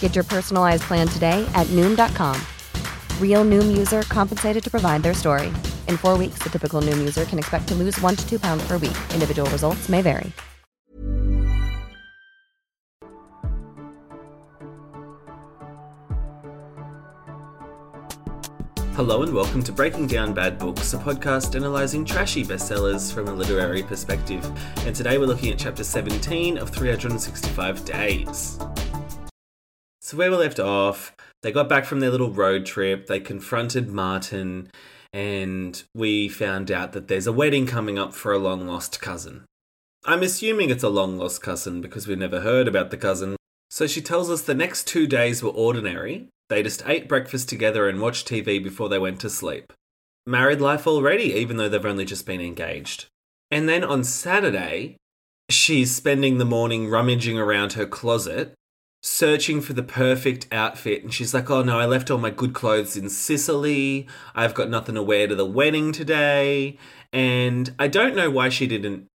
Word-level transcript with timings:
Get 0.00 0.16
your 0.16 0.24
personalized 0.24 0.82
plan 0.82 1.06
today 1.06 1.48
at 1.54 1.68
Noom.com. 1.68 2.36
Real 3.20 3.44
Noom 3.44 3.78
user 3.78 4.02
compensated 4.02 4.64
to 4.64 4.70
provide 4.70 5.04
their 5.04 5.14
story. 5.14 5.52
In 5.86 5.96
four 5.96 6.18
weeks, 6.18 6.40
the 6.42 6.50
typical 6.50 6.82
Noom 6.82 6.98
user 6.98 7.24
can 7.24 7.38
expect 7.38 7.68
to 7.68 7.76
lose 7.76 8.00
one 8.00 8.16
to 8.16 8.28
two 8.28 8.40
pounds 8.40 8.66
per 8.66 8.76
week. 8.78 8.98
Individual 9.14 9.48
results 9.50 9.88
may 9.88 10.02
vary. 10.02 10.32
Hello 18.98 19.22
and 19.22 19.32
welcome 19.32 19.62
to 19.62 19.70
Breaking 19.70 20.08
Down 20.08 20.34
Bad 20.34 20.58
Books, 20.58 20.92
a 20.92 20.98
podcast 20.98 21.54
analysing 21.54 22.04
trashy 22.04 22.44
bestsellers 22.44 23.14
from 23.14 23.28
a 23.28 23.32
literary 23.32 23.84
perspective. 23.84 24.44
And 24.78 24.92
today 24.92 25.18
we're 25.18 25.26
looking 25.26 25.52
at 25.52 25.58
chapter 25.60 25.84
17 25.84 26.58
of 26.58 26.70
365 26.70 27.84
Days. 27.84 28.58
So, 30.08 30.16
where 30.16 30.30
we 30.30 30.38
left 30.38 30.58
off, 30.58 31.14
they 31.42 31.52
got 31.52 31.68
back 31.68 31.84
from 31.84 32.00
their 32.00 32.08
little 32.08 32.30
road 32.30 32.64
trip, 32.64 33.08
they 33.08 33.20
confronted 33.20 33.90
Martin, 33.90 34.70
and 35.12 35.82
we 35.94 36.30
found 36.30 36.70
out 36.70 36.92
that 36.92 37.08
there's 37.08 37.26
a 37.26 37.32
wedding 37.32 37.66
coming 37.66 37.98
up 37.98 38.14
for 38.14 38.32
a 38.32 38.38
long 38.38 38.66
lost 38.66 39.02
cousin. 39.02 39.44
I'm 40.06 40.22
assuming 40.22 40.70
it's 40.70 40.82
a 40.82 40.88
long 40.88 41.18
lost 41.18 41.42
cousin 41.42 41.82
because 41.82 42.08
we've 42.08 42.16
never 42.16 42.40
heard 42.40 42.66
about 42.66 42.90
the 42.90 42.96
cousin. 42.96 43.36
So 43.68 43.86
she 43.86 44.00
tells 44.00 44.30
us 44.30 44.40
the 44.40 44.54
next 44.54 44.86
two 44.86 45.06
days 45.06 45.42
were 45.42 45.50
ordinary. 45.50 46.28
They 46.48 46.62
just 46.62 46.88
ate 46.88 47.06
breakfast 47.06 47.50
together 47.50 47.86
and 47.86 48.00
watched 48.00 48.26
TV 48.26 48.64
before 48.64 48.88
they 48.88 48.98
went 48.98 49.20
to 49.20 49.28
sleep. 49.28 49.74
Married 50.26 50.62
life 50.62 50.86
already, 50.86 51.34
even 51.34 51.58
though 51.58 51.68
they've 51.68 51.84
only 51.84 52.06
just 52.06 52.24
been 52.24 52.40
engaged. 52.40 53.08
And 53.50 53.68
then 53.68 53.84
on 53.84 54.04
Saturday, 54.04 54.96
she's 55.50 55.94
spending 55.94 56.38
the 56.38 56.46
morning 56.46 56.88
rummaging 56.88 57.38
around 57.38 57.74
her 57.74 57.84
closet, 57.84 58.54
searching 59.02 59.60
for 59.60 59.72
the 59.72 59.82
perfect 59.82 60.46
outfit. 60.52 61.02
And 61.02 61.12
she's 61.12 61.32
like, 61.32 61.50
oh 61.50 61.62
no, 61.62 61.78
I 61.78 61.86
left 61.86 62.10
all 62.10 62.18
my 62.18 62.30
good 62.30 62.52
clothes 62.52 62.96
in 62.96 63.08
Sicily. 63.08 64.06
I've 64.34 64.54
got 64.54 64.68
nothing 64.68 64.94
to 64.96 65.02
wear 65.02 65.26
to 65.26 65.34
the 65.34 65.46
wedding 65.46 65.92
today. 65.92 66.78
And 67.12 67.74
I 67.78 67.88
don't 67.88 68.16
know 68.16 68.30
why 68.30 68.48
she 68.48 68.66
didn't 68.66 69.06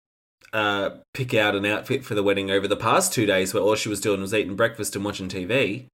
uh, 0.52 0.90
pick 1.14 1.34
out 1.34 1.54
an 1.54 1.66
outfit 1.66 2.04
for 2.04 2.14
the 2.14 2.22
wedding 2.22 2.50
over 2.50 2.68
the 2.68 2.76
past 2.76 3.12
two 3.12 3.26
days 3.26 3.52
where 3.52 3.62
all 3.62 3.74
she 3.74 3.88
was 3.88 4.00
doing 4.00 4.20
was 4.20 4.34
eating 4.34 4.56
breakfast 4.56 4.94
and 4.94 5.04
watching 5.04 5.28
TV. 5.28 5.86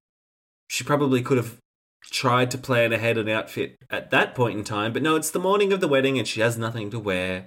She 0.68 0.84
probably 0.84 1.22
could 1.22 1.38
have 1.38 1.56
tried 2.04 2.50
to 2.50 2.58
plan 2.58 2.92
ahead 2.92 3.18
an 3.18 3.28
outfit 3.28 3.76
at 3.90 4.10
that 4.10 4.34
point 4.34 4.58
in 4.58 4.64
time, 4.64 4.92
but 4.92 5.02
no, 5.02 5.16
it's 5.16 5.30
the 5.30 5.38
morning 5.38 5.72
of 5.72 5.80
the 5.80 5.88
wedding 5.88 6.18
and 6.18 6.28
she 6.28 6.40
has 6.40 6.58
nothing 6.58 6.90
to 6.90 6.98
wear. 6.98 7.46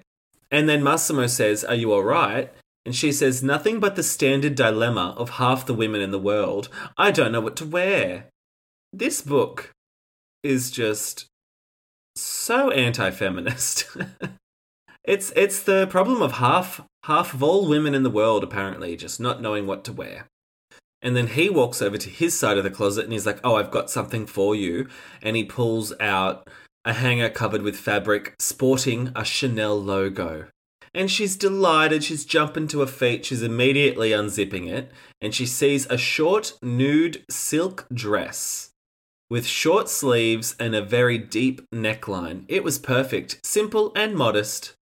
And 0.49 0.67
then 0.67 0.83
Massimo 0.83 1.27
says, 1.27 1.63
Are 1.63 1.75
you 1.75 1.93
alright? 1.93 2.51
And 2.85 2.95
she 2.95 3.11
says, 3.11 3.43
Nothing 3.43 3.79
but 3.79 3.95
the 3.95 4.03
standard 4.03 4.55
dilemma 4.55 5.13
of 5.17 5.31
half 5.31 5.65
the 5.65 5.73
women 5.73 6.01
in 6.01 6.11
the 6.11 6.19
world. 6.19 6.69
I 6.97 7.11
don't 7.11 7.31
know 7.31 7.41
what 7.41 7.55
to 7.57 7.65
wear. 7.65 8.25
This 8.91 9.21
book 9.21 9.71
is 10.43 10.71
just 10.71 11.27
so 12.15 12.71
anti 12.71 13.11
feminist. 13.11 13.85
it's 15.03 15.31
it's 15.35 15.63
the 15.63 15.87
problem 15.87 16.21
of 16.21 16.33
half 16.33 16.81
half 17.05 17.33
of 17.33 17.43
all 17.43 17.67
women 17.67 17.95
in 17.95 18.03
the 18.03 18.09
world 18.09 18.43
apparently 18.43 18.95
just 18.95 19.19
not 19.19 19.41
knowing 19.41 19.67
what 19.67 19.83
to 19.85 19.93
wear. 19.93 20.27
And 21.03 21.15
then 21.15 21.27
he 21.27 21.49
walks 21.49 21.81
over 21.81 21.97
to 21.97 22.09
his 22.09 22.37
side 22.37 22.57
of 22.57 22.63
the 22.63 22.69
closet 22.69 23.05
and 23.05 23.13
he's 23.13 23.25
like, 23.25 23.39
Oh, 23.43 23.55
I've 23.55 23.71
got 23.71 23.89
something 23.89 24.25
for 24.25 24.55
you. 24.55 24.87
And 25.21 25.35
he 25.35 25.43
pulls 25.43 25.93
out 25.99 26.47
a 26.85 26.93
hanger 26.93 27.29
covered 27.29 27.61
with 27.61 27.75
fabric 27.75 28.35
sporting 28.39 29.11
a 29.15 29.23
Chanel 29.23 29.79
logo. 29.79 30.47
And 30.93 31.09
she's 31.09 31.35
delighted. 31.35 32.03
She's 32.03 32.25
jumping 32.25 32.67
to 32.69 32.81
her 32.81 32.87
feet. 32.87 33.25
She's 33.25 33.41
immediately 33.41 34.11
unzipping 34.11 34.69
it. 34.69 34.91
And 35.21 35.33
she 35.33 35.45
sees 35.45 35.85
a 35.87 35.97
short, 35.97 36.57
nude 36.61 37.23
silk 37.29 37.87
dress 37.93 38.71
with 39.29 39.47
short 39.47 39.87
sleeves 39.87 40.55
and 40.59 40.75
a 40.75 40.81
very 40.81 41.17
deep 41.17 41.61
neckline. 41.73 42.43
It 42.49 42.65
was 42.65 42.77
perfect, 42.77 43.39
simple 43.45 43.93
and 43.95 44.13
modest. 44.13 44.73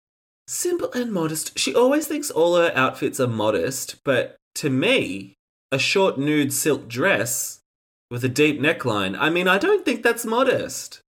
Simple 0.48 0.92
and 0.94 1.14
modest. 1.14 1.58
She 1.60 1.76
always 1.76 2.08
thinks 2.08 2.32
all 2.32 2.56
her 2.56 2.72
outfits 2.76 3.20
are 3.20 3.28
modest, 3.28 4.04
but 4.04 4.38
to 4.56 4.72
me, 4.72 5.36
a 5.72 5.78
short 5.78 6.18
nude 6.18 6.52
silk 6.52 6.88
dress 6.88 7.60
with 8.10 8.24
a 8.24 8.30
deep 8.30 8.60
neckline, 8.60 9.16
I 9.20 9.30
mean, 9.30 9.48
I 9.48 9.60
don't 9.60 9.86
think 9.86 10.02
that's 10.02 10.26
modest. 10.26 11.02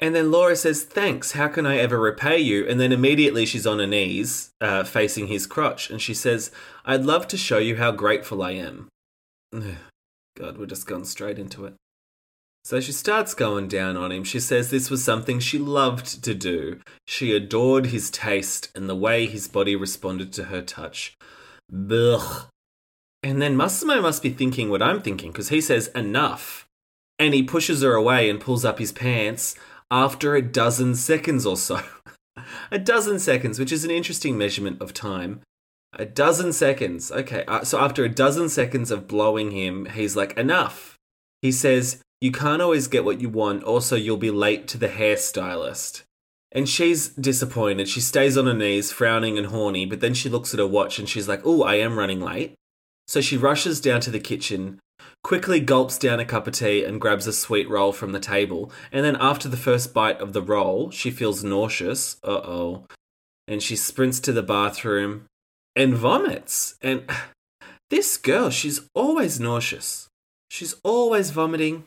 And 0.00 0.14
then 0.14 0.30
Laura 0.30 0.54
says, 0.54 0.84
Thanks, 0.84 1.32
how 1.32 1.48
can 1.48 1.66
I 1.66 1.78
ever 1.78 1.98
repay 1.98 2.38
you? 2.38 2.66
And 2.66 2.78
then 2.78 2.92
immediately 2.92 3.46
she's 3.46 3.66
on 3.66 3.80
her 3.80 3.86
knees, 3.86 4.50
uh, 4.60 4.84
facing 4.84 5.26
his 5.26 5.46
crotch, 5.46 5.90
and 5.90 6.00
she 6.00 6.14
says, 6.14 6.50
I'd 6.84 7.04
love 7.04 7.26
to 7.28 7.36
show 7.36 7.58
you 7.58 7.76
how 7.76 7.90
grateful 7.90 8.42
I 8.42 8.52
am. 8.52 8.88
God, 9.52 10.56
we're 10.56 10.66
just 10.66 10.86
gone 10.86 11.04
straight 11.04 11.38
into 11.38 11.64
it. 11.64 11.74
So 12.64 12.80
she 12.80 12.92
starts 12.92 13.34
going 13.34 13.66
down 13.66 13.96
on 13.96 14.12
him. 14.12 14.24
She 14.24 14.40
says 14.40 14.70
this 14.70 14.90
was 14.90 15.02
something 15.02 15.40
she 15.40 15.58
loved 15.58 16.22
to 16.22 16.34
do. 16.34 16.80
She 17.06 17.34
adored 17.34 17.86
his 17.86 18.10
taste 18.10 18.70
and 18.74 18.88
the 18.88 18.94
way 18.94 19.26
his 19.26 19.48
body 19.48 19.74
responded 19.74 20.32
to 20.34 20.44
her 20.44 20.60
touch. 20.60 21.16
Blech. 21.72 22.46
And 23.22 23.42
then 23.42 23.56
Massimo 23.56 24.00
must 24.00 24.22
be 24.22 24.30
thinking 24.30 24.70
what 24.70 24.82
I'm 24.82 25.00
thinking 25.00 25.32
because 25.32 25.48
he 25.48 25.60
says, 25.60 25.88
Enough. 25.88 26.66
And 27.18 27.34
he 27.34 27.42
pushes 27.42 27.82
her 27.82 27.94
away 27.94 28.30
and 28.30 28.40
pulls 28.40 28.64
up 28.64 28.78
his 28.78 28.92
pants 28.92 29.56
after 29.90 30.34
a 30.34 30.42
dozen 30.42 30.94
seconds 30.94 31.46
or 31.46 31.56
so. 31.56 31.80
a 32.70 32.78
dozen 32.78 33.18
seconds, 33.18 33.58
which 33.58 33.72
is 33.72 33.84
an 33.84 33.90
interesting 33.90 34.36
measurement 34.36 34.80
of 34.80 34.94
time. 34.94 35.40
A 35.94 36.04
dozen 36.04 36.52
seconds. 36.52 37.10
Okay, 37.10 37.44
uh, 37.46 37.64
so 37.64 37.78
after 37.78 38.04
a 38.04 38.08
dozen 38.08 38.48
seconds 38.48 38.90
of 38.90 39.08
blowing 39.08 39.50
him, 39.52 39.86
he's 39.86 40.16
like, 40.16 40.36
Enough. 40.36 40.96
He 41.40 41.50
says, 41.52 42.02
You 42.20 42.30
can't 42.30 42.62
always 42.62 42.88
get 42.88 43.04
what 43.04 43.20
you 43.20 43.28
want. 43.28 43.64
Also, 43.64 43.96
you'll 43.96 44.18
be 44.18 44.30
late 44.30 44.68
to 44.68 44.78
the 44.78 44.88
hairstylist. 44.88 46.02
And 46.52 46.68
she's 46.68 47.08
disappointed. 47.08 47.88
She 47.88 48.00
stays 48.00 48.36
on 48.36 48.46
her 48.46 48.54
knees, 48.54 48.92
frowning 48.92 49.36
and 49.36 49.48
horny, 49.48 49.86
but 49.86 50.00
then 50.00 50.14
she 50.14 50.28
looks 50.28 50.54
at 50.54 50.60
her 50.60 50.66
watch 50.66 50.98
and 50.98 51.08
she's 51.08 51.28
like, 51.28 51.40
Oh, 51.44 51.62
I 51.62 51.76
am 51.76 51.98
running 51.98 52.20
late. 52.20 52.54
So 53.06 53.22
she 53.22 53.38
rushes 53.38 53.80
down 53.80 54.00
to 54.02 54.10
the 54.10 54.20
kitchen, 54.20 54.78
quickly 55.22 55.60
gulps 55.60 55.98
down 55.98 56.20
a 56.20 56.24
cup 56.24 56.46
of 56.46 56.54
tea 56.54 56.84
and 56.84 57.00
grabs 57.00 57.26
a 57.26 57.32
sweet 57.32 57.68
roll 57.68 57.92
from 57.92 58.12
the 58.12 58.20
table. 58.20 58.70
And 58.92 59.04
then 59.04 59.16
after 59.20 59.48
the 59.48 59.56
first 59.56 59.92
bite 59.92 60.20
of 60.20 60.32
the 60.32 60.42
roll, 60.42 60.90
she 60.90 61.10
feels 61.10 61.44
nauseous. 61.44 62.16
Uh 62.22 62.40
oh. 62.44 62.86
And 63.46 63.62
she 63.62 63.76
sprints 63.76 64.20
to 64.20 64.32
the 64.32 64.42
bathroom 64.42 65.26
and 65.74 65.94
vomits. 65.94 66.76
And 66.82 67.08
this 67.90 68.16
girl, 68.16 68.50
she's 68.50 68.82
always 68.94 69.40
nauseous. 69.40 70.08
She's 70.50 70.74
always 70.82 71.30
vomiting. 71.30 71.84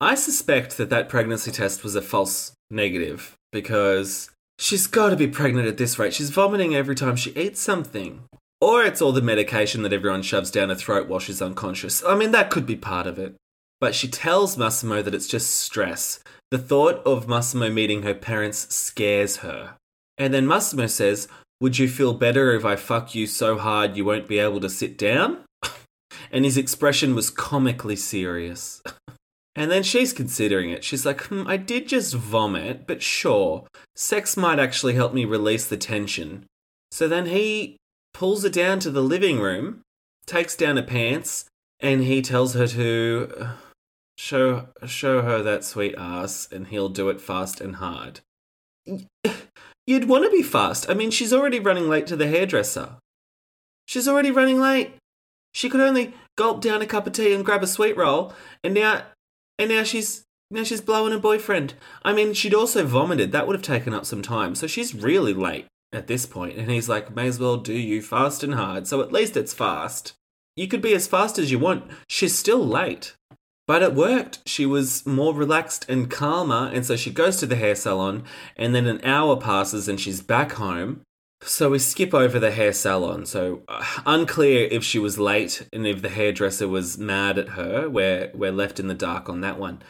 I 0.00 0.14
suspect 0.14 0.76
that 0.76 0.90
that 0.90 1.08
pregnancy 1.08 1.50
test 1.50 1.82
was 1.82 1.94
a 1.94 2.02
false 2.02 2.52
negative 2.70 3.36
because 3.52 4.30
she's 4.58 4.86
got 4.86 5.10
to 5.10 5.16
be 5.16 5.28
pregnant 5.28 5.68
at 5.68 5.78
this 5.78 5.98
rate. 5.98 6.12
She's 6.12 6.30
vomiting 6.30 6.74
every 6.74 6.94
time 6.94 7.16
she 7.16 7.30
eats 7.30 7.60
something. 7.60 8.24
Or 8.64 8.82
it's 8.82 9.02
all 9.02 9.12
the 9.12 9.20
medication 9.20 9.82
that 9.82 9.92
everyone 9.92 10.22
shoves 10.22 10.50
down 10.50 10.70
her 10.70 10.74
throat 10.74 11.06
while 11.06 11.20
she's 11.20 11.42
unconscious. 11.42 12.02
I 12.02 12.14
mean, 12.14 12.30
that 12.30 12.48
could 12.48 12.64
be 12.64 12.76
part 12.76 13.06
of 13.06 13.18
it. 13.18 13.36
But 13.78 13.94
she 13.94 14.08
tells 14.08 14.56
Massimo 14.56 15.02
that 15.02 15.14
it's 15.14 15.26
just 15.26 15.50
stress. 15.50 16.20
The 16.50 16.56
thought 16.56 17.04
of 17.04 17.28
Massimo 17.28 17.68
meeting 17.68 18.04
her 18.04 18.14
parents 18.14 18.74
scares 18.74 19.36
her. 19.38 19.76
And 20.16 20.32
then 20.32 20.46
Massimo 20.46 20.86
says, 20.86 21.28
Would 21.60 21.78
you 21.78 21.90
feel 21.90 22.14
better 22.14 22.54
if 22.54 22.64
I 22.64 22.76
fuck 22.76 23.14
you 23.14 23.26
so 23.26 23.58
hard 23.58 23.98
you 23.98 24.06
won't 24.06 24.28
be 24.28 24.38
able 24.38 24.60
to 24.60 24.70
sit 24.70 24.96
down? 24.96 25.44
and 26.32 26.46
his 26.46 26.56
expression 26.56 27.14
was 27.14 27.28
comically 27.28 27.96
serious. 27.96 28.82
and 29.54 29.70
then 29.70 29.82
she's 29.82 30.14
considering 30.14 30.70
it. 30.70 30.84
She's 30.84 31.04
like, 31.04 31.20
hmm, 31.24 31.46
I 31.46 31.58
did 31.58 31.86
just 31.86 32.14
vomit, 32.14 32.86
but 32.86 33.02
sure, 33.02 33.66
sex 33.94 34.38
might 34.38 34.58
actually 34.58 34.94
help 34.94 35.12
me 35.12 35.26
release 35.26 35.66
the 35.66 35.76
tension. 35.76 36.46
So 36.90 37.06
then 37.06 37.26
he 37.26 37.76
pulls 38.14 38.44
her 38.44 38.48
down 38.48 38.78
to 38.78 38.90
the 38.90 39.02
living 39.02 39.40
room, 39.40 39.82
takes 40.24 40.56
down 40.56 40.76
her 40.76 40.82
pants, 40.82 41.44
and 41.80 42.04
he 42.04 42.22
tells 42.22 42.54
her 42.54 42.66
to 42.68 43.30
uh, 43.38 43.50
show 44.16 44.68
show 44.86 45.20
her 45.20 45.42
that 45.42 45.64
sweet 45.64 45.94
ass, 45.98 46.48
and 46.50 46.68
he'll 46.68 46.88
do 46.88 47.10
it 47.10 47.20
fast 47.20 47.60
and 47.60 47.76
hard. 47.76 48.20
You'd 49.86 50.08
want 50.08 50.24
to 50.24 50.30
be 50.30 50.42
fast. 50.42 50.88
I 50.88 50.94
mean, 50.94 51.10
she's 51.10 51.32
already 51.32 51.60
running 51.60 51.88
late 51.90 52.06
to 52.06 52.16
the 52.16 52.28
hairdresser. 52.28 52.96
She's 53.86 54.08
already 54.08 54.30
running 54.30 54.58
late. 54.58 54.92
She 55.52 55.68
could 55.68 55.82
only 55.82 56.14
gulp 56.36 56.62
down 56.62 56.80
a 56.80 56.86
cup 56.86 57.06
of 57.06 57.12
tea 57.12 57.34
and 57.34 57.44
grab 57.44 57.62
a 57.62 57.66
sweet 57.66 57.96
roll, 57.96 58.32
and 58.62 58.72
now, 58.72 59.02
and 59.58 59.68
now 59.68 59.82
she's 59.82 60.22
now 60.50 60.62
she's 60.62 60.80
blowing 60.80 61.12
a 61.12 61.18
boyfriend. 61.18 61.74
I 62.04 62.12
mean, 62.12 62.32
she'd 62.32 62.54
also 62.54 62.86
vomited. 62.86 63.32
That 63.32 63.46
would 63.46 63.56
have 63.56 63.62
taken 63.62 63.92
up 63.92 64.06
some 64.06 64.22
time. 64.22 64.54
So 64.54 64.66
she's 64.66 64.94
really 64.94 65.34
late 65.34 65.66
at 65.94 66.06
this. 66.06 66.28
And 66.34 66.70
he's 66.70 66.88
like, 66.88 67.14
may 67.14 67.28
as 67.28 67.38
well 67.38 67.56
do 67.56 67.72
you 67.72 68.02
fast 68.02 68.42
and 68.42 68.54
hard. 68.54 68.86
So 68.86 69.00
at 69.00 69.12
least 69.12 69.36
it's 69.36 69.54
fast. 69.54 70.14
You 70.56 70.68
could 70.68 70.82
be 70.82 70.94
as 70.94 71.06
fast 71.06 71.38
as 71.38 71.50
you 71.50 71.58
want. 71.58 71.90
She's 72.08 72.36
still 72.36 72.64
late. 72.64 73.16
But 73.66 73.82
it 73.82 73.94
worked. 73.94 74.40
She 74.46 74.66
was 74.66 75.06
more 75.06 75.34
relaxed 75.34 75.86
and 75.88 76.10
calmer. 76.10 76.70
And 76.72 76.84
so 76.84 76.96
she 76.96 77.10
goes 77.10 77.38
to 77.38 77.46
the 77.46 77.56
hair 77.56 77.74
salon. 77.74 78.24
And 78.56 78.74
then 78.74 78.86
an 78.86 79.00
hour 79.04 79.36
passes 79.36 79.88
and 79.88 79.98
she's 79.98 80.20
back 80.20 80.52
home. 80.52 81.00
So 81.42 81.70
we 81.70 81.78
skip 81.78 82.14
over 82.14 82.38
the 82.38 82.50
hair 82.50 82.72
salon. 82.72 83.26
So 83.26 83.62
uh, 83.68 83.84
unclear 84.06 84.68
if 84.70 84.84
she 84.84 84.98
was 84.98 85.18
late 85.18 85.66
and 85.72 85.86
if 85.86 86.02
the 86.02 86.08
hairdresser 86.08 86.68
was 86.68 86.98
mad 86.98 87.38
at 87.38 87.50
her. 87.50 87.88
We're, 87.88 88.30
we're 88.34 88.52
left 88.52 88.78
in 88.78 88.88
the 88.88 88.94
dark 88.94 89.28
on 89.28 89.40
that 89.40 89.58
one. 89.58 89.82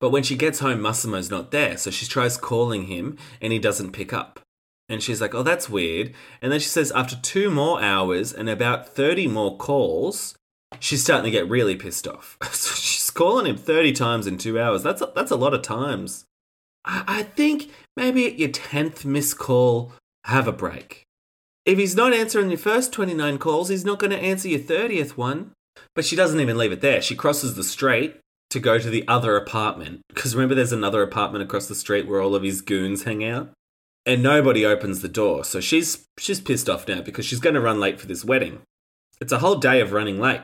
But 0.00 0.10
when 0.10 0.22
she 0.22 0.36
gets 0.36 0.60
home, 0.60 0.80
Massimo's 0.80 1.30
not 1.30 1.50
there. 1.50 1.76
So 1.76 1.90
she 1.90 2.06
tries 2.06 2.36
calling 2.36 2.86
him 2.86 3.16
and 3.40 3.52
he 3.52 3.58
doesn't 3.58 3.92
pick 3.92 4.12
up. 4.12 4.40
And 4.90 5.00
she's 5.02 5.20
like, 5.20 5.34
oh, 5.34 5.44
that's 5.44 5.70
weird. 5.70 6.12
And 6.42 6.50
then 6.50 6.58
she 6.58 6.68
says, 6.68 6.90
after 6.90 7.14
two 7.16 7.48
more 7.48 7.80
hours 7.80 8.32
and 8.32 8.50
about 8.50 8.88
30 8.88 9.28
more 9.28 9.56
calls, 9.56 10.34
she's 10.80 11.02
starting 11.02 11.24
to 11.24 11.30
get 11.30 11.48
really 11.48 11.76
pissed 11.76 12.08
off. 12.08 12.36
so 12.52 12.74
she's 12.74 13.08
calling 13.10 13.46
him 13.46 13.56
30 13.56 13.92
times 13.92 14.26
in 14.26 14.36
two 14.36 14.60
hours. 14.60 14.82
That's 14.82 15.00
a, 15.00 15.12
that's 15.14 15.30
a 15.30 15.36
lot 15.36 15.54
of 15.54 15.62
times. 15.62 16.24
I, 16.84 17.04
I 17.06 17.22
think 17.22 17.70
maybe 17.96 18.26
at 18.26 18.38
your 18.38 18.48
10th 18.48 19.04
missed 19.04 19.38
call, 19.38 19.92
have 20.24 20.48
a 20.48 20.52
break. 20.52 21.04
If 21.64 21.78
he's 21.78 21.94
not 21.94 22.12
answering 22.12 22.50
your 22.50 22.58
first 22.58 22.92
29 22.92 23.38
calls, 23.38 23.68
he's 23.68 23.84
not 23.84 24.00
going 24.00 24.10
to 24.10 24.18
answer 24.18 24.48
your 24.48 24.58
30th 24.58 25.10
one. 25.10 25.52
But 25.94 26.04
she 26.04 26.16
doesn't 26.16 26.40
even 26.40 26.58
leave 26.58 26.72
it 26.72 26.80
there. 26.80 27.00
She 27.00 27.14
crosses 27.14 27.54
the 27.54 27.64
street 27.64 28.16
to 28.50 28.58
go 28.58 28.78
to 28.78 28.90
the 28.90 29.06
other 29.06 29.36
apartment. 29.36 30.00
Because 30.08 30.34
remember, 30.34 30.54
there's 30.54 30.72
another 30.72 31.02
apartment 31.02 31.44
across 31.44 31.68
the 31.68 31.74
street 31.74 32.08
where 32.08 32.20
all 32.20 32.34
of 32.34 32.42
his 32.42 32.60
goons 32.60 33.04
hang 33.04 33.24
out? 33.24 33.50
And 34.06 34.22
nobody 34.22 34.64
opens 34.64 35.02
the 35.02 35.08
door. 35.08 35.44
So 35.44 35.60
she's 35.60 36.06
she's 36.18 36.40
pissed 36.40 36.68
off 36.68 36.88
now 36.88 37.02
because 37.02 37.26
she's 37.26 37.40
going 37.40 37.54
to 37.54 37.60
run 37.60 37.80
late 37.80 38.00
for 38.00 38.06
this 38.06 38.24
wedding. 38.24 38.60
It's 39.20 39.32
a 39.32 39.38
whole 39.38 39.56
day 39.56 39.80
of 39.80 39.92
running 39.92 40.18
late. 40.18 40.40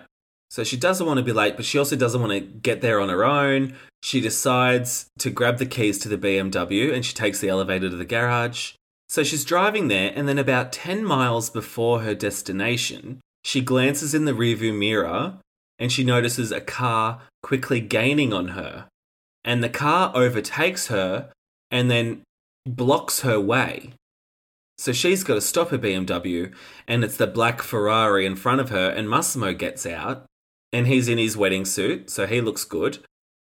So 0.50 0.62
she 0.62 0.76
doesn't 0.76 1.06
want 1.06 1.19
to 1.19 1.25
be 1.25 1.32
late, 1.32 1.56
but 1.56 1.64
she 1.64 1.79
also 1.79 1.97
doesn't 1.97 2.20
want 2.20 2.32
to 2.32 2.41
get 2.41 2.81
there 2.81 3.00
on 3.00 3.08
her 3.08 3.25
own. 3.25 3.75
She 4.03 4.20
decides 4.20 5.06
to 5.19 5.31
grab 5.31 5.58
the 5.58 5.67
keys 5.67 5.99
to 6.00 6.08
the 6.08 6.19
BMW 6.19 6.93
and 6.93 7.05
she 7.05 7.14
takes 7.14 7.41
the 7.41 7.49
elevator 7.49 7.91
to 7.91 7.97
the 7.97 8.05
garage. 8.05 8.75
So 9.08 9.23
she's 9.23 9.44
driving 9.44 9.88
there, 9.88 10.12
and 10.17 10.29
then 10.29 10.38
about 10.38 10.73
10 10.73 11.05
miles 11.05 11.49
before 11.49 12.00
her 12.00 12.14
destination, 12.14 13.20
she 13.44 13.61
glances 13.61 14.14
in 14.14 14.25
the 14.25 14.32
rearview 14.32 14.76
mirror 14.76 15.38
and 15.79 15.93
she 15.93 16.02
notices 16.02 16.50
a 16.50 16.61
car 16.61 17.20
quickly 17.43 17.81
gaining 17.81 18.32
on 18.32 18.49
her. 18.49 18.88
And 19.44 19.62
the 19.62 19.69
car 19.69 20.11
overtakes 20.14 20.88
her 20.88 21.31
and 21.70 21.91
then 21.91 22.23
blocks 22.67 23.21
her 23.21 23.41
way. 23.41 23.93
So 24.79 24.93
she's 24.93 25.25
got 25.25 25.35
to 25.35 25.41
stop 25.41 25.71
her 25.71 25.79
BMW, 25.79 26.53
and 26.87 27.03
it's 27.03 27.17
the 27.17 27.27
black 27.27 27.63
Ferrari 27.63 28.27
in 28.27 28.37
front 28.37 28.61
of 28.61 28.71
her, 28.71 28.91
and 28.91 29.09
Massimo 29.09 29.55
gets 29.55 29.87
out, 29.87 30.27
and 30.73 30.87
he's 30.87 31.09
in 31.09 31.17
his 31.17 31.37
wedding 31.37 31.65
suit, 31.65 32.11
so 32.11 32.27
he 32.27 32.41
looks 32.41 32.65
good. 32.65 32.99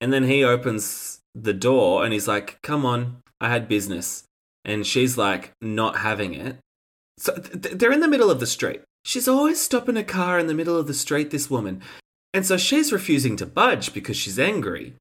And 0.01 0.13
then 0.13 0.23
he 0.23 0.43
opens 0.43 1.19
the 1.35 1.53
door 1.53 2.03
and 2.03 2.13
he's 2.13 2.27
like, 2.27 2.59
Come 2.61 2.85
on, 2.85 3.21
I 3.39 3.49
had 3.49 3.67
business. 3.67 4.23
And 4.65 4.85
she's 4.85 5.17
like, 5.17 5.51
Not 5.61 5.97
having 5.97 6.33
it. 6.33 6.57
So 7.17 7.35
th- 7.35 7.75
they're 7.75 7.91
in 7.91 7.99
the 7.99 8.07
middle 8.07 8.31
of 8.31 8.39
the 8.39 8.47
street. 8.47 8.81
She's 9.03 9.27
always 9.27 9.59
stopping 9.59 9.97
a 9.97 10.03
car 10.03 10.39
in 10.39 10.47
the 10.47 10.53
middle 10.53 10.77
of 10.77 10.87
the 10.87 10.93
street, 10.93 11.31
this 11.31 11.49
woman. 11.49 11.81
And 12.33 12.45
so 12.45 12.57
she's 12.57 12.93
refusing 12.93 13.35
to 13.37 13.45
budge 13.45 13.93
because 13.93 14.17
she's 14.17 14.39
angry. 14.39 14.95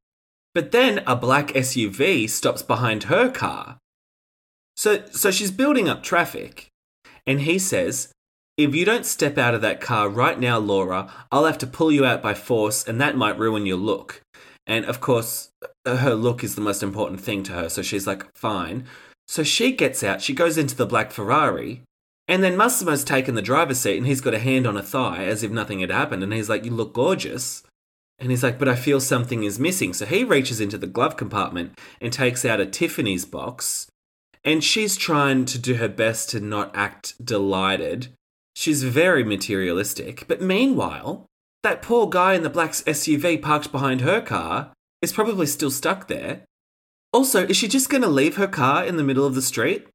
But 0.54 0.72
then 0.72 1.02
a 1.06 1.14
black 1.14 1.48
SUV 1.48 2.28
stops 2.28 2.62
behind 2.62 3.04
her 3.04 3.30
car. 3.30 3.78
So, 4.78 5.02
so 5.10 5.32
she's 5.32 5.50
building 5.50 5.88
up 5.88 6.04
traffic. 6.04 6.68
And 7.26 7.40
he 7.40 7.58
says, 7.58 8.12
If 8.56 8.76
you 8.76 8.84
don't 8.84 9.04
step 9.04 9.36
out 9.36 9.52
of 9.52 9.60
that 9.62 9.80
car 9.80 10.08
right 10.08 10.38
now, 10.38 10.58
Laura, 10.58 11.12
I'll 11.32 11.46
have 11.46 11.58
to 11.58 11.66
pull 11.66 11.90
you 11.90 12.06
out 12.06 12.22
by 12.22 12.34
force, 12.34 12.86
and 12.86 13.00
that 13.00 13.16
might 13.16 13.40
ruin 13.40 13.66
your 13.66 13.76
look. 13.76 14.22
And 14.68 14.84
of 14.84 15.00
course, 15.00 15.50
uh, 15.84 15.96
her 15.96 16.14
look 16.14 16.44
is 16.44 16.54
the 16.54 16.60
most 16.60 16.84
important 16.84 17.20
thing 17.20 17.42
to 17.44 17.54
her. 17.54 17.68
So 17.68 17.82
she's 17.82 18.06
like, 18.06 18.24
Fine. 18.36 18.84
So 19.26 19.42
she 19.42 19.72
gets 19.72 20.04
out, 20.04 20.22
she 20.22 20.32
goes 20.32 20.56
into 20.56 20.76
the 20.76 20.86
black 20.86 21.10
Ferrari, 21.10 21.82
and 22.28 22.44
then 22.44 22.56
Massimo's 22.56 23.02
taken 23.02 23.34
the 23.34 23.42
driver's 23.42 23.80
seat 23.80 23.98
and 23.98 24.06
he's 24.06 24.20
got 24.20 24.32
a 24.32 24.38
hand 24.38 24.64
on 24.64 24.76
a 24.76 24.82
thigh 24.82 25.24
as 25.24 25.42
if 25.42 25.50
nothing 25.50 25.80
had 25.80 25.90
happened. 25.90 26.22
And 26.22 26.32
he's 26.32 26.48
like, 26.48 26.64
You 26.64 26.70
look 26.70 26.92
gorgeous. 26.92 27.64
And 28.20 28.30
he's 28.30 28.44
like, 28.44 28.60
But 28.60 28.68
I 28.68 28.76
feel 28.76 29.00
something 29.00 29.42
is 29.42 29.58
missing. 29.58 29.92
So 29.92 30.06
he 30.06 30.22
reaches 30.22 30.60
into 30.60 30.78
the 30.78 30.86
glove 30.86 31.16
compartment 31.16 31.76
and 32.00 32.12
takes 32.12 32.44
out 32.44 32.60
a 32.60 32.66
Tiffany's 32.66 33.24
box 33.24 33.88
and 34.48 34.64
she's 34.64 34.96
trying 34.96 35.44
to 35.44 35.58
do 35.58 35.74
her 35.74 35.90
best 35.90 36.30
to 36.30 36.40
not 36.40 36.74
act 36.74 37.22
delighted. 37.22 38.08
She's 38.56 38.82
very 38.82 39.22
materialistic. 39.22 40.24
But 40.26 40.40
meanwhile, 40.40 41.26
that 41.62 41.82
poor 41.82 42.08
guy 42.08 42.32
in 42.32 42.44
the 42.44 42.48
black 42.48 42.70
SUV 42.70 43.42
parked 43.42 43.70
behind 43.70 44.00
her 44.00 44.22
car 44.22 44.72
is 45.02 45.12
probably 45.12 45.44
still 45.44 45.70
stuck 45.70 46.08
there. 46.08 46.44
Also, 47.12 47.46
is 47.46 47.58
she 47.58 47.68
just 47.68 47.90
going 47.90 48.00
to 48.00 48.08
leave 48.08 48.36
her 48.36 48.46
car 48.46 48.82
in 48.82 48.96
the 48.96 49.04
middle 49.04 49.26
of 49.26 49.34
the 49.34 49.42
street? 49.42 49.86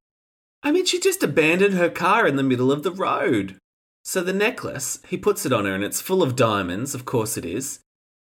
I 0.61 0.71
mean, 0.71 0.85
she 0.85 0.99
just 0.99 1.23
abandoned 1.23 1.73
her 1.73 1.89
car 1.89 2.27
in 2.27 2.35
the 2.35 2.43
middle 2.43 2.71
of 2.71 2.83
the 2.83 2.91
road. 2.91 3.57
So 4.05 4.21
the 4.21 4.33
necklace, 4.33 4.99
he 5.07 5.17
puts 5.17 5.47
it 5.47 5.53
on 5.53 5.65
her 5.65 5.73
and 5.73 5.83
it's 5.83 5.99
full 5.99 6.21
of 6.21 6.35
diamonds, 6.35 6.93
of 6.93 7.05
course 7.05 7.37
it 7.37 7.45
is. 7.45 7.79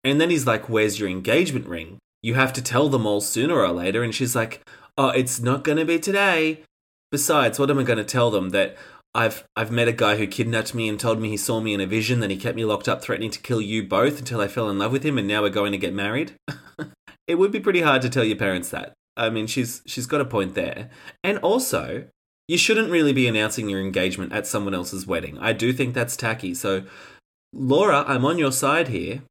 And 0.03 0.19
then 0.19 0.31
he's 0.31 0.45
like, 0.45 0.67
Where's 0.67 0.99
your 0.99 1.07
engagement 1.07 1.65
ring? 1.65 1.97
You 2.21 2.33
have 2.33 2.51
to 2.53 2.61
tell 2.61 2.89
them 2.89 3.05
all 3.05 3.21
sooner 3.21 3.57
or 3.57 3.71
later. 3.71 4.03
And 4.03 4.13
she's 4.13 4.35
like, 4.35 4.67
oh, 4.99 5.09
it's 5.09 5.39
not 5.39 5.63
going 5.63 5.77
to 5.77 5.85
be 5.85 5.97
today. 5.97 6.61
Besides, 7.09 7.57
what 7.57 7.71
am 7.71 7.79
I 7.79 7.83
going 7.83 7.97
to 7.97 8.03
tell 8.03 8.29
them 8.29 8.49
that 8.49 8.77
I've 9.15 9.47
I've 9.55 9.71
met 9.71 9.87
a 9.87 9.93
guy 9.93 10.17
who 10.17 10.27
kidnapped 10.27 10.75
me 10.75 10.87
and 10.87 10.99
told 10.99 11.19
me 11.19 11.29
he 11.29 11.37
saw 11.37 11.59
me 11.61 11.73
in 11.73 11.81
a 11.81 11.87
vision, 11.87 12.19
then 12.19 12.29
he 12.29 12.37
kept 12.37 12.57
me 12.57 12.65
locked 12.65 12.87
up, 12.87 13.01
threatening 13.01 13.31
to 13.31 13.39
kill 13.39 13.61
you 13.61 13.81
both 13.81 14.19
until 14.19 14.41
I 14.41 14.47
fell 14.47 14.69
in 14.69 14.77
love 14.77 14.91
with 14.91 15.03
him, 15.03 15.17
and 15.17 15.27
now 15.27 15.41
we're 15.41 15.49
going 15.49 15.71
to 15.71 15.79
get 15.79 15.93
married. 15.93 16.33
it 17.27 17.35
would 17.35 17.51
be 17.51 17.61
pretty 17.61 17.81
hard 17.81 18.03
to 18.03 18.09
tell 18.09 18.25
your 18.25 18.37
parents 18.37 18.69
that. 18.69 18.93
I 19.17 19.29
mean, 19.31 19.47
she's 19.47 19.81
she's 19.87 20.05
got 20.05 20.21
a 20.21 20.25
point 20.25 20.53
there, 20.53 20.89
and 21.23 21.39
also. 21.39 22.05
You 22.47 22.57
shouldn't 22.57 22.89
really 22.89 23.13
be 23.13 23.27
announcing 23.27 23.69
your 23.69 23.79
engagement 23.79 24.33
at 24.33 24.47
someone 24.47 24.73
else's 24.73 25.05
wedding. 25.05 25.37
I 25.37 25.53
do 25.53 25.71
think 25.71 25.93
that's 25.93 26.17
tacky. 26.17 26.55
So, 26.55 26.81
Laura, 27.53 28.03
I'm 28.07 28.25
on 28.25 28.39
your 28.39 28.51
side 28.51 28.87
here. 28.87 29.21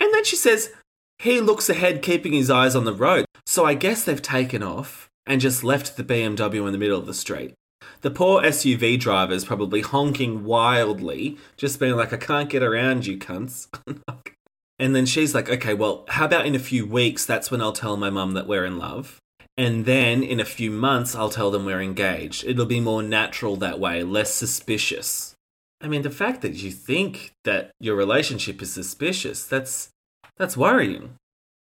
And 0.00 0.14
then 0.14 0.24
she 0.24 0.36
says, 0.36 0.72
he 1.20 1.38
looks 1.38 1.68
ahead, 1.68 2.00
keeping 2.00 2.32
his 2.32 2.50
eyes 2.50 2.74
on 2.74 2.84
the 2.84 2.94
road. 2.94 3.26
So 3.44 3.66
I 3.66 3.74
guess 3.74 4.04
they've 4.04 4.22
taken 4.22 4.62
off 4.62 5.10
and 5.26 5.40
just 5.40 5.62
left 5.62 5.96
the 5.96 6.04
BMW 6.04 6.66
in 6.66 6.72
the 6.72 6.78
middle 6.78 6.98
of 6.98 7.04
the 7.04 7.12
street. 7.12 7.52
The 8.00 8.10
poor 8.10 8.42
SUV 8.42 8.98
driver 8.98 9.34
is 9.34 9.44
probably 9.44 9.82
honking 9.82 10.44
wildly, 10.44 11.36
just 11.58 11.78
being 11.78 11.94
like, 11.94 12.14
I 12.14 12.16
can't 12.16 12.48
get 12.48 12.62
around 12.62 13.04
you, 13.04 13.18
cunts. 13.18 13.68
and 14.78 14.96
then 14.96 15.04
she's 15.04 15.34
like, 15.34 15.50
okay, 15.50 15.74
well, 15.74 16.06
how 16.08 16.24
about 16.24 16.46
in 16.46 16.54
a 16.54 16.58
few 16.58 16.86
weeks? 16.86 17.26
That's 17.26 17.50
when 17.50 17.60
I'll 17.60 17.72
tell 17.72 17.98
my 17.98 18.08
mum 18.08 18.32
that 18.32 18.46
we're 18.46 18.64
in 18.64 18.78
love. 18.78 19.18
And 19.58 19.84
then 19.84 20.22
in 20.22 20.40
a 20.40 20.44
few 20.46 20.70
months, 20.70 21.14
I'll 21.14 21.28
tell 21.28 21.50
them 21.50 21.66
we're 21.66 21.82
engaged. 21.82 22.44
It'll 22.46 22.64
be 22.64 22.80
more 22.80 23.02
natural 23.02 23.56
that 23.56 23.78
way, 23.78 24.02
less 24.02 24.32
suspicious. 24.32 25.34
I 25.82 25.88
mean, 25.88 26.00
the 26.00 26.08
fact 26.08 26.40
that 26.40 26.54
you 26.54 26.70
think 26.70 27.32
that 27.44 27.72
your 27.78 27.96
relationship 27.96 28.62
is 28.62 28.72
suspicious, 28.72 29.44
that's 29.44 29.90
that's 30.40 30.56
worrying. 30.56 31.16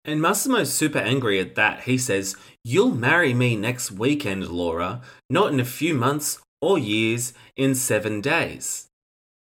And 0.05 0.21
Massimo's 0.21 0.73
super 0.73 0.99
angry 0.99 1.37
at 1.39 1.55
that. 1.55 1.83
He 1.83 1.97
says, 1.97 2.37
You'll 2.63 2.95
marry 2.95 3.33
me 3.33 3.57
next 3.57 3.91
weekend, 3.91 4.47
Laura, 4.47 5.01
not 5.29 5.51
in 5.51 5.59
a 5.59 5.65
few 5.65 5.93
months 5.93 6.39
or 6.61 6.79
years, 6.79 7.33
in 7.57 7.75
seven 7.75 8.21
days. 8.21 8.87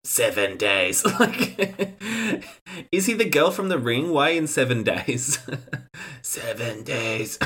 Seven 0.04 0.56
days. 0.58 1.04
Like, 1.20 1.98
is 2.92 3.08
he 3.08 3.14
the 3.14 3.28
girl 3.28 3.50
from 3.50 3.70
the 3.70 3.80
ring? 3.80 4.12
Why 4.12 4.30
in 4.30 4.46
seven 4.46 4.84
days? 4.84 5.40
seven 6.22 6.84
days. 6.84 7.40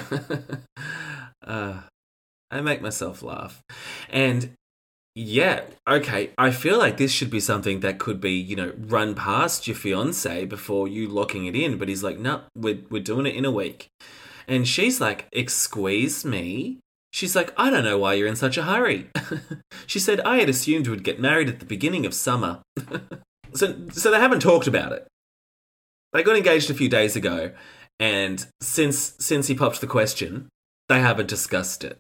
uh, 1.48 1.82
I 2.52 2.62
make 2.62 2.82
myself 2.82 3.24
laugh. 3.24 3.64
And 4.10 4.52
yeah, 5.16 5.62
okay. 5.88 6.32
I 6.38 6.52
feel 6.52 6.78
like 6.78 6.98
this 6.98 7.12
should 7.12 7.30
be 7.30 7.40
something 7.40 7.82
that 7.82 8.00
could 8.00 8.22
be, 8.22 8.34
you 8.34 8.56
know, 8.56 8.74
run 8.78 9.14
past 9.14 9.68
your 9.68 9.76
fiance 9.76 10.46
before 10.46 10.88
you 10.88 11.08
locking 11.08 11.46
it 11.46 11.56
in. 11.56 11.78
But 11.78 11.90
he's 11.90 12.04
like, 12.04 12.18
no, 12.18 12.44
we're, 12.56 12.80
we're 12.90 13.04
doing 13.04 13.26
it 13.26 13.36
in 13.36 13.46
a 13.46 13.52
week. 13.52 13.90
And 14.48 14.68
she's 14.68 15.02
like, 15.02 15.28
excuse 15.32 16.24
me? 16.24 16.80
She's 17.12 17.36
like, 17.36 17.54
I 17.58 17.70
don't 17.70 17.84
know 17.84 17.98
why 17.98 18.14
you're 18.14 18.28
in 18.28 18.38
such 18.38 18.58
a 18.58 18.64
hurry. 18.64 19.10
she 19.86 20.00
said, 20.00 20.22
I 20.22 20.38
had 20.38 20.48
assumed 20.48 20.88
we'd 20.88 21.04
get 21.04 21.20
married 21.20 21.50
at 21.50 21.60
the 21.60 21.66
beginning 21.66 22.06
of 22.06 22.14
summer. 22.14 22.62
so, 23.54 23.76
so 23.92 24.12
they 24.12 24.20
haven't 24.20 24.42
talked 24.42 24.68
about 24.68 24.94
it. 24.94 25.08
They 26.14 26.24
got 26.24 26.38
engaged 26.38 26.70
a 26.70 26.74
few 26.74 26.90
days 26.90 27.16
ago, 27.16 27.52
and 28.00 28.46
since 28.60 29.16
since 29.20 29.48
he 29.48 29.56
popped 29.56 29.80
the 29.80 29.88
question, 29.88 30.50
they 30.90 31.00
haven't 31.00 31.30
discussed 31.30 31.84
it. 31.84 31.98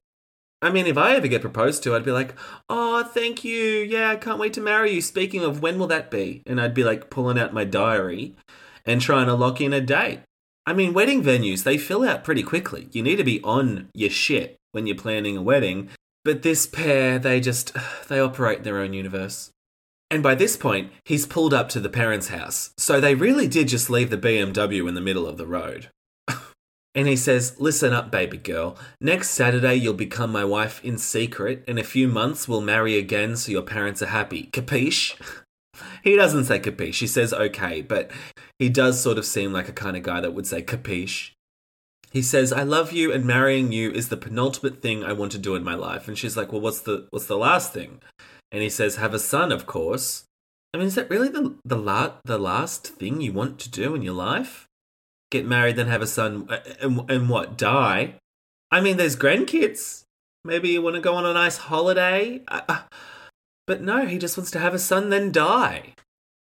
I 0.61 0.69
mean, 0.69 0.85
if 0.85 0.97
I 0.97 1.15
ever 1.15 1.27
get 1.27 1.41
proposed 1.41 1.81
to, 1.83 1.95
I'd 1.95 2.05
be 2.05 2.11
like, 2.11 2.35
"Oh, 2.69 3.03
thank 3.03 3.43
you. 3.43 3.79
Yeah, 3.79 4.09
I 4.11 4.15
can't 4.15 4.39
wait 4.39 4.53
to 4.53 4.61
marry 4.61 4.93
you." 4.93 5.01
Speaking 5.01 5.43
of, 5.43 5.61
when 5.61 5.79
will 5.79 5.87
that 5.87 6.11
be? 6.11 6.43
And 6.45 6.61
I'd 6.61 6.73
be 6.73 6.83
like 6.83 7.09
pulling 7.09 7.39
out 7.39 7.53
my 7.53 7.65
diary 7.65 8.35
and 8.85 9.01
trying 9.01 9.27
to 9.27 9.33
lock 9.33 9.59
in 9.59 9.73
a 9.73 9.81
date. 9.81 10.19
I 10.65 10.73
mean, 10.73 10.93
wedding 10.93 11.23
venues, 11.23 11.63
they 11.63 11.77
fill 11.77 12.03
out 12.03 12.23
pretty 12.23 12.43
quickly. 12.43 12.87
You 12.91 13.01
need 13.01 13.15
to 13.15 13.23
be 13.23 13.41
on 13.43 13.89
your 13.93 14.11
shit 14.11 14.57
when 14.71 14.85
you're 14.85 14.95
planning 14.95 15.35
a 15.35 15.41
wedding. 15.41 15.89
But 16.23 16.43
this 16.43 16.67
pair, 16.67 17.17
they 17.17 17.39
just 17.39 17.75
they 18.07 18.19
operate 18.19 18.59
in 18.59 18.63
their 18.63 18.77
own 18.79 18.93
universe. 18.93 19.51
And 20.11 20.21
by 20.21 20.35
this 20.35 20.57
point, 20.57 20.91
he's 21.05 21.25
pulled 21.25 21.53
up 21.53 21.69
to 21.69 21.79
the 21.79 21.89
parents' 21.89 22.27
house. 22.27 22.71
So 22.77 22.99
they 22.99 23.15
really 23.15 23.47
did 23.47 23.69
just 23.69 23.89
leave 23.89 24.09
the 24.09 24.17
BMW 24.17 24.87
in 24.87 24.93
the 24.93 25.01
middle 25.01 25.25
of 25.25 25.37
the 25.37 25.47
road. 25.47 25.89
And 26.93 27.07
he 27.07 27.15
says, 27.15 27.60
Listen 27.60 27.93
up, 27.93 28.12
baby 28.12 28.38
girl. 28.38 28.77
Next 29.00 29.31
Saturday, 29.31 29.75
you'll 29.75 29.93
become 29.93 30.31
my 30.31 30.43
wife 30.43 30.83
in 30.83 30.98
secret. 30.98 31.63
In 31.67 31.77
a 31.77 31.83
few 31.83 32.07
months, 32.07 32.48
we'll 32.48 32.62
marry 32.62 32.98
again 32.98 33.38
so 33.38 33.51
your 33.51 33.62
parents 33.62 34.01
are 34.01 34.07
happy. 34.07 34.50
Capiche? 34.51 35.15
he 36.03 36.15
doesn't 36.15 36.45
say 36.45 36.60
capiche. 36.60 37.00
He 37.00 37.07
says 37.07 37.33
okay, 37.33 37.81
but 37.81 38.12
he 38.60 38.69
does 38.69 39.01
sort 39.01 39.17
of 39.17 39.25
seem 39.25 39.53
like 39.53 39.69
a 39.69 39.74
kind 39.74 39.95
of 39.95 40.03
guy 40.03 40.19
that 40.19 40.33
would 40.33 40.48
say 40.48 40.62
capiche. 40.62 41.31
He 42.12 42.21
says, 42.21 42.51
"I 42.51 42.63
love 42.63 42.91
you, 42.91 43.13
and 43.13 43.25
marrying 43.25 43.71
you 43.71 43.89
is 43.91 44.10
the 44.10 44.17
penultimate 44.17 44.81
thing 44.81 45.01
I 45.01 45.13
want 45.13 45.31
to 45.31 45.38
do 45.38 45.55
in 45.55 45.63
my 45.63 45.75
life." 45.75 46.10
And 46.10 46.17
she's 46.17 46.36
like, 46.36 46.51
"Well, 46.51 46.60
what's 46.60 46.81
the 46.81 47.07
what's 47.12 47.27
the 47.27 47.38
last 47.38 47.71
thing?" 47.71 48.01
And 48.51 48.62
he 48.62 48.69
says, 48.69 48.98
"Have 48.98 49.13
a 49.13 49.19
son, 49.19 49.53
of 49.53 49.65
course." 49.65 50.25
I 50.74 50.77
mean, 50.77 50.88
is 50.88 50.95
that 50.95 51.10
really 51.10 51.29
the 51.29 51.55
the 51.63 51.77
la- 51.77 52.15
the 52.25 52.38
last 52.38 52.86
thing 52.88 53.21
you 53.21 53.31
want 53.31 53.60
to 53.60 53.69
do 53.69 53.95
in 53.95 54.01
your 54.01 54.13
life? 54.13 54.67
Get 55.31 55.45
married, 55.45 55.77
then 55.77 55.88
have 55.88 56.01
a 56.01 56.07
son, 56.07 56.47
and, 56.81 57.09
and 57.09 57.29
what? 57.29 57.57
Die? 57.57 58.15
I 58.69 58.81
mean, 58.81 58.97
there's 58.97 59.15
grandkids. 59.15 60.03
Maybe 60.43 60.69
you 60.69 60.81
want 60.81 60.95
to 60.95 61.01
go 61.01 61.15
on 61.15 61.25
a 61.25 61.33
nice 61.33 61.57
holiday. 61.57 62.41
Uh, 62.47 62.81
but 63.67 63.81
no, 63.81 64.05
he 64.05 64.17
just 64.17 64.38
wants 64.38 64.51
to 64.51 64.59
have 64.59 64.73
a 64.73 64.79
son, 64.79 65.09
then 65.09 65.31
die. 65.31 65.93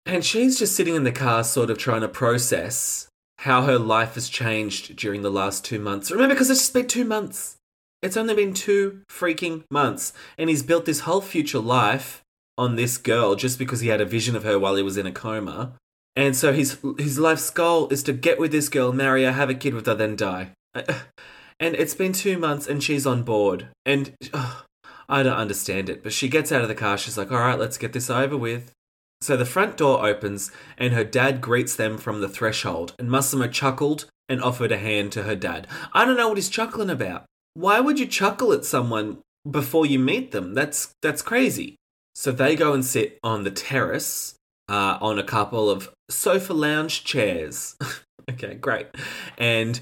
And 0.05 0.25
she's 0.25 0.57
just 0.57 0.75
sitting 0.75 0.95
in 0.95 1.03
the 1.03 1.11
car, 1.11 1.43
sort 1.43 1.69
of 1.69 1.77
trying 1.77 2.01
to 2.01 2.07
process 2.07 3.07
how 3.39 3.63
her 3.63 3.77
life 3.77 4.15
has 4.15 4.27
changed 4.27 4.95
during 4.95 5.21
the 5.21 5.29
last 5.29 5.63
two 5.63 5.79
months. 5.79 6.11
Remember, 6.11 6.33
because 6.33 6.49
it's 6.49 6.61
just 6.61 6.73
been 6.73 6.87
two 6.87 7.05
months. 7.05 7.57
It's 8.01 8.17
only 8.17 8.33
been 8.33 8.53
two 8.53 9.01
freaking 9.09 9.63
months. 9.69 10.13
And 10.37 10.49
he's 10.49 10.63
built 10.63 10.85
this 10.85 11.01
whole 11.01 11.21
future 11.21 11.59
life 11.59 12.23
on 12.57 12.75
this 12.75 12.97
girl 12.97 13.35
just 13.35 13.59
because 13.59 13.81
he 13.81 13.89
had 13.89 14.01
a 14.01 14.05
vision 14.05 14.35
of 14.35 14.43
her 14.43 14.57
while 14.57 14.75
he 14.75 14.83
was 14.83 14.97
in 14.97 15.05
a 15.05 15.11
coma. 15.11 15.73
And 16.19 16.35
so 16.35 16.51
his 16.51 16.77
his 16.97 17.17
life's 17.17 17.49
goal 17.49 17.87
is 17.87 18.03
to 18.03 18.11
get 18.11 18.39
with 18.39 18.51
this 18.51 18.67
girl, 18.67 18.91
marry 18.91 19.23
her, 19.23 19.31
have 19.31 19.49
a 19.49 19.55
kid 19.55 19.73
with 19.73 19.85
her, 19.85 19.95
then 19.95 20.17
die. 20.17 20.51
And 21.61 21.75
it's 21.75 21.93
been 21.93 22.13
two 22.13 22.37
months 22.37 22.67
and 22.67 22.81
she's 22.81 23.05
on 23.05 23.23
board. 23.23 23.67
And 23.85 24.13
oh, 24.33 24.63
I 25.09 25.23
don't 25.23 25.35
understand 25.35 25.89
it. 25.89 26.01
But 26.01 26.13
she 26.13 26.29
gets 26.29 26.53
out 26.53 26.61
of 26.61 26.69
the 26.69 26.75
car, 26.75 26.97
she's 26.97 27.17
like, 27.17 27.33
all 27.33 27.39
right, 27.39 27.59
let's 27.59 27.77
get 27.77 27.91
this 27.91 28.09
over 28.09 28.37
with. 28.37 28.71
So 29.19 29.35
the 29.35 29.43
front 29.43 29.75
door 29.75 30.05
opens 30.07 30.53
and 30.77 30.93
her 30.93 31.03
dad 31.03 31.41
greets 31.41 31.75
them 31.75 31.97
from 31.97 32.21
the 32.21 32.29
threshold. 32.29 32.95
And 32.97 33.11
Massimo 33.11 33.47
chuckled 33.47 34.05
and 34.29 34.41
offered 34.41 34.71
a 34.71 34.77
hand 34.77 35.11
to 35.13 35.23
her 35.23 35.35
dad. 35.35 35.67
I 35.91 36.05
don't 36.05 36.15
know 36.15 36.29
what 36.29 36.37
he's 36.37 36.47
chuckling 36.47 36.89
about. 36.89 37.25
Why 37.55 37.81
would 37.81 37.99
you 37.99 38.05
chuckle 38.05 38.53
at 38.53 38.63
someone 38.63 39.17
before 39.49 39.85
you 39.85 39.99
meet 39.99 40.31
them? 40.31 40.53
That's 40.53 40.93
that's 41.01 41.21
crazy. 41.21 41.75
So 42.15 42.31
they 42.31 42.55
go 42.55 42.71
and 42.71 42.85
sit 42.85 43.19
on 43.21 43.43
the 43.43 43.51
terrace 43.51 44.35
uh, 44.69 44.97
on 45.01 45.19
a 45.19 45.23
couple 45.23 45.69
of 45.69 45.89
sofa 46.09 46.53
lounge 46.53 47.03
chairs. 47.03 47.75
okay, 48.29 48.55
great. 48.55 48.87
And 49.37 49.79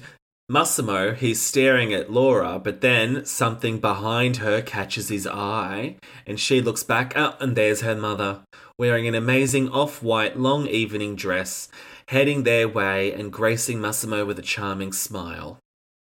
Massimo, 0.50 1.12
he's 1.12 1.42
staring 1.42 1.92
at 1.92 2.10
Laura, 2.10 2.58
but 2.58 2.80
then 2.80 3.26
something 3.26 3.80
behind 3.80 4.38
her 4.38 4.62
catches 4.62 5.10
his 5.10 5.26
eye, 5.26 5.96
and 6.26 6.40
she 6.40 6.62
looks 6.62 6.82
back 6.82 7.14
up, 7.16 7.42
and 7.42 7.54
there's 7.54 7.82
her 7.82 7.94
mother, 7.94 8.40
wearing 8.78 9.06
an 9.06 9.14
amazing 9.14 9.68
off 9.68 10.02
white 10.02 10.38
long 10.38 10.66
evening 10.66 11.16
dress, 11.16 11.68
heading 12.08 12.44
their 12.44 12.66
way 12.66 13.12
and 13.12 13.30
gracing 13.30 13.78
Massimo 13.78 14.24
with 14.24 14.38
a 14.38 14.42
charming 14.42 14.92
smile. 14.92 15.58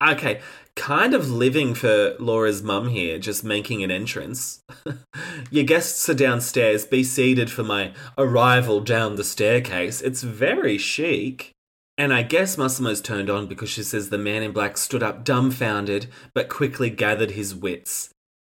Okay, 0.02 0.42
kind 0.76 1.14
of 1.14 1.30
living 1.30 1.76
for 1.76 2.16
Laura's 2.18 2.64
mum 2.64 2.90
here, 2.90 3.20
just 3.20 3.44
making 3.44 3.84
an 3.84 3.92
entrance. 3.92 4.64
Your 5.52 5.64
guests 5.64 6.10
are 6.10 6.16
downstairs, 6.16 6.86
be 6.86 7.04
seated 7.04 7.52
for 7.52 7.64
my 7.64 7.94
arrival 8.18 8.80
down 8.80 9.16
the 9.16 9.24
staircase. 9.24 10.02
It's 10.02 10.24
very 10.24 10.80
chic. 10.80 11.52
And 12.00 12.12
I 12.12 12.24
guess 12.24 12.58
Massimo's 12.58 13.00
turned 13.00 13.30
on 13.30 13.46
because 13.46 13.70
she 13.70 13.84
says 13.84 14.10
the 14.10 14.18
man 14.18 14.42
in 14.42 14.54
black 14.54 14.76
stood 14.78 15.04
up 15.04 15.24
dumbfounded, 15.24 16.08
but 16.34 16.50
quickly 16.50 16.90
gathered 16.90 17.32
his 17.32 17.54
wits. 17.54 18.10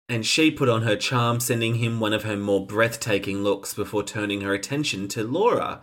And 0.09 0.25
she 0.25 0.51
put 0.51 0.67
on 0.67 0.81
her 0.81 0.97
charm, 0.97 1.39
sending 1.39 1.75
him 1.75 2.01
one 2.01 2.13
of 2.13 2.23
her 2.23 2.35
more 2.35 2.65
breathtaking 2.65 3.43
looks 3.43 3.73
before 3.73 4.03
turning 4.03 4.41
her 4.41 4.53
attention 4.53 5.07
to 5.09 5.23
Laura. 5.23 5.81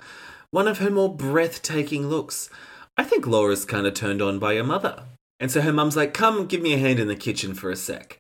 One 0.50 0.68
of 0.68 0.78
her 0.78 0.90
more 0.90 1.14
breathtaking 1.14 2.08
looks. 2.08 2.50
I 2.98 3.04
think 3.04 3.26
Laura's 3.26 3.64
kind 3.64 3.86
of 3.86 3.94
turned 3.94 4.20
on 4.20 4.38
by 4.38 4.56
her 4.56 4.64
mother. 4.64 5.04
And 5.44 5.50
so 5.50 5.60
her 5.60 5.74
mum's 5.74 5.94
like, 5.94 6.14
Come 6.14 6.46
give 6.46 6.62
me 6.62 6.72
a 6.72 6.78
hand 6.78 6.98
in 6.98 7.06
the 7.06 7.14
kitchen 7.14 7.52
for 7.52 7.70
a 7.70 7.76
sec. 7.76 8.18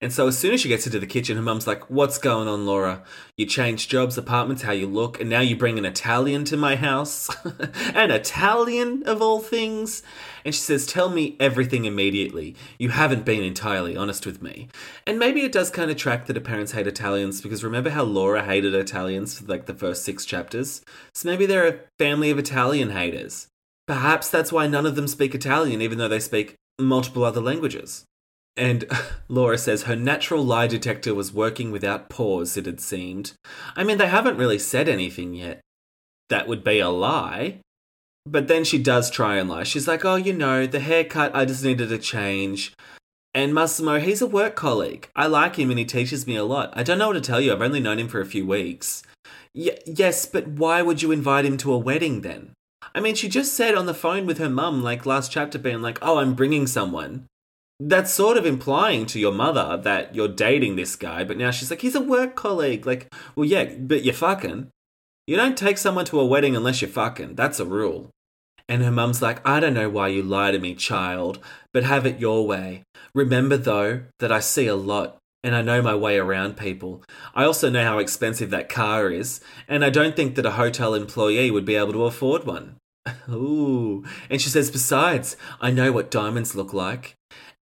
And 0.00 0.12
so 0.12 0.26
as 0.26 0.36
soon 0.36 0.52
as 0.54 0.60
she 0.60 0.68
gets 0.68 0.86
into 0.86 0.98
the 0.98 1.06
kitchen, 1.06 1.36
her 1.36 1.42
mum's 1.42 1.68
like, 1.68 1.88
What's 1.88 2.18
going 2.18 2.48
on, 2.48 2.66
Laura? 2.66 3.04
You 3.36 3.46
changed 3.46 3.88
jobs, 3.88 4.18
apartments, 4.18 4.64
how 4.64 4.72
you 4.72 4.88
look, 4.88 5.20
and 5.20 5.30
now 5.30 5.38
you 5.38 5.54
bring 5.54 5.78
an 5.78 5.84
Italian 5.84 6.44
to 6.46 6.56
my 6.56 6.74
house? 6.74 7.30
an 7.94 8.10
Italian, 8.10 9.04
of 9.04 9.22
all 9.22 9.38
things? 9.38 10.02
And 10.44 10.52
she 10.52 10.60
says, 10.60 10.84
Tell 10.84 11.08
me 11.10 11.36
everything 11.38 11.84
immediately. 11.84 12.56
You 12.76 12.88
haven't 12.88 13.24
been 13.24 13.44
entirely 13.44 13.96
honest 13.96 14.26
with 14.26 14.42
me. 14.42 14.66
And 15.06 15.16
maybe 15.20 15.42
it 15.42 15.52
does 15.52 15.70
kind 15.70 15.92
of 15.92 15.96
track 15.96 16.26
that 16.26 16.34
her 16.34 16.42
parents 16.42 16.72
hate 16.72 16.88
Italians, 16.88 17.40
because 17.40 17.62
remember 17.62 17.90
how 17.90 18.02
Laura 18.02 18.42
hated 18.42 18.74
Italians 18.74 19.38
for 19.38 19.46
like 19.46 19.66
the 19.66 19.74
first 19.74 20.04
six 20.04 20.24
chapters? 20.24 20.82
So 21.12 21.28
maybe 21.28 21.46
they're 21.46 21.68
a 21.68 21.78
family 22.00 22.30
of 22.30 22.38
Italian 22.40 22.90
haters. 22.90 23.46
Perhaps 23.86 24.28
that's 24.28 24.50
why 24.50 24.66
none 24.66 24.86
of 24.86 24.96
them 24.96 25.06
speak 25.06 25.36
Italian, 25.36 25.80
even 25.80 25.98
though 25.98 26.08
they 26.08 26.18
speak 26.18 26.56
multiple 26.78 27.24
other 27.24 27.40
languages. 27.40 28.04
And 28.56 28.84
Laura 29.28 29.58
says 29.58 29.84
her 29.84 29.96
natural 29.96 30.44
lie 30.44 30.66
detector 30.66 31.14
was 31.14 31.32
working 31.32 31.70
without 31.70 32.08
pause, 32.08 32.56
it 32.56 32.66
had 32.66 32.80
seemed. 32.80 33.32
I 33.76 33.84
mean, 33.84 33.98
they 33.98 34.06
haven't 34.06 34.36
really 34.36 34.58
said 34.58 34.88
anything 34.88 35.34
yet. 35.34 35.60
That 36.30 36.48
would 36.48 36.64
be 36.64 36.80
a 36.80 36.88
lie. 36.88 37.58
But 38.26 38.48
then 38.48 38.64
she 38.64 38.78
does 38.78 39.10
try 39.10 39.36
and 39.36 39.50
lie. 39.50 39.64
She's 39.64 39.86
like, 39.86 40.04
oh, 40.04 40.16
you 40.16 40.32
know, 40.32 40.66
the 40.66 40.80
haircut, 40.80 41.34
I 41.34 41.44
just 41.44 41.62
needed 41.62 41.92
a 41.92 41.98
change. 41.98 42.72
And 43.34 43.52
Massimo, 43.52 43.98
he's 43.98 44.22
a 44.22 44.26
work 44.26 44.54
colleague. 44.54 45.08
I 45.14 45.26
like 45.26 45.56
him 45.56 45.68
and 45.68 45.78
he 45.78 45.84
teaches 45.84 46.26
me 46.26 46.36
a 46.36 46.44
lot. 46.44 46.72
I 46.74 46.82
don't 46.82 46.98
know 46.98 47.08
what 47.08 47.14
to 47.14 47.20
tell 47.20 47.40
you. 47.40 47.52
I've 47.52 47.60
only 47.60 47.80
known 47.80 47.98
him 47.98 48.08
for 48.08 48.20
a 48.20 48.26
few 48.26 48.46
weeks. 48.46 49.02
Y- 49.54 49.76
yes, 49.84 50.24
but 50.24 50.46
why 50.46 50.80
would 50.82 51.02
you 51.02 51.10
invite 51.10 51.44
him 51.44 51.56
to 51.58 51.72
a 51.72 51.78
wedding 51.78 52.20
then? 52.20 52.52
I 52.94 53.00
mean, 53.00 53.14
she 53.14 53.28
just 53.28 53.54
said 53.54 53.74
on 53.74 53.86
the 53.86 53.94
phone 53.94 54.24
with 54.24 54.38
her 54.38 54.48
mum, 54.48 54.82
like 54.82 55.04
last 55.04 55.32
chapter, 55.32 55.58
being 55.58 55.82
like, 55.82 55.98
oh, 56.00 56.18
I'm 56.18 56.34
bringing 56.34 56.66
someone 56.66 57.26
that's 57.80 58.12
sort 58.12 58.36
of 58.36 58.46
implying 58.46 59.04
to 59.06 59.18
your 59.18 59.32
mother 59.32 59.76
that 59.82 60.14
you're 60.14 60.28
dating 60.28 60.76
this 60.76 60.94
guy, 60.94 61.24
but 61.24 61.36
now 61.36 61.50
she's 61.50 61.70
like, 61.70 61.80
he's 61.80 61.96
a 61.96 62.00
work 62.00 62.36
colleague. 62.36 62.86
Like, 62.86 63.12
well, 63.34 63.44
yeah, 63.44 63.64
but 63.64 64.04
you're 64.04 64.14
fucking. 64.14 64.68
You 65.26 65.36
don't 65.36 65.58
take 65.58 65.78
someone 65.78 66.04
to 66.06 66.20
a 66.20 66.26
wedding 66.26 66.54
unless 66.54 66.82
you're 66.82 66.90
fucking. 66.90 67.34
That's 67.34 67.58
a 67.58 67.64
rule. 67.64 68.10
And 68.68 68.82
her 68.82 68.90
mum's 68.90 69.20
like, 69.20 69.46
I 69.46 69.60
don't 69.60 69.74
know 69.74 69.90
why 69.90 70.08
you 70.08 70.22
lie 70.22 70.52
to 70.52 70.58
me, 70.58 70.74
child, 70.74 71.38
but 71.72 71.82
have 71.82 72.06
it 72.06 72.20
your 72.20 72.46
way. 72.46 72.84
Remember, 73.14 73.56
though, 73.56 74.02
that 74.20 74.32
I 74.32 74.40
see 74.40 74.66
a 74.66 74.76
lot 74.76 75.18
and 75.42 75.54
I 75.54 75.60
know 75.60 75.82
my 75.82 75.94
way 75.94 76.16
around 76.16 76.56
people. 76.56 77.02
I 77.34 77.44
also 77.44 77.68
know 77.68 77.84
how 77.84 77.98
expensive 77.98 78.48
that 78.50 78.70
car 78.70 79.10
is, 79.10 79.40
and 79.68 79.84
I 79.84 79.90
don't 79.90 80.16
think 80.16 80.36
that 80.36 80.46
a 80.46 80.52
hotel 80.52 80.94
employee 80.94 81.50
would 81.50 81.66
be 81.66 81.74
able 81.74 81.92
to 81.92 82.06
afford 82.06 82.44
one. 82.44 82.76
Ooh. 83.30 84.04
And 84.30 84.40
she 84.40 84.48
says, 84.48 84.70
besides, 84.70 85.36
I 85.60 85.70
know 85.70 85.92
what 85.92 86.10
diamonds 86.10 86.54
look 86.54 86.72
like. 86.72 87.14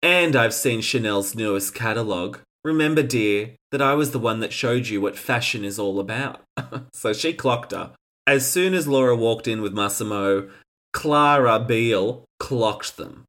And 0.01 0.35
I've 0.35 0.53
seen 0.53 0.81
Chanel's 0.81 1.35
newest 1.35 1.75
catalogue. 1.75 2.39
Remember, 2.63 3.03
dear, 3.03 3.51
that 3.71 3.81
I 3.81 3.93
was 3.93 4.11
the 4.11 4.19
one 4.19 4.39
that 4.39 4.53
showed 4.53 4.87
you 4.87 5.01
what 5.01 5.17
fashion 5.17 5.63
is 5.63 5.79
all 5.79 5.99
about. 5.99 6.41
so 6.93 7.13
she 7.13 7.33
clocked 7.33 7.71
her. 7.71 7.91
As 8.27 8.49
soon 8.49 8.73
as 8.73 8.87
Laura 8.87 9.15
walked 9.15 9.47
in 9.47 9.61
with 9.61 9.73
Massimo, 9.73 10.49
Klara 10.93 11.65
Biel 11.65 12.25
clocked 12.39 12.97
them. 12.97 13.25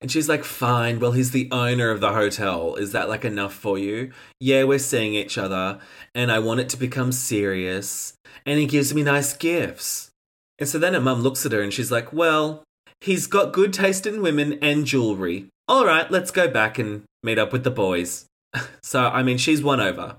And 0.00 0.10
she's 0.10 0.28
like, 0.28 0.42
fine, 0.42 0.98
well, 0.98 1.12
he's 1.12 1.30
the 1.30 1.48
owner 1.52 1.90
of 1.90 2.00
the 2.00 2.12
hotel. 2.12 2.74
Is 2.74 2.90
that 2.90 3.08
like 3.08 3.24
enough 3.24 3.54
for 3.54 3.78
you? 3.78 4.10
Yeah, 4.40 4.64
we're 4.64 4.80
seeing 4.80 5.14
each 5.14 5.38
other, 5.38 5.78
and 6.12 6.32
I 6.32 6.40
want 6.40 6.58
it 6.58 6.68
to 6.70 6.76
become 6.76 7.12
serious. 7.12 8.14
And 8.44 8.58
he 8.58 8.66
gives 8.66 8.92
me 8.92 9.04
nice 9.04 9.32
gifts. 9.32 10.10
And 10.58 10.68
so 10.68 10.78
then 10.78 10.94
her 10.94 11.00
mum 11.00 11.22
looks 11.22 11.44
at 11.46 11.52
her 11.52 11.62
and 11.62 11.72
she's 11.72 11.90
like, 11.90 12.12
well, 12.12 12.62
he's 13.00 13.26
got 13.26 13.52
good 13.52 13.72
taste 13.72 14.06
in 14.06 14.22
women 14.22 14.58
and 14.62 14.86
jewelry 14.86 15.48
all 15.68 15.86
right, 15.86 16.10
let's 16.10 16.30
go 16.30 16.48
back 16.48 16.78
and 16.78 17.04
meet 17.22 17.38
up 17.38 17.52
with 17.52 17.64
the 17.64 17.70
boys. 17.70 18.26
So, 18.82 19.04
I 19.04 19.22
mean, 19.22 19.38
she's 19.38 19.62
won 19.62 19.80
over. 19.80 20.16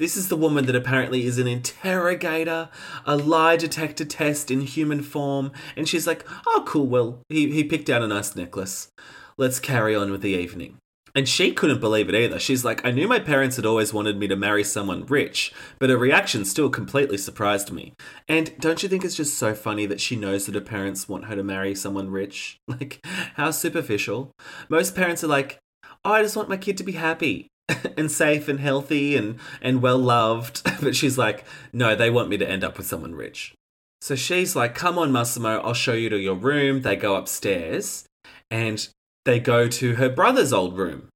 This 0.00 0.16
is 0.16 0.28
the 0.28 0.36
woman 0.36 0.66
that 0.66 0.74
apparently 0.74 1.24
is 1.24 1.38
an 1.38 1.46
interrogator, 1.46 2.70
a 3.06 3.16
lie 3.16 3.56
detector 3.56 4.04
test 4.04 4.50
in 4.50 4.62
human 4.62 5.02
form, 5.02 5.52
and 5.76 5.88
she's 5.88 6.06
like, 6.06 6.26
oh, 6.44 6.64
cool, 6.66 6.86
well, 6.86 7.20
he, 7.28 7.52
he 7.52 7.62
picked 7.62 7.88
out 7.88 8.02
a 8.02 8.08
nice 8.08 8.34
necklace. 8.34 8.88
Let's 9.36 9.60
carry 9.60 9.94
on 9.94 10.10
with 10.10 10.22
the 10.22 10.30
evening. 10.30 10.78
And 11.14 11.28
she 11.28 11.52
couldn't 11.52 11.80
believe 11.80 12.08
it 12.08 12.14
either. 12.14 12.38
She's 12.38 12.64
like, 12.64 12.84
I 12.84 12.90
knew 12.90 13.06
my 13.06 13.18
parents 13.18 13.56
had 13.56 13.66
always 13.66 13.92
wanted 13.92 14.16
me 14.16 14.28
to 14.28 14.36
marry 14.36 14.64
someone 14.64 15.04
rich, 15.04 15.52
but 15.78 15.90
her 15.90 15.98
reaction 15.98 16.44
still 16.44 16.70
completely 16.70 17.18
surprised 17.18 17.70
me. 17.70 17.92
And 18.28 18.54
don't 18.58 18.82
you 18.82 18.88
think 18.88 19.04
it's 19.04 19.16
just 19.16 19.36
so 19.36 19.54
funny 19.54 19.84
that 19.86 20.00
she 20.00 20.16
knows 20.16 20.46
that 20.46 20.54
her 20.54 20.60
parents 20.60 21.08
want 21.08 21.26
her 21.26 21.36
to 21.36 21.44
marry 21.44 21.74
someone 21.74 22.10
rich? 22.10 22.58
Like, 22.72 23.04
how 23.34 23.50
superficial. 23.50 24.32
Most 24.70 24.96
parents 24.96 25.22
are 25.22 25.28
like, 25.28 25.58
oh, 26.04 26.12
I 26.12 26.22
just 26.22 26.36
want 26.36 26.48
my 26.48 26.56
kid 26.56 26.78
to 26.78 26.84
be 26.84 26.92
happy 26.92 27.48
and 27.98 28.10
safe 28.10 28.48
and 28.48 28.58
healthy 28.58 29.14
and, 29.14 29.38
and 29.60 29.82
well 29.82 29.98
loved. 29.98 30.62
but 30.82 30.96
she's 30.96 31.18
like, 31.18 31.44
no, 31.70 31.94
they 31.94 32.08
want 32.08 32.30
me 32.30 32.38
to 32.38 32.48
end 32.48 32.64
up 32.64 32.78
with 32.78 32.86
someone 32.86 33.14
rich. 33.14 33.54
So 34.00 34.16
she's 34.16 34.56
like, 34.56 34.74
come 34.74 34.98
on, 34.98 35.12
Massimo, 35.12 35.60
I'll 35.60 35.74
show 35.74 35.92
you 35.92 36.08
to 36.08 36.18
your 36.18 36.34
room. 36.34 36.80
They 36.80 36.96
go 36.96 37.14
upstairs 37.14 38.06
and 38.50 38.88
they 39.24 39.38
go 39.38 39.68
to 39.68 39.94
her 39.96 40.08
brother's 40.08 40.52
old 40.52 40.76
room. 40.76 41.08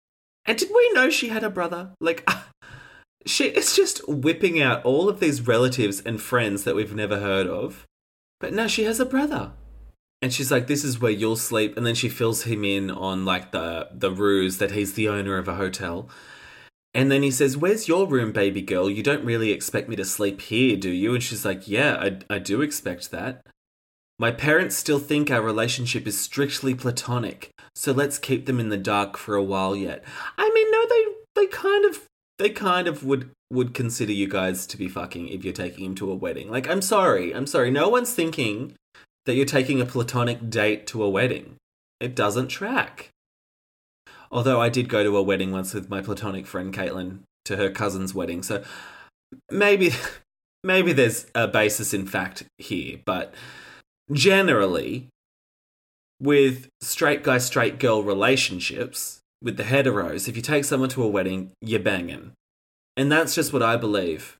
And 0.45 0.57
did 0.57 0.71
we 0.75 0.93
know 0.93 1.11
she 1.11 1.29
had 1.29 1.43
a 1.43 1.51
brother? 1.51 1.91
Like, 2.01 2.29
she 3.27 3.47
is 3.47 3.75
just 3.75 4.09
whipping 4.09 4.61
out 4.61 4.85
all 4.85 5.09
of 5.09 5.21
these 5.21 5.47
relatives 5.47 6.01
and 6.01 6.21
friends 6.21 6.65
that 6.65 6.77
we've 6.77 6.95
never 6.95 7.19
heard 7.19 7.47
of. 7.47 7.85
But 8.39 8.53
now 8.53 8.67
she 8.67 8.85
has 8.85 9.01
a 9.01 9.07
brother. 9.07 9.53
And 10.23 10.33
she's 10.33 10.51
like, 10.51 10.67
"This 10.67 10.85
is 10.85 11.01
where 11.01 11.13
you'll 11.13 11.37
sleep." 11.37 11.77
And 11.77 11.85
then 11.85 11.95
she 11.95 12.09
fills 12.09 12.45
him 12.45 12.65
in 12.65 12.91
on 12.91 13.25
like 13.25 13.53
the 13.53 13.89
the 13.93 14.11
ruse 14.11 14.59
that 14.59 14.71
he's 14.73 14.95
the 14.95 15.09
owner 15.09 15.37
of 15.37 15.49
a 15.49 15.57
hotel. 15.57 16.09
And 16.95 17.11
then 17.11 17.23
he 17.23 17.31
says, 17.31 17.57
"Where's 17.57 17.89
your 17.89 18.07
room, 18.07 18.33
baby 18.33 18.63
girl? 18.63 18.89
You 18.89 19.03
don't 19.03 19.25
really 19.25 19.53
expect 19.53 19.89
me 19.89 19.97
to 19.97 20.05
sleep 20.05 20.41
here, 20.41 20.77
do 20.77 20.91
you?" 20.91 21.15
And 21.15 21.23
she's 21.23 21.45
like, 21.45 21.69
"Yeah, 21.69 21.97
I 22.01 22.35
I 22.35 22.39
do 22.39 22.63
expect 22.63 23.11
that." 23.11 23.47
My 24.19 24.31
parents 24.31 24.77
still 24.77 24.99
think 24.99 25.31
our 25.31 25.43
relationship 25.43 26.07
is 26.07 26.19
strictly 26.19 26.75
platonic, 26.75 27.51
so 27.77 27.93
let's 27.93 28.19
keep 28.19 28.47
them 28.47 28.59
in 28.59 28.71
the 28.71 28.79
dark 28.79 29.19
for 29.19 29.35
a 29.35 29.43
while 29.43 29.77
yet. 29.77 30.03
I 30.39 30.51
mean, 30.55 30.71
no, 30.71 30.87
they 30.89 31.43
they 31.43 31.47
kind 31.47 31.85
of 31.85 32.05
they 32.39 32.49
kind 32.49 32.89
of 32.89 33.05
would 33.05 33.31
would 33.51 33.75
consider 33.75 34.13
you 34.13 34.27
guys 34.27 34.67
to 34.69 34.79
be 34.79 34.89
fucking 34.89 35.29
if 35.29 35.45
you're 35.45 35.53
taking 35.53 35.85
him 35.85 35.95
to 35.97 36.11
a 36.11 36.15
wedding. 36.15 36.51
Like, 36.51 36.69
I'm 36.69 36.81
sorry, 36.81 37.35
I'm 37.35 37.47
sorry. 37.47 37.71
No 37.71 37.91
one's 37.91 38.15
thinking 38.15 38.73
that 39.27 39.35
you're 39.35 39.45
taking 39.45 39.81
a 39.81 39.87
platonic 39.87 40.49
date 40.49 40.87
to 40.89 41.03
a 41.03 41.11
wedding. 41.11 41.57
It 42.01 42.17
doesn't 42.17 42.49
track. 42.49 43.11
Although 44.33 44.61
I 44.61 44.71
did 44.71 44.89
go 44.89 45.05
to 45.05 45.17
a 45.17 45.23
wedding 45.23 45.53
once 45.53 45.75
with 45.75 45.91
my 45.91 46.01
platonic 46.01 46.47
friend 46.47 46.73
Caitlin 46.73 47.21
to 47.45 47.57
her 47.57 47.71
cousin's 47.71 48.15
wedding, 48.15 48.43
so 48.43 48.65
maybe 49.51 49.93
maybe 50.65 50.95
there's 50.95 51.27
a 51.35 51.47
basis 51.47 51.93
in 51.93 52.07
fact 52.07 52.45
here, 52.57 53.01
but 53.05 53.35
generally 54.13 55.09
with 56.21 56.69
straight 56.81 57.23
guy 57.23 57.39
straight 57.39 57.79
girl 57.79 58.03
relationships 58.03 59.21
with 59.43 59.57
the 59.57 59.65
heteros, 59.65 60.29
if 60.29 60.37
you 60.37 60.43
take 60.43 60.65
someone 60.65 60.89
to 60.91 61.03
a 61.03 61.09
wedding, 61.09 61.53
you're 61.61 61.81
banging. 61.81 62.33
And 62.97 63.13
that's 63.13 63.35
just 63.35 63.53
what 63.53 63.63
I 63.63 63.77
believe. 63.77 64.39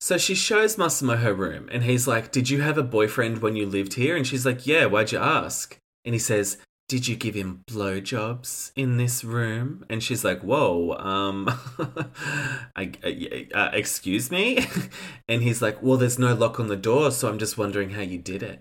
So 0.00 0.18
she 0.18 0.34
shows 0.34 0.76
Massimo 0.76 1.16
her 1.16 1.32
room, 1.32 1.68
and 1.72 1.84
he's 1.84 2.06
like, 2.06 2.30
Did 2.30 2.50
you 2.50 2.60
have 2.60 2.76
a 2.76 2.82
boyfriend 2.82 3.38
when 3.38 3.56
you 3.56 3.66
lived 3.66 3.94
here? 3.94 4.16
And 4.16 4.26
she's 4.26 4.44
like, 4.44 4.66
Yeah, 4.66 4.86
why'd 4.86 5.12
you 5.12 5.18
ask? 5.18 5.78
And 6.04 6.14
he 6.14 6.18
says, 6.18 6.58
Did 6.88 7.08
you 7.08 7.16
give 7.16 7.34
him 7.34 7.62
blowjobs 7.70 8.72
in 8.76 8.96
this 8.98 9.24
room? 9.24 9.84
And 9.88 10.02
she's 10.02 10.24
like, 10.24 10.40
Whoa, 10.40 10.92
um, 10.98 11.48
I, 12.76 12.92
uh, 13.02 13.56
uh, 13.56 13.70
excuse 13.72 14.30
me? 14.30 14.66
and 15.28 15.42
he's 15.42 15.62
like, 15.62 15.82
Well, 15.82 15.96
there's 15.96 16.18
no 16.18 16.34
lock 16.34 16.60
on 16.60 16.68
the 16.68 16.76
door, 16.76 17.10
so 17.10 17.28
I'm 17.28 17.38
just 17.38 17.56
wondering 17.56 17.90
how 17.90 18.02
you 18.02 18.18
did 18.18 18.42
it. 18.42 18.60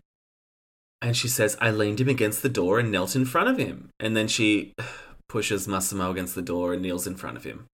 And 1.03 1.17
she 1.17 1.27
says, 1.27 1.57
I 1.59 1.69
leaned 1.69 1.99
him 1.99 2.07
against 2.07 2.41
the 2.41 2.49
door 2.49 2.79
and 2.79 2.89
knelt 2.89 3.13
in 3.13 3.25
front 3.25 3.49
of 3.49 3.57
him. 3.57 3.89
And 3.99 4.15
then 4.15 4.29
she 4.29 4.73
pushes 5.27 5.67
Massimo 5.67 6.09
against 6.09 6.33
the 6.33 6.41
door 6.41 6.71
and 6.73 6.81
kneels 6.81 7.05
in 7.05 7.17
front 7.17 7.35
of 7.35 7.43
him. 7.43 7.67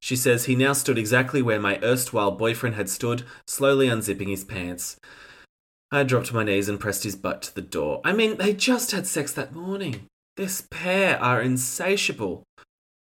She 0.00 0.14
says 0.14 0.44
he 0.44 0.54
now 0.54 0.72
stood 0.72 0.96
exactly 0.96 1.42
where 1.42 1.58
my 1.58 1.80
erstwhile 1.82 2.30
boyfriend 2.30 2.76
had 2.76 2.88
stood, 2.88 3.24
slowly 3.48 3.88
unzipping 3.88 4.28
his 4.28 4.44
pants. 4.44 4.96
I 5.90 6.04
dropped 6.04 6.32
my 6.32 6.44
knees 6.44 6.68
and 6.68 6.78
pressed 6.78 7.02
his 7.02 7.16
butt 7.16 7.42
to 7.42 7.54
the 7.54 7.60
door. 7.60 8.00
I 8.04 8.12
mean, 8.12 8.36
they 8.36 8.52
just 8.52 8.92
had 8.92 9.08
sex 9.08 9.32
that 9.32 9.52
morning. 9.52 10.06
This 10.36 10.66
pair 10.70 11.20
are 11.20 11.42
insatiable. 11.42 12.44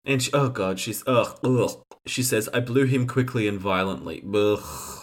And 0.04 0.22
she, 0.22 0.32
oh 0.34 0.50
god, 0.50 0.80
she's 0.80 1.04
ugh, 1.06 1.40
ugh. 1.44 1.84
She 2.08 2.24
says, 2.24 2.50
I 2.54 2.60
blew 2.60 2.86
him 2.86 3.06
quickly 3.06 3.48
and 3.48 3.60
violently. 3.60 4.24
Ugh. 4.34 5.03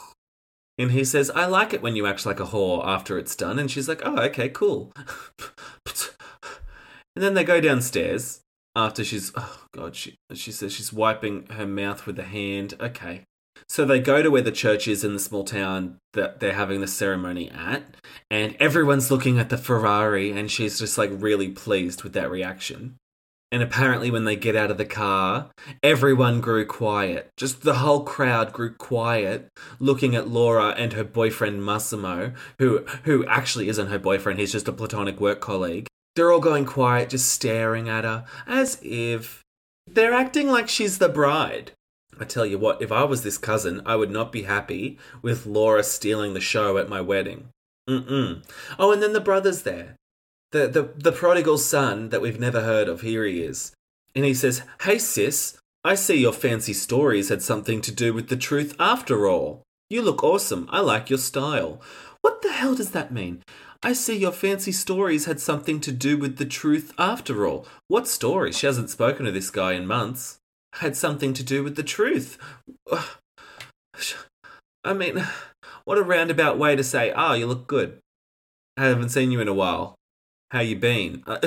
And 0.80 0.92
he 0.92 1.04
says, 1.04 1.30
I 1.30 1.44
like 1.44 1.74
it 1.74 1.82
when 1.82 1.94
you 1.94 2.06
act 2.06 2.24
like 2.24 2.40
a 2.40 2.46
whore 2.46 2.82
after 2.86 3.18
it's 3.18 3.36
done. 3.36 3.58
And 3.58 3.70
she's 3.70 3.86
like, 3.86 4.00
oh, 4.02 4.16
okay, 4.16 4.48
cool. 4.48 4.92
and 5.86 7.22
then 7.22 7.34
they 7.34 7.44
go 7.44 7.60
downstairs 7.60 8.40
after 8.74 9.04
she's, 9.04 9.30
oh, 9.34 9.66
God, 9.72 9.94
she, 9.94 10.16
she 10.32 10.50
says 10.50 10.72
she's 10.72 10.90
wiping 10.90 11.46
her 11.50 11.66
mouth 11.66 12.06
with 12.06 12.18
a 12.18 12.24
hand. 12.24 12.74
Okay. 12.80 13.24
So 13.68 13.84
they 13.84 14.00
go 14.00 14.22
to 14.22 14.30
where 14.30 14.40
the 14.40 14.50
church 14.50 14.88
is 14.88 15.04
in 15.04 15.12
the 15.12 15.18
small 15.18 15.44
town 15.44 15.98
that 16.14 16.40
they're 16.40 16.54
having 16.54 16.80
the 16.80 16.88
ceremony 16.88 17.50
at. 17.50 17.82
And 18.30 18.56
everyone's 18.58 19.10
looking 19.10 19.38
at 19.38 19.50
the 19.50 19.58
Ferrari. 19.58 20.32
And 20.32 20.50
she's 20.50 20.78
just 20.78 20.96
like 20.96 21.10
really 21.12 21.50
pleased 21.50 22.04
with 22.04 22.14
that 22.14 22.30
reaction. 22.30 22.96
And 23.52 23.62
apparently, 23.64 24.12
when 24.12 24.24
they 24.24 24.36
get 24.36 24.54
out 24.54 24.70
of 24.70 24.78
the 24.78 24.84
car, 24.84 25.50
everyone 25.82 26.40
grew 26.40 26.64
quiet. 26.64 27.30
Just 27.36 27.62
the 27.62 27.74
whole 27.74 28.04
crowd 28.04 28.52
grew 28.52 28.72
quiet, 28.74 29.48
looking 29.80 30.14
at 30.14 30.28
Laura 30.28 30.68
and 30.68 30.92
her 30.92 31.02
boyfriend 31.02 31.64
Massimo, 31.64 32.32
who 32.60 32.84
who 33.04 33.26
actually 33.26 33.68
isn't 33.68 33.88
her 33.88 33.98
boyfriend. 33.98 34.38
He's 34.38 34.52
just 34.52 34.68
a 34.68 34.72
platonic 34.72 35.20
work 35.20 35.40
colleague. 35.40 35.88
They're 36.14 36.30
all 36.30 36.40
going 36.40 36.64
quiet, 36.64 37.10
just 37.10 37.28
staring 37.28 37.88
at 37.88 38.04
her, 38.04 38.24
as 38.46 38.78
if 38.82 39.42
they're 39.86 40.14
acting 40.14 40.48
like 40.48 40.68
she's 40.68 40.98
the 40.98 41.08
bride. 41.08 41.72
I 42.20 42.24
tell 42.24 42.46
you 42.46 42.58
what, 42.58 42.80
if 42.82 42.92
I 42.92 43.02
was 43.04 43.22
this 43.22 43.38
cousin, 43.38 43.80
I 43.86 43.96
would 43.96 44.10
not 44.10 44.30
be 44.30 44.42
happy 44.42 44.98
with 45.22 45.46
Laura 45.46 45.82
stealing 45.82 46.34
the 46.34 46.40
show 46.40 46.76
at 46.78 46.88
my 46.88 47.00
wedding. 47.00 47.48
Mm-mm. 47.88 48.44
Oh, 48.78 48.92
and 48.92 49.02
then 49.02 49.12
the 49.12 49.20
brother's 49.20 49.62
there 49.62 49.96
the, 50.52 50.66
the, 50.66 50.90
the 50.96 51.12
prodigal 51.12 51.58
son 51.58 52.08
that 52.08 52.20
we've 52.20 52.40
never 52.40 52.62
heard 52.62 52.88
of, 52.88 53.02
here 53.02 53.24
he 53.24 53.42
is. 53.42 53.72
And 54.14 54.24
he 54.24 54.34
says, 54.34 54.62
Hey 54.82 54.98
sis, 54.98 55.58
I 55.84 55.94
see 55.94 56.16
your 56.16 56.32
fancy 56.32 56.72
stories 56.72 57.28
had 57.28 57.42
something 57.42 57.80
to 57.82 57.92
do 57.92 58.12
with 58.12 58.28
the 58.28 58.36
truth 58.36 58.74
after 58.78 59.28
all. 59.28 59.62
You 59.88 60.02
look 60.02 60.22
awesome. 60.22 60.68
I 60.70 60.80
like 60.80 61.10
your 61.10 61.18
style. 61.18 61.80
What 62.20 62.42
the 62.42 62.52
hell 62.52 62.74
does 62.74 62.90
that 62.90 63.12
mean? 63.12 63.42
I 63.82 63.94
see 63.94 64.16
your 64.16 64.32
fancy 64.32 64.72
stories 64.72 65.24
had 65.24 65.40
something 65.40 65.80
to 65.80 65.92
do 65.92 66.18
with 66.18 66.36
the 66.36 66.44
truth 66.44 66.92
after 66.98 67.46
all. 67.46 67.66
What 67.88 68.06
story? 68.06 68.52
She 68.52 68.66
hasn't 68.66 68.90
spoken 68.90 69.24
to 69.24 69.32
this 69.32 69.50
guy 69.50 69.72
in 69.72 69.86
months. 69.86 70.38
Had 70.74 70.96
something 70.96 71.32
to 71.32 71.42
do 71.42 71.64
with 71.64 71.76
the 71.76 71.82
truth. 71.82 72.36
I 74.84 74.92
mean, 74.92 75.24
what 75.84 75.98
a 75.98 76.02
roundabout 76.02 76.58
way 76.58 76.76
to 76.76 76.84
say, 76.84 77.12
oh, 77.16 77.32
you 77.32 77.46
look 77.46 77.66
good. 77.66 77.98
I 78.76 78.84
haven't 78.84 79.08
seen 79.10 79.30
you 79.30 79.40
in 79.40 79.48
a 79.48 79.54
while 79.54 79.96
how 80.50 80.60
you 80.60 80.76
been? 80.76 81.22
Uh, 81.26 81.38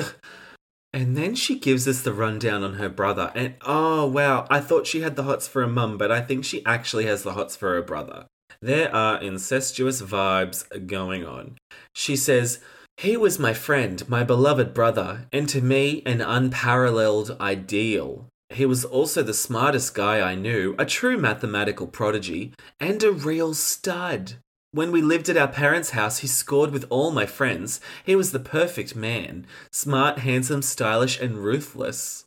and 0.92 1.16
then 1.16 1.34
she 1.34 1.58
gives 1.58 1.88
us 1.88 2.02
the 2.02 2.12
rundown 2.12 2.62
on 2.62 2.74
her 2.74 2.88
brother. 2.88 3.32
And 3.34 3.54
oh, 3.62 4.06
wow, 4.06 4.46
I 4.48 4.60
thought 4.60 4.86
she 4.86 5.00
had 5.00 5.16
the 5.16 5.24
hots 5.24 5.48
for 5.48 5.62
her 5.62 5.68
mum, 5.68 5.98
but 5.98 6.12
I 6.12 6.20
think 6.20 6.44
she 6.44 6.64
actually 6.64 7.06
has 7.06 7.24
the 7.24 7.32
hots 7.32 7.56
for 7.56 7.74
her 7.74 7.82
brother. 7.82 8.26
There 8.62 8.94
are 8.94 9.20
incestuous 9.20 10.00
vibes 10.00 10.86
going 10.86 11.26
on. 11.26 11.58
She 11.94 12.16
says, 12.16 12.60
He 12.96 13.16
was 13.16 13.38
my 13.38 13.52
friend, 13.52 14.08
my 14.08 14.22
beloved 14.22 14.72
brother, 14.72 15.26
and 15.32 15.48
to 15.48 15.60
me, 15.60 16.02
an 16.06 16.20
unparalleled 16.20 17.36
ideal. 17.40 18.28
He 18.50 18.64
was 18.64 18.84
also 18.84 19.22
the 19.22 19.34
smartest 19.34 19.94
guy 19.94 20.20
I 20.20 20.36
knew, 20.36 20.76
a 20.78 20.86
true 20.86 21.18
mathematical 21.18 21.88
prodigy, 21.88 22.54
and 22.78 23.02
a 23.02 23.10
real 23.10 23.52
stud. 23.52 24.34
When 24.74 24.90
we 24.90 25.02
lived 25.02 25.28
at 25.28 25.36
our 25.36 25.46
parents' 25.46 25.90
house, 25.90 26.18
he 26.18 26.26
scored 26.26 26.72
with 26.72 26.84
all 26.90 27.12
my 27.12 27.26
friends. 27.26 27.80
He 28.04 28.16
was 28.16 28.32
the 28.32 28.40
perfect 28.40 28.96
man 28.96 29.46
smart, 29.70 30.18
handsome, 30.18 30.62
stylish, 30.62 31.20
and 31.20 31.38
ruthless. 31.38 32.24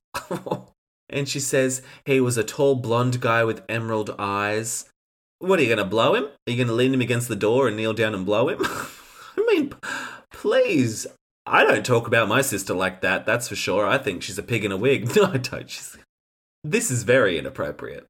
and 1.09 1.27
she 1.27 1.41
says 1.41 1.81
he 2.05 2.21
was 2.21 2.37
a 2.37 2.45
tall 2.45 2.75
blonde 2.75 3.19
guy 3.19 3.43
with 3.43 3.65
emerald 3.67 4.15
eyes. 4.17 4.85
What 5.39 5.59
are 5.59 5.63
you 5.63 5.67
going 5.67 5.77
to 5.77 5.83
blow 5.83 6.15
him? 6.15 6.23
Are 6.23 6.51
you 6.51 6.55
going 6.55 6.69
to 6.69 6.73
lean 6.73 6.93
him 6.93 7.01
against 7.01 7.27
the 7.27 7.35
door 7.35 7.67
and 7.67 7.75
kneel 7.75 7.91
down 7.91 8.15
and 8.15 8.25
blow 8.25 8.47
him? 8.47 8.59
I 8.63 9.45
mean, 9.45 9.73
please. 10.31 11.05
I 11.45 11.65
don't 11.65 11.85
talk 11.85 12.07
about 12.07 12.29
my 12.29 12.41
sister 12.41 12.73
like 12.73 13.01
that, 13.01 13.25
that's 13.25 13.49
for 13.49 13.57
sure. 13.57 13.85
I 13.85 13.97
think 13.97 14.23
she's 14.23 14.37
a 14.37 14.43
pig 14.43 14.63
in 14.63 14.71
a 14.71 14.77
wig. 14.77 15.13
No, 15.17 15.25
I 15.25 15.37
don't. 15.37 15.69
She's... 15.69 15.97
This 16.63 16.91
is 16.91 17.03
very 17.03 17.37
inappropriate. 17.37 18.05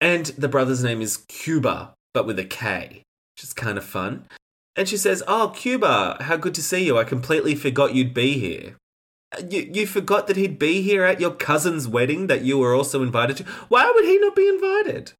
And 0.00 0.26
the 0.26 0.48
brother's 0.48 0.82
name 0.82 1.00
is 1.00 1.18
Cuba, 1.28 1.94
but 2.12 2.26
with 2.26 2.40
a 2.40 2.44
K 2.44 3.04
which 3.36 3.44
is 3.44 3.52
kind 3.52 3.76
of 3.76 3.84
fun. 3.84 4.24
And 4.76 4.88
she 4.88 4.96
says, 4.96 5.22
Oh, 5.28 5.52
Kuba, 5.54 6.16
how 6.22 6.36
good 6.38 6.54
to 6.54 6.62
see 6.62 6.86
you. 6.86 6.96
I 6.98 7.04
completely 7.04 7.54
forgot 7.54 7.94
you'd 7.94 8.14
be 8.14 8.38
here. 8.38 8.76
Uh, 9.36 9.42
you, 9.50 9.70
you 9.72 9.86
forgot 9.86 10.26
that 10.26 10.36
he'd 10.36 10.58
be 10.58 10.80
here 10.80 11.04
at 11.04 11.20
your 11.20 11.32
cousin's 11.32 11.86
wedding 11.86 12.28
that 12.28 12.42
you 12.42 12.56
were 12.56 12.74
also 12.74 13.02
invited 13.02 13.36
to. 13.38 13.44
Why 13.68 13.92
would 13.94 14.04
he 14.06 14.18
not 14.18 14.34
be 14.34 14.48
invited? 14.48 15.12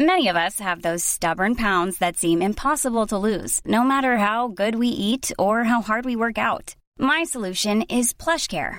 Many 0.00 0.28
of 0.28 0.34
us 0.34 0.58
have 0.58 0.82
those 0.82 1.04
stubborn 1.04 1.54
pounds 1.54 1.98
that 1.98 2.16
seem 2.16 2.42
impossible 2.42 3.06
to 3.06 3.18
lose, 3.18 3.60
no 3.64 3.84
matter 3.84 4.16
how 4.16 4.48
good 4.48 4.74
we 4.74 4.88
eat 4.88 5.30
or 5.38 5.64
how 5.64 5.82
hard 5.82 6.04
we 6.04 6.16
work 6.16 6.38
out. 6.38 6.74
My 6.98 7.22
solution 7.22 7.82
is 7.82 8.12
PlushCare. 8.12 8.78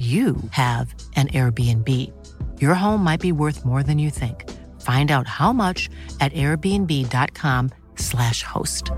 you 0.00 0.36
have 0.52 0.94
an 1.16 1.28
Airbnb. 1.28 1.88
Your 2.58 2.72
home 2.72 3.04
might 3.04 3.20
be 3.20 3.32
worth 3.32 3.66
more 3.66 3.82
than 3.82 3.98
you 3.98 4.08
think. 4.08 4.48
Find 4.80 5.10
out 5.10 5.26
how 5.26 5.52
much 5.52 5.90
at 6.20 6.32
airbnb.com/slash 6.32 8.42
host. 8.42 8.90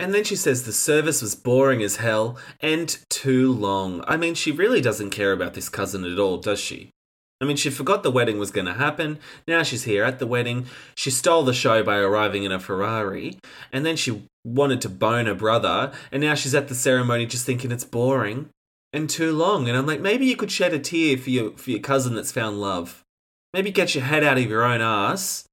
And 0.00 0.12
then 0.12 0.24
she 0.24 0.34
says 0.34 0.64
the 0.64 0.72
service 0.72 1.22
was 1.22 1.36
boring 1.36 1.82
as 1.82 1.96
hell 1.96 2.36
and 2.60 2.98
too 3.10 3.52
long. 3.52 4.02
I 4.08 4.16
mean, 4.16 4.34
she 4.34 4.50
really 4.50 4.80
doesn't 4.80 5.10
care 5.10 5.30
about 5.30 5.54
this 5.54 5.68
cousin 5.68 6.04
at 6.04 6.18
all, 6.18 6.38
does 6.38 6.58
she? 6.58 6.95
I 7.40 7.44
mean, 7.44 7.56
she 7.56 7.68
forgot 7.68 8.02
the 8.02 8.10
wedding 8.10 8.38
was 8.38 8.50
going 8.50 8.66
to 8.66 8.74
happen. 8.74 9.18
Now 9.46 9.62
she's 9.62 9.84
here 9.84 10.04
at 10.04 10.18
the 10.18 10.26
wedding. 10.26 10.66
She 10.94 11.10
stole 11.10 11.42
the 11.42 11.52
show 11.52 11.82
by 11.82 11.98
arriving 11.98 12.44
in 12.44 12.52
a 12.52 12.58
Ferrari. 12.58 13.38
And 13.70 13.84
then 13.84 13.96
she 13.96 14.22
wanted 14.44 14.80
to 14.82 14.88
bone 14.88 15.26
her 15.26 15.34
brother. 15.34 15.92
And 16.10 16.22
now 16.22 16.34
she's 16.34 16.54
at 16.54 16.68
the 16.68 16.74
ceremony 16.74 17.26
just 17.26 17.44
thinking 17.44 17.70
it's 17.70 17.84
boring 17.84 18.48
and 18.92 19.10
too 19.10 19.32
long. 19.32 19.68
And 19.68 19.76
I'm 19.76 19.86
like, 19.86 20.00
maybe 20.00 20.24
you 20.24 20.36
could 20.36 20.50
shed 20.50 20.72
a 20.72 20.78
tear 20.78 21.18
for 21.18 21.28
your, 21.28 21.50
for 21.52 21.70
your 21.70 21.80
cousin 21.80 22.14
that's 22.14 22.32
found 22.32 22.60
love. 22.60 23.02
Maybe 23.52 23.70
get 23.70 23.94
your 23.94 24.04
head 24.04 24.24
out 24.24 24.38
of 24.38 24.48
your 24.48 24.64
own 24.64 24.80
ass 24.80 25.44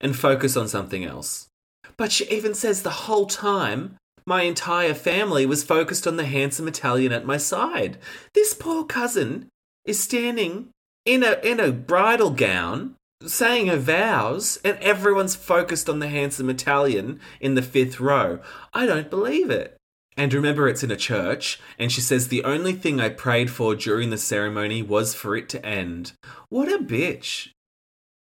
and 0.00 0.16
focus 0.16 0.56
on 0.56 0.68
something 0.68 1.04
else. 1.04 1.48
But 1.96 2.12
she 2.12 2.28
even 2.28 2.54
says 2.54 2.82
the 2.82 2.90
whole 2.90 3.26
time, 3.26 3.96
my 4.24 4.42
entire 4.42 4.94
family 4.94 5.46
was 5.46 5.64
focused 5.64 6.06
on 6.06 6.16
the 6.16 6.26
handsome 6.26 6.68
Italian 6.68 7.12
at 7.12 7.24
my 7.26 7.38
side. 7.38 7.98
This 8.34 8.54
poor 8.54 8.84
cousin 8.84 9.48
is 9.84 9.98
standing 9.98 10.68
in 11.08 11.24
a 11.24 11.40
in 11.42 11.58
a 11.58 11.72
bridal 11.72 12.30
gown 12.30 12.94
saying 13.26 13.66
her 13.66 13.78
vows 13.78 14.58
and 14.62 14.78
everyone's 14.78 15.34
focused 15.34 15.88
on 15.88 15.98
the 15.98 16.08
handsome 16.08 16.50
Italian 16.50 17.18
in 17.40 17.54
the 17.54 17.62
fifth 17.62 17.98
row. 17.98 18.40
I 18.74 18.86
don't 18.86 19.10
believe 19.10 19.50
it. 19.50 19.76
And 20.16 20.34
remember, 20.34 20.68
it's 20.68 20.82
in 20.82 20.90
a 20.90 20.96
church, 20.96 21.60
and 21.78 21.90
she 21.90 22.00
says 22.00 22.28
the 22.28 22.44
only 22.44 22.72
thing 22.72 23.00
I 23.00 23.08
prayed 23.08 23.50
for 23.50 23.74
during 23.74 24.10
the 24.10 24.18
ceremony 24.18 24.82
was 24.82 25.14
for 25.14 25.36
it 25.36 25.48
to 25.50 25.64
end. 25.64 26.12
What 26.48 26.68
a 26.68 26.78
bitch. 26.78 27.50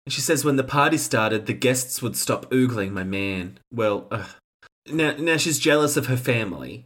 And 0.05 0.13
she 0.13 0.21
says 0.21 0.45
when 0.45 0.57
the 0.57 0.63
party 0.63 0.97
started, 0.97 1.45
the 1.45 1.53
guests 1.53 2.01
would 2.01 2.15
stop 2.15 2.49
oogling 2.51 2.91
my 2.91 3.03
man. 3.03 3.59
Well, 3.73 4.07
ugh. 4.11 4.29
Now, 4.89 5.15
now 5.17 5.37
she's 5.37 5.59
jealous 5.59 5.97
of 5.97 6.07
her 6.07 6.17
family 6.17 6.85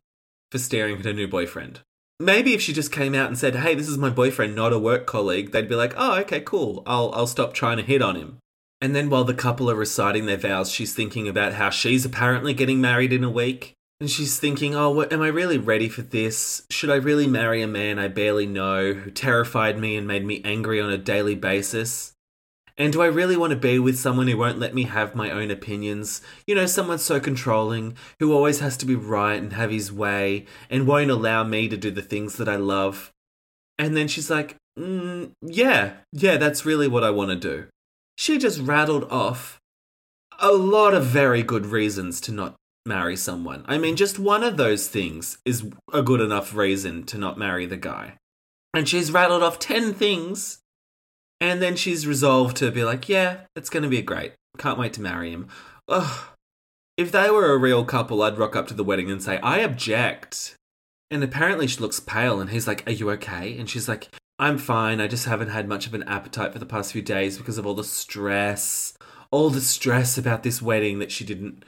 for 0.51 0.57
staring 0.57 0.97
at 0.99 1.05
her 1.05 1.13
new 1.13 1.27
boyfriend. 1.27 1.81
Maybe 2.21 2.53
if 2.53 2.61
she 2.61 2.71
just 2.71 2.91
came 2.91 3.15
out 3.15 3.27
and 3.27 3.37
said, 3.37 3.55
"Hey, 3.55 3.73
this 3.73 3.89
is 3.89 3.97
my 3.97 4.09
boyfriend, 4.09 4.55
not 4.55 4.73
a 4.73 4.79
work 4.79 5.07
colleague," 5.07 5.51
they'd 5.51 5.67
be 5.67 5.75
like, 5.75 5.93
"Oh, 5.97 6.19
okay, 6.19 6.39
cool. 6.39 6.83
I'll 6.85 7.11
I'll 7.13 7.27
stop 7.27 7.53
trying 7.53 7.77
to 7.77 7.83
hit 7.83 8.01
on 8.01 8.15
him." 8.15 8.37
And 8.79 8.95
then 8.95 9.09
while 9.09 9.23
the 9.23 9.33
couple 9.33 9.69
are 9.69 9.75
reciting 9.75 10.25
their 10.25 10.37
vows, 10.37 10.71
she's 10.71 10.93
thinking 10.93 11.27
about 11.27 11.53
how 11.53 11.69
she's 11.69 12.05
apparently 12.05 12.53
getting 12.53 12.79
married 12.79 13.11
in 13.11 13.23
a 13.23 13.29
week. 13.29 13.73
And 13.99 14.09
she's 14.09 14.39
thinking, 14.39 14.73
oh, 14.73 14.89
what, 14.89 15.13
am 15.13 15.21
I 15.21 15.27
really 15.27 15.59
ready 15.59 15.87
for 15.87 16.01
this? 16.01 16.63
Should 16.71 16.89
I 16.89 16.95
really 16.95 17.27
marry 17.27 17.61
a 17.61 17.67
man 17.67 17.99
I 17.99 18.07
barely 18.07 18.47
know 18.47 18.93
who 18.93 19.11
terrified 19.11 19.77
me 19.77 19.95
and 19.95 20.07
made 20.07 20.25
me 20.25 20.41
angry 20.43 20.81
on 20.81 20.89
a 20.89 20.97
daily 20.97 21.35
basis? 21.35 22.13
And 22.77 22.93
do 22.93 23.01
I 23.01 23.07
really 23.07 23.37
want 23.37 23.51
to 23.51 23.57
be 23.57 23.79
with 23.79 23.99
someone 23.99 24.27
who 24.27 24.37
won't 24.37 24.59
let 24.59 24.73
me 24.73 24.83
have 24.83 25.15
my 25.15 25.29
own 25.31 25.51
opinions? 25.51 26.21
You 26.47 26.55
know, 26.55 26.65
someone 26.65 26.99
so 26.99 27.19
controlling, 27.19 27.95
who 28.19 28.33
always 28.33 28.59
has 28.59 28.77
to 28.77 28.85
be 28.85 28.95
right 28.95 29.41
and 29.41 29.53
have 29.53 29.71
his 29.71 29.91
way, 29.91 30.45
and 30.69 30.87
won't 30.87 31.11
allow 31.11 31.43
me 31.43 31.67
to 31.67 31.77
do 31.77 31.91
the 31.91 32.01
things 32.01 32.37
that 32.37 32.49
I 32.49 32.55
love. 32.55 33.11
And 33.77 33.95
then 33.95 34.07
she's 34.07 34.29
like, 34.29 34.55
mm, 34.77 35.31
yeah, 35.41 35.93
yeah, 36.11 36.37
that's 36.37 36.65
really 36.65 36.87
what 36.87 37.03
I 37.03 37.09
want 37.09 37.31
to 37.31 37.35
do. 37.35 37.67
She 38.17 38.37
just 38.37 38.59
rattled 38.59 39.05
off 39.11 39.59
a 40.39 40.51
lot 40.51 40.93
of 40.93 41.05
very 41.05 41.43
good 41.43 41.65
reasons 41.65 42.21
to 42.21 42.31
not 42.31 42.55
marry 42.85 43.15
someone. 43.15 43.63
I 43.67 43.77
mean, 43.77 43.95
just 43.95 44.19
one 44.19 44.43
of 44.43 44.57
those 44.57 44.87
things 44.87 45.37
is 45.45 45.69
a 45.93 46.01
good 46.01 46.21
enough 46.21 46.55
reason 46.55 47.03
to 47.05 47.17
not 47.17 47.37
marry 47.37 47.65
the 47.65 47.77
guy. 47.77 48.17
And 48.73 48.87
she's 48.87 49.11
rattled 49.11 49.43
off 49.43 49.59
10 49.59 49.93
things 49.93 50.59
and 51.41 51.61
then 51.61 51.75
she's 51.75 52.07
resolved 52.07 52.55
to 52.57 52.71
be 52.71 52.83
like, 52.83 53.09
yeah, 53.09 53.41
it's 53.55 53.69
going 53.69 53.83
to 53.83 53.89
be 53.89 54.03
great. 54.03 54.33
Can't 54.59 54.77
wait 54.77 54.93
to 54.93 55.01
marry 55.01 55.31
him. 55.31 55.47
Ugh. 55.89 56.27
If 56.97 57.11
they 57.11 57.31
were 57.31 57.51
a 57.51 57.57
real 57.57 57.83
couple, 57.83 58.21
I'd 58.21 58.37
rock 58.37 58.55
up 58.55 58.67
to 58.67 58.75
the 58.75 58.83
wedding 58.83 59.09
and 59.09 59.23
say, 59.23 59.39
I 59.39 59.59
object. 59.59 60.55
And 61.09 61.23
apparently 61.23 61.67
she 61.67 61.79
looks 61.79 61.99
pale, 61.99 62.39
and 62.39 62.51
he's 62.51 62.67
like, 62.67 62.87
Are 62.87 62.91
you 62.91 63.09
okay? 63.11 63.57
And 63.57 63.69
she's 63.69 63.89
like, 63.89 64.09
I'm 64.37 64.57
fine. 64.57 65.01
I 65.01 65.07
just 65.07 65.25
haven't 65.25 65.49
had 65.49 65.67
much 65.67 65.87
of 65.87 65.93
an 65.93 66.03
appetite 66.03 66.53
for 66.53 66.59
the 66.59 66.65
past 66.65 66.91
few 66.91 67.01
days 67.01 67.37
because 67.37 67.57
of 67.57 67.65
all 67.65 67.73
the 67.73 67.83
stress. 67.83 68.93
All 69.31 69.49
the 69.49 69.61
stress 69.61 70.17
about 70.17 70.43
this 70.43 70.61
wedding 70.61 70.99
that 70.99 71.11
she 71.11 71.25
didn't 71.25 71.65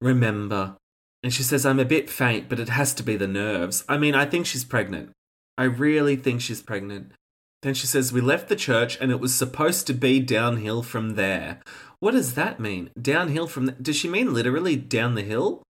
remember. 0.00 0.76
And 1.22 1.32
she 1.32 1.42
says, 1.42 1.64
I'm 1.64 1.78
a 1.78 1.84
bit 1.84 2.10
faint, 2.10 2.48
but 2.48 2.58
it 2.58 2.70
has 2.70 2.92
to 2.94 3.02
be 3.02 3.16
the 3.16 3.28
nerves. 3.28 3.84
I 3.88 3.98
mean, 3.98 4.14
I 4.14 4.24
think 4.24 4.46
she's 4.46 4.64
pregnant. 4.64 5.10
I 5.56 5.64
really 5.64 6.16
think 6.16 6.40
she's 6.40 6.62
pregnant. 6.62 7.12
Then 7.62 7.74
she 7.74 7.86
says, 7.86 8.12
We 8.12 8.20
left 8.20 8.48
the 8.48 8.56
church 8.56 8.98
and 9.00 9.10
it 9.10 9.20
was 9.20 9.34
supposed 9.34 9.86
to 9.86 9.94
be 9.94 10.20
downhill 10.20 10.82
from 10.82 11.14
there. 11.14 11.60
What 12.00 12.12
does 12.12 12.34
that 12.34 12.58
mean? 12.58 12.90
Downhill 13.00 13.46
from 13.46 13.66
Does 13.80 13.96
she 13.96 14.08
mean 14.08 14.34
literally 14.34 14.76
down 14.76 15.14
the 15.14 15.22
hill? 15.22 15.62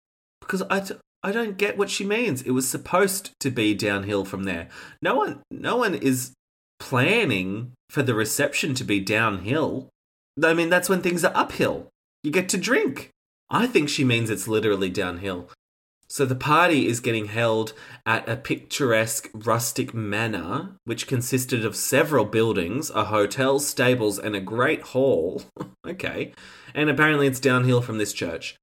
Because 0.41 0.63
I 0.71 0.81
t- 0.81 0.95
I 1.23 1.33
don't 1.33 1.59
get 1.59 1.77
what 1.77 1.91
she 1.91 2.05
means. 2.05 2.43
It 2.43 2.53
was 2.53 2.69
supposed 2.69 3.33
to 3.41 3.51
be 3.51 3.75
downhill 3.75 4.25
from 4.25 4.45
there. 4.45 4.69
No 5.03 5.17
one 5.17 5.43
no 5.51 5.77
one 5.77 5.95
is 5.95 6.33
planning 6.79 7.73
for 7.91 8.03
the 8.03 8.15
reception 8.15 8.75
to 8.75 8.85
be 8.85 9.01
downhill. 9.01 9.89
I 10.43 10.55
mean, 10.55 10.71
that's 10.71 10.89
when 10.89 11.03
things 11.03 11.25
are 11.25 11.33
uphill. 11.35 11.89
You 12.23 12.31
get 12.31 12.49
to 12.51 12.59
drink. 12.59 13.11
I 13.51 13.67
think 13.67 13.89
she 13.89 14.05
means 14.05 14.31
it's 14.31 14.49
literally 14.49 14.89
downhill. 14.89 15.51
So 16.11 16.27
the 16.27 16.35
party 16.35 16.89
is 16.89 16.99
getting 16.99 17.27
held 17.27 17.73
at 18.05 18.29
a 18.29 18.37
picturesque 18.37 19.31
rustic 19.33 19.95
manor, 19.95 20.71
which 20.85 21.07
consisted 21.07 21.65
of 21.65 21.77
several 21.77 22.25
buildings, 22.25 22.91
a 22.91 23.05
hotel, 23.05 23.61
stables, 23.61 24.19
and 24.19 24.35
a 24.35 24.41
great 24.41 24.83
hall. 24.83 25.43
okay. 25.87 26.33
And 26.75 26.91
apparently 26.91 27.29
it's 27.29 27.39
downhill 27.39 27.81
from 27.81 27.99
this 27.99 28.13
church. 28.13 28.57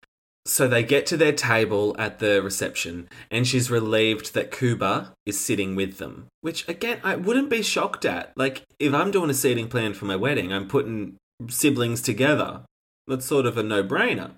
So 0.45 0.67
they 0.67 0.83
get 0.83 1.05
to 1.07 1.15
their 1.15 1.31
table 1.31 1.95
at 1.97 2.19
the 2.19 2.41
reception, 2.41 3.07
and 3.31 3.47
she's 3.47 3.71
relieved 3.71 4.33
that 4.33 4.51
Kuba 4.51 5.13
is 5.25 5.39
sitting 5.39 5.73
with 5.73 5.99
them. 5.99 6.27
Which, 6.41 6.67
again, 6.67 6.99
I 7.01 7.15
wouldn't 7.15 7.49
be 7.49 7.61
shocked 7.61 8.03
at. 8.03 8.33
Like, 8.35 8.63
if 8.77 8.93
I'm 8.93 9.11
doing 9.11 9.29
a 9.29 9.33
seating 9.33 9.69
plan 9.69 9.93
for 9.93 10.03
my 10.03 10.17
wedding, 10.17 10.51
I'm 10.51 10.67
putting 10.67 11.15
siblings 11.47 12.01
together. 12.01 12.63
That's 13.07 13.25
sort 13.25 13.45
of 13.45 13.57
a 13.57 13.63
no 13.63 13.83
brainer. 13.83 14.31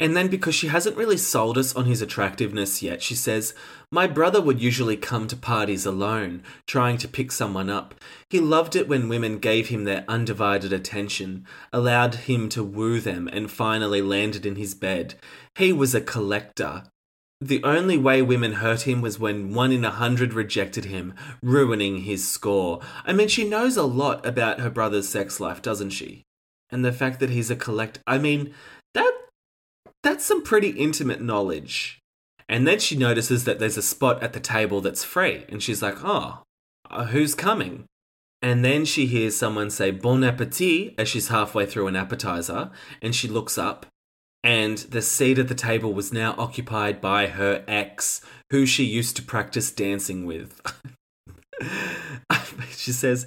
And 0.00 0.16
then, 0.16 0.28
because 0.28 0.54
she 0.54 0.68
hasn't 0.68 0.96
really 0.96 1.16
sold 1.16 1.58
us 1.58 1.74
on 1.74 1.86
his 1.86 2.02
attractiveness 2.02 2.82
yet, 2.82 3.02
she 3.02 3.14
says, 3.14 3.54
My 3.90 4.06
brother 4.06 4.40
would 4.40 4.60
usually 4.60 4.96
come 4.96 5.26
to 5.28 5.36
parties 5.36 5.84
alone, 5.86 6.42
trying 6.66 6.98
to 6.98 7.08
pick 7.08 7.32
someone 7.32 7.68
up. 7.68 7.94
He 8.30 8.38
loved 8.38 8.76
it 8.76 8.88
when 8.88 9.08
women 9.08 9.38
gave 9.38 9.68
him 9.68 9.84
their 9.84 10.04
undivided 10.06 10.72
attention, 10.72 11.46
allowed 11.72 12.14
him 12.14 12.48
to 12.50 12.62
woo 12.62 13.00
them, 13.00 13.28
and 13.32 13.50
finally 13.50 14.00
landed 14.00 14.46
in 14.46 14.56
his 14.56 14.74
bed. 14.74 15.14
He 15.56 15.72
was 15.72 15.94
a 15.94 16.00
collector. 16.00 16.84
The 17.40 17.62
only 17.62 17.96
way 17.96 18.20
women 18.20 18.54
hurt 18.54 18.82
him 18.82 19.00
was 19.00 19.18
when 19.18 19.54
one 19.54 19.70
in 19.70 19.84
a 19.84 19.90
hundred 19.90 20.32
rejected 20.32 20.86
him, 20.86 21.14
ruining 21.40 21.98
his 21.98 22.28
score. 22.28 22.80
I 23.04 23.12
mean, 23.12 23.28
she 23.28 23.48
knows 23.48 23.76
a 23.76 23.84
lot 23.84 24.26
about 24.26 24.60
her 24.60 24.70
brother's 24.70 25.08
sex 25.08 25.38
life, 25.38 25.62
doesn't 25.62 25.90
she? 25.90 26.24
And 26.70 26.84
the 26.84 26.92
fact 26.92 27.20
that 27.20 27.30
he's 27.30 27.50
a 27.50 27.56
collector. 27.56 28.00
I 28.06 28.18
mean, 28.18 28.52
that 28.94 29.12
that's 30.02 30.24
some 30.24 30.42
pretty 30.42 30.70
intimate 30.70 31.20
knowledge. 31.20 32.00
And 32.48 32.66
then 32.66 32.78
she 32.78 32.96
notices 32.96 33.44
that 33.44 33.58
there's 33.58 33.76
a 33.76 33.82
spot 33.82 34.22
at 34.22 34.32
the 34.32 34.40
table 34.40 34.80
that's 34.80 35.04
free, 35.04 35.44
and 35.48 35.62
she's 35.62 35.82
like, 35.82 35.96
oh, 36.02 36.42
uh, 36.90 37.06
who's 37.06 37.34
coming? 37.34 37.84
And 38.40 38.64
then 38.64 38.84
she 38.84 39.06
hears 39.06 39.36
someone 39.36 39.68
say 39.68 39.90
bon 39.90 40.24
appetit 40.24 40.94
as 40.96 41.08
she's 41.08 41.28
halfway 41.28 41.66
through 41.66 41.88
an 41.88 41.96
appetizer, 41.96 42.70
and 43.02 43.14
she 43.14 43.28
looks 43.28 43.58
up, 43.58 43.86
and 44.42 44.78
the 44.78 45.02
seat 45.02 45.38
at 45.38 45.48
the 45.48 45.54
table 45.54 45.92
was 45.92 46.12
now 46.12 46.34
occupied 46.38 47.00
by 47.00 47.26
her 47.26 47.64
ex, 47.68 48.22
who 48.50 48.64
she 48.64 48.84
used 48.84 49.16
to 49.16 49.22
practice 49.22 49.70
dancing 49.70 50.24
with. 50.24 50.60
she 52.70 52.92
says, 52.92 53.26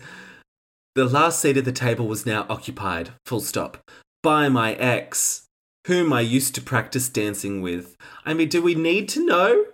The 0.95 1.05
last 1.05 1.39
seat 1.39 1.57
at 1.57 1.65
the 1.65 1.71
table 1.71 2.07
was 2.07 2.25
now 2.25 2.47
occupied, 2.49 3.11
full 3.25 3.41
stop, 3.41 3.77
by 4.23 4.49
my 4.49 4.73
ex 4.75 5.47
whom 5.87 6.13
I 6.13 6.21
used 6.21 6.55
to 6.55 6.61
practice 6.61 7.09
dancing 7.09 7.61
with. 7.61 7.97
I 8.25 8.33
mean, 8.33 8.49
do 8.49 8.61
we 8.61 8.75
need 8.75 9.09
to 9.09 9.25
know 9.25 9.65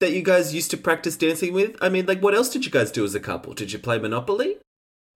that 0.00 0.12
you 0.12 0.22
guys 0.22 0.54
used 0.54 0.70
to 0.70 0.76
practice 0.76 1.16
dancing 1.16 1.52
with? 1.52 1.76
I 1.80 1.88
mean, 1.88 2.06
like, 2.06 2.22
what 2.22 2.34
else 2.34 2.48
did 2.48 2.64
you 2.64 2.70
guys 2.70 2.90
do 2.90 3.04
as 3.04 3.14
a 3.14 3.20
couple? 3.20 3.52
Did 3.52 3.72
you 3.72 3.78
play 3.78 3.98
Monopoly? 3.98 4.58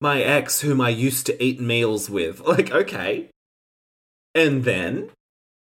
My 0.00 0.22
ex, 0.22 0.60
whom 0.60 0.80
I 0.80 0.90
used 0.90 1.26
to 1.26 1.42
eat 1.42 1.60
meals 1.60 2.10
with. 2.10 2.40
Like, 2.46 2.70
okay. 2.70 3.30
And 4.34 4.64
then, 4.64 5.10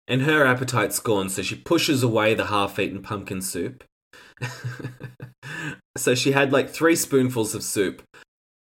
and 0.09 0.23
her 0.23 0.45
appetite's 0.47 0.99
gone, 0.99 1.29
so 1.29 1.43
she 1.43 1.55
pushes 1.55 2.03
away 2.03 2.35
the 2.35 2.47
half 2.47 2.79
eaten 2.79 3.03
pumpkin 3.03 3.43
soup. 3.43 3.85
so 5.97 6.15
she 6.15 6.33
had 6.33 6.53
like 6.53 6.71
three 6.71 6.97
spoonfuls 6.97 7.55
of 7.55 7.63
soup 7.63 8.03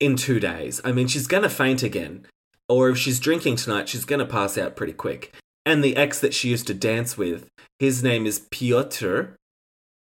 in 0.01 0.17
two 0.17 0.41
days. 0.41 0.81
I 0.83 0.93
mean, 0.93 1.09
she's 1.09 1.27
gonna 1.27 1.51
faint 1.51 1.83
again. 1.83 2.27
Or 2.71 2.89
if 2.89 2.99
she's 2.99 3.21
drinking 3.21 3.57
tonight, 3.57 3.89
she's 3.89 4.07
gonna 4.07 4.27
pass 4.27 4.57
out 4.59 4.77
pretty 4.77 4.95
quick 4.95 5.35
and 5.69 5.85
the 5.85 5.97
ex 5.97 6.19
that 6.21 6.33
she 6.33 6.49
used 6.49 6.67
to 6.67 6.75
dance 6.75 7.19
with. 7.19 7.47
His 7.79 8.03
name 8.03 8.25
is 8.25 8.47
Piotr. 8.51 9.35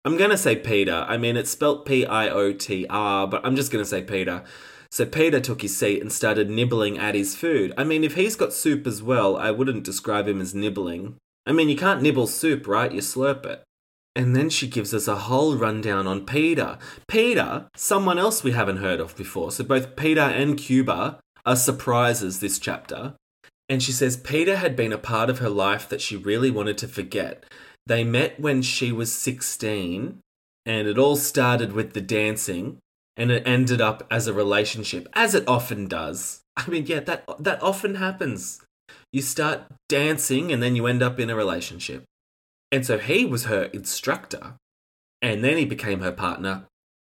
I'm 0.05 0.17
going 0.17 0.29
to 0.29 0.37
say 0.37 0.57
Peter. 0.57 1.05
I 1.07 1.15
mean, 1.17 1.37
it's 1.37 1.51
spelt 1.51 1.85
P 1.85 2.05
I 2.05 2.27
O 2.27 2.51
T 2.51 2.85
R, 2.89 3.25
but 3.27 3.45
I'm 3.45 3.55
just 3.55 3.71
going 3.71 3.83
to 3.83 3.89
say 3.89 4.03
Peter. 4.03 4.43
So 4.91 5.05
Peter 5.05 5.39
took 5.39 5.61
his 5.61 5.75
seat 5.75 6.01
and 6.01 6.11
started 6.11 6.49
nibbling 6.49 6.99
at 6.99 7.15
his 7.15 7.35
food. 7.35 7.73
I 7.77 7.85
mean, 7.85 8.03
if 8.03 8.15
he's 8.15 8.35
got 8.35 8.53
soup 8.53 8.85
as 8.85 9.01
well, 9.01 9.37
I 9.37 9.51
wouldn't 9.51 9.85
describe 9.85 10.27
him 10.27 10.41
as 10.41 10.53
nibbling. 10.53 11.15
I 11.47 11.53
mean, 11.53 11.69
you 11.69 11.77
can't 11.77 12.01
nibble 12.01 12.27
soup, 12.27 12.67
right? 12.67 12.91
You 12.91 13.01
slurp 13.01 13.45
it. 13.45 13.63
And 14.15 14.35
then 14.35 14.49
she 14.49 14.67
gives 14.67 14.93
us 14.93 15.07
a 15.07 15.15
whole 15.15 15.55
rundown 15.55 16.05
on 16.05 16.25
Peter. 16.25 16.77
Peter, 17.07 17.67
someone 17.75 18.19
else 18.19 18.43
we 18.43 18.51
haven't 18.51 18.77
heard 18.77 18.99
of 18.99 19.15
before. 19.15 19.51
So 19.51 19.63
both 19.63 19.95
Peter 19.95 20.21
and 20.21 20.57
Kuba 20.57 21.19
are 21.45 21.55
surprises 21.55 22.39
this 22.39 22.59
chapter. 22.59 23.15
And 23.73 23.81
she 23.81 23.91
says 23.91 24.17
Peter 24.17 24.57
had 24.57 24.75
been 24.75 24.93
a 24.93 24.99
part 24.99 25.31
of 25.31 25.39
her 25.39 25.49
life 25.49 25.89
that 25.89 25.99
she 25.99 26.15
really 26.15 26.51
wanted 26.51 26.77
to 26.77 26.87
forget. 26.87 27.43
They 27.87 28.03
met 28.03 28.39
when 28.39 28.61
she 28.61 28.91
was 28.91 29.11
16, 29.11 30.19
and 30.63 30.87
it 30.87 30.99
all 30.99 31.15
started 31.15 31.73
with 31.73 31.93
the 31.93 32.01
dancing, 32.01 32.77
and 33.17 33.31
it 33.31 33.47
ended 33.47 33.81
up 33.81 34.05
as 34.11 34.27
a 34.27 34.33
relationship, 34.33 35.07
as 35.13 35.33
it 35.33 35.47
often 35.47 35.87
does. 35.87 36.41
I 36.55 36.69
mean, 36.69 36.85
yeah, 36.85 36.99
that, 36.99 37.25
that 37.39 37.63
often 37.63 37.95
happens. 37.95 38.61
You 39.11 39.23
start 39.23 39.63
dancing, 39.89 40.51
and 40.51 40.61
then 40.61 40.75
you 40.75 40.85
end 40.85 41.01
up 41.01 41.19
in 41.19 41.31
a 41.31 41.35
relationship. 41.35 42.03
And 42.71 42.85
so 42.85 42.99
he 42.99 43.25
was 43.25 43.45
her 43.45 43.63
instructor, 43.73 44.53
and 45.19 45.43
then 45.43 45.57
he 45.57 45.65
became 45.65 46.01
her 46.01 46.11
partner, 46.11 46.65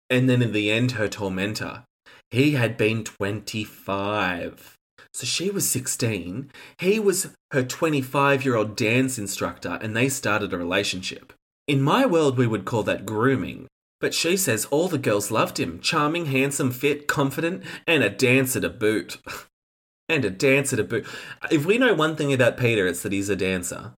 and 0.10 0.30
then 0.30 0.42
in 0.42 0.52
the 0.52 0.70
end, 0.70 0.92
her 0.92 1.08
tormentor. 1.08 1.86
He 2.32 2.52
had 2.52 2.76
been 2.76 3.06
25. 3.06 4.76
So 5.14 5.26
she 5.26 5.50
was 5.50 5.70
16. 5.70 6.52
He 6.78 7.00
was 7.00 7.36
her 7.52 7.64
25 7.64 8.46
year 8.46 8.56
old 8.56 8.76
dance 8.76 9.18
instructor, 9.18 9.80
and 9.82 9.96
they 9.96 10.10
started 10.10 10.54
a 10.54 10.58
relationship. 10.58 11.34
In 11.68 11.82
my 11.82 12.06
world, 12.06 12.38
we 12.38 12.48
would 12.48 12.66
call 12.66 12.84
that 12.84 13.06
grooming. 13.06 13.68
But 14.00 14.14
she 14.14 14.38
says 14.38 14.66
all 14.66 14.88
the 14.88 14.98
girls 14.98 15.30
loved 15.30 15.60
him 15.60 15.80
charming, 15.82 16.28
handsome, 16.28 16.72
fit, 16.72 17.08
confident, 17.08 17.64
and 17.86 18.02
a 18.02 18.10
dancer 18.10 18.62
to 18.62 18.70
boot. 18.70 19.18
and 20.10 20.26
a 20.26 20.30
dancer 20.30 20.78
to 20.78 20.84
boot. 20.84 21.06
If 21.52 21.66
we 21.66 21.78
know 21.78 21.94
one 21.94 22.16
thing 22.16 22.34
about 22.34 22.58
Peter, 22.58 22.88
it's 22.88 23.04
that 23.04 23.12
he's 23.12 23.30
a 23.30 23.36
dancer. 23.36 23.94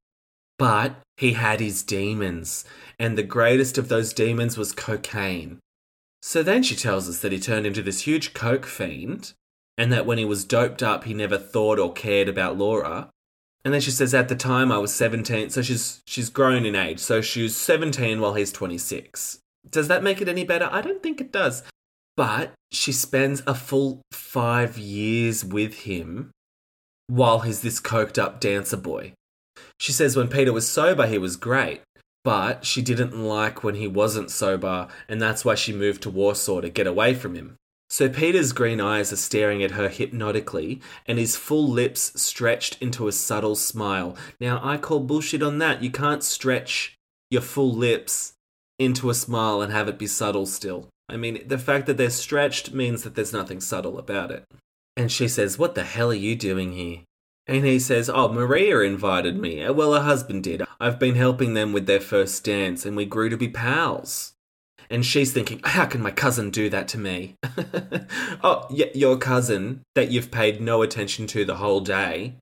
But 0.57 0.97
he 1.17 1.33
had 1.33 1.59
his 1.59 1.83
demons, 1.83 2.65
and 2.99 3.17
the 3.17 3.23
greatest 3.23 3.77
of 3.77 3.87
those 3.87 4.13
demons 4.13 4.57
was 4.57 4.73
cocaine. 4.73 5.59
So 6.21 6.43
then 6.43 6.61
she 6.61 6.75
tells 6.75 7.09
us 7.09 7.19
that 7.19 7.31
he 7.31 7.39
turned 7.39 7.65
into 7.65 7.81
this 7.81 8.01
huge 8.01 8.33
coke 8.33 8.65
fiend, 8.65 9.33
and 9.77 9.91
that 9.91 10.05
when 10.05 10.17
he 10.17 10.25
was 10.25 10.45
doped 10.45 10.83
up, 10.83 11.05
he 11.05 11.13
never 11.13 11.37
thought 11.37 11.79
or 11.79 11.93
cared 11.93 12.27
about 12.27 12.57
Laura. 12.57 13.09
And 13.63 13.73
then 13.73 13.81
she 13.81 13.91
says, 13.91 14.13
at 14.13 14.27
the 14.27 14.35
time 14.35 14.71
I 14.71 14.79
was 14.79 14.93
17, 14.93 15.51
so 15.51 15.61
she's 15.61 16.01
she's 16.05 16.29
grown 16.29 16.65
in 16.65 16.75
age. 16.75 16.99
So 16.99 17.21
she's 17.21 17.55
17 17.55 18.19
while 18.19 18.33
he's 18.33 18.51
26. 18.51 19.39
Does 19.69 19.87
that 19.87 20.03
make 20.03 20.21
it 20.21 20.27
any 20.27 20.43
better? 20.43 20.67
I 20.71 20.81
don't 20.81 21.03
think 21.03 21.21
it 21.21 21.31
does. 21.31 21.63
But 22.17 22.53
she 22.71 22.91
spends 22.91 23.41
a 23.47 23.55
full 23.55 24.01
five 24.11 24.77
years 24.77 25.45
with 25.45 25.81
him 25.81 26.31
while 27.07 27.39
he's 27.39 27.61
this 27.61 27.79
coked 27.79 28.17
up 28.17 28.39
dancer 28.39 28.77
boy. 28.77 29.13
She 29.79 29.91
says 29.91 30.15
when 30.15 30.27
Peter 30.27 30.53
was 30.53 30.67
sober, 30.67 31.07
he 31.07 31.17
was 31.17 31.35
great, 31.35 31.81
but 32.23 32.65
she 32.65 32.81
didn't 32.81 33.21
like 33.21 33.63
when 33.63 33.75
he 33.75 33.87
wasn't 33.87 34.31
sober, 34.31 34.87
and 35.09 35.21
that's 35.21 35.43
why 35.43 35.55
she 35.55 35.73
moved 35.73 36.03
to 36.03 36.09
Warsaw 36.09 36.61
to 36.61 36.69
get 36.69 36.87
away 36.87 37.13
from 37.13 37.35
him. 37.35 37.57
So 37.91 38.07
Peter's 38.07 38.53
green 38.53 38.79
eyes 38.79 39.11
are 39.11 39.17
staring 39.17 39.61
at 39.61 39.71
her 39.71 39.89
hypnotically, 39.89 40.79
and 41.05 41.19
his 41.19 41.35
full 41.35 41.67
lips 41.67 42.13
stretched 42.15 42.81
into 42.81 43.09
a 43.09 43.11
subtle 43.11 43.57
smile. 43.57 44.15
Now, 44.39 44.61
I 44.63 44.77
call 44.77 45.01
bullshit 45.01 45.43
on 45.43 45.57
that. 45.57 45.83
You 45.83 45.91
can't 45.91 46.23
stretch 46.23 46.95
your 47.29 47.41
full 47.41 47.73
lips 47.73 48.31
into 48.79 49.09
a 49.09 49.13
smile 49.13 49.61
and 49.61 49.73
have 49.73 49.89
it 49.89 49.99
be 49.99 50.07
subtle 50.07 50.45
still. 50.45 50.87
I 51.09 51.17
mean, 51.17 51.45
the 51.45 51.57
fact 51.57 51.85
that 51.87 51.97
they're 51.97 52.09
stretched 52.09 52.73
means 52.73 53.03
that 53.03 53.15
there's 53.15 53.33
nothing 53.33 53.59
subtle 53.59 53.99
about 53.99 54.31
it. 54.31 54.45
And 54.95 55.11
she 55.11 55.27
says, 55.27 55.59
What 55.59 55.75
the 55.75 55.83
hell 55.83 56.11
are 56.11 56.13
you 56.13 56.37
doing 56.37 56.71
here? 56.71 56.99
And 57.45 57.65
he 57.65 57.77
says, 57.77 58.09
Oh, 58.09 58.31
Maria 58.31 58.79
invited 58.79 59.35
me. 59.35 59.69
Well, 59.69 59.93
her 59.93 60.03
husband 60.03 60.45
did. 60.45 60.63
I've 60.79 60.97
been 60.97 61.15
helping 61.15 61.55
them 61.55 61.73
with 61.73 61.87
their 61.87 61.99
first 61.99 62.45
dance, 62.45 62.85
and 62.85 62.95
we 62.95 63.03
grew 63.03 63.27
to 63.27 63.35
be 63.35 63.49
pals. 63.49 64.31
And 64.91 65.05
she's 65.05 65.31
thinking, 65.31 65.61
how 65.63 65.85
can 65.85 66.01
my 66.01 66.11
cousin 66.11 66.49
do 66.49 66.69
that 66.69 66.89
to 66.89 66.97
me? 66.97 67.35
oh, 68.43 68.67
yeah, 68.69 68.87
your 68.93 69.17
cousin 69.17 69.83
that 69.95 70.11
you've 70.11 70.31
paid 70.31 70.59
no 70.59 70.81
attention 70.81 71.27
to 71.27 71.45
the 71.45 71.55
whole 71.55 71.79
day. 71.79 72.35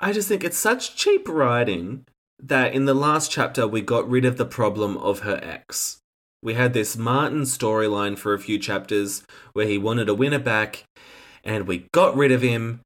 I 0.00 0.12
just 0.12 0.26
think 0.26 0.42
it's 0.42 0.56
such 0.56 0.96
cheap 0.96 1.28
writing 1.28 2.06
that 2.42 2.72
in 2.72 2.86
the 2.86 2.94
last 2.94 3.30
chapter 3.30 3.68
we 3.68 3.82
got 3.82 4.08
rid 4.08 4.24
of 4.24 4.38
the 4.38 4.46
problem 4.46 4.96
of 4.96 5.20
her 5.20 5.38
ex. 5.42 5.98
We 6.42 6.54
had 6.54 6.72
this 6.72 6.96
Martin 6.96 7.42
storyline 7.42 8.16
for 8.16 8.32
a 8.32 8.38
few 8.40 8.58
chapters 8.58 9.22
where 9.52 9.66
he 9.66 9.76
wanted 9.76 10.06
to 10.06 10.14
win 10.14 10.32
her 10.32 10.38
back, 10.38 10.84
and 11.44 11.66
we 11.66 11.86
got 11.92 12.16
rid 12.16 12.32
of 12.32 12.40
him, 12.40 12.80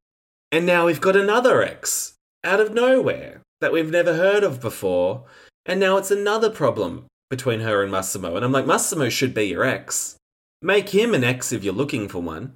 and 0.51 0.67
now 0.67 0.87
we've 0.87 1.01
got 1.01 1.15
another 1.15 1.63
ex 1.63 2.15
out 2.43 2.59
of 2.59 2.75
nowhere 2.75 3.43
that 3.61 3.73
we've 3.73 3.93
never 3.93 4.15
heard 4.15 4.43
of 4.43 4.61
before, 4.61 5.23
and 5.65 5.79
now 5.79 5.99
it's 5.99 6.11
another 6.11 6.51
problem 6.51 7.07
between 7.31 7.61
her 7.61 7.83
and 7.83 7.91
Massimo. 7.91 8.37
And 8.37 8.45
I'm 8.45 8.53
like, 8.53 8.67
Massimo 8.67 9.09
should 9.09 9.35
be 9.35 9.45
your 9.45 9.65
ex. 9.65 10.17
Make 10.63 10.91
him 10.91 11.15
an 11.15 11.25
ex 11.25 11.53
if 11.53 11.65
you're 11.65 11.75
looking 11.75 12.09
for 12.09 12.21
one. 12.21 12.55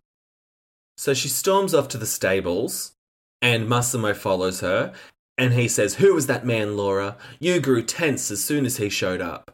So 0.97 1.15
she 1.15 1.29
storms 1.29 1.75
off 1.75 1.89
to 1.89 1.99
the 1.99 2.07
stables, 2.07 2.93
and 3.41 3.69
Massimo 3.69 4.15
follows 4.15 4.61
her, 4.61 4.93
and 5.39 5.55
he 5.55 5.69
says, 5.69 5.95
Who 5.95 6.15
was 6.15 6.27
that 6.27 6.45
man, 6.45 6.77
Laura? 6.77 7.17
You 7.39 7.61
grew 7.61 7.83
tense 7.83 8.31
as 8.31 8.45
soon 8.45 8.67
as 8.67 8.79
he 8.79 8.89
showed 8.89 9.21
up. 9.21 9.53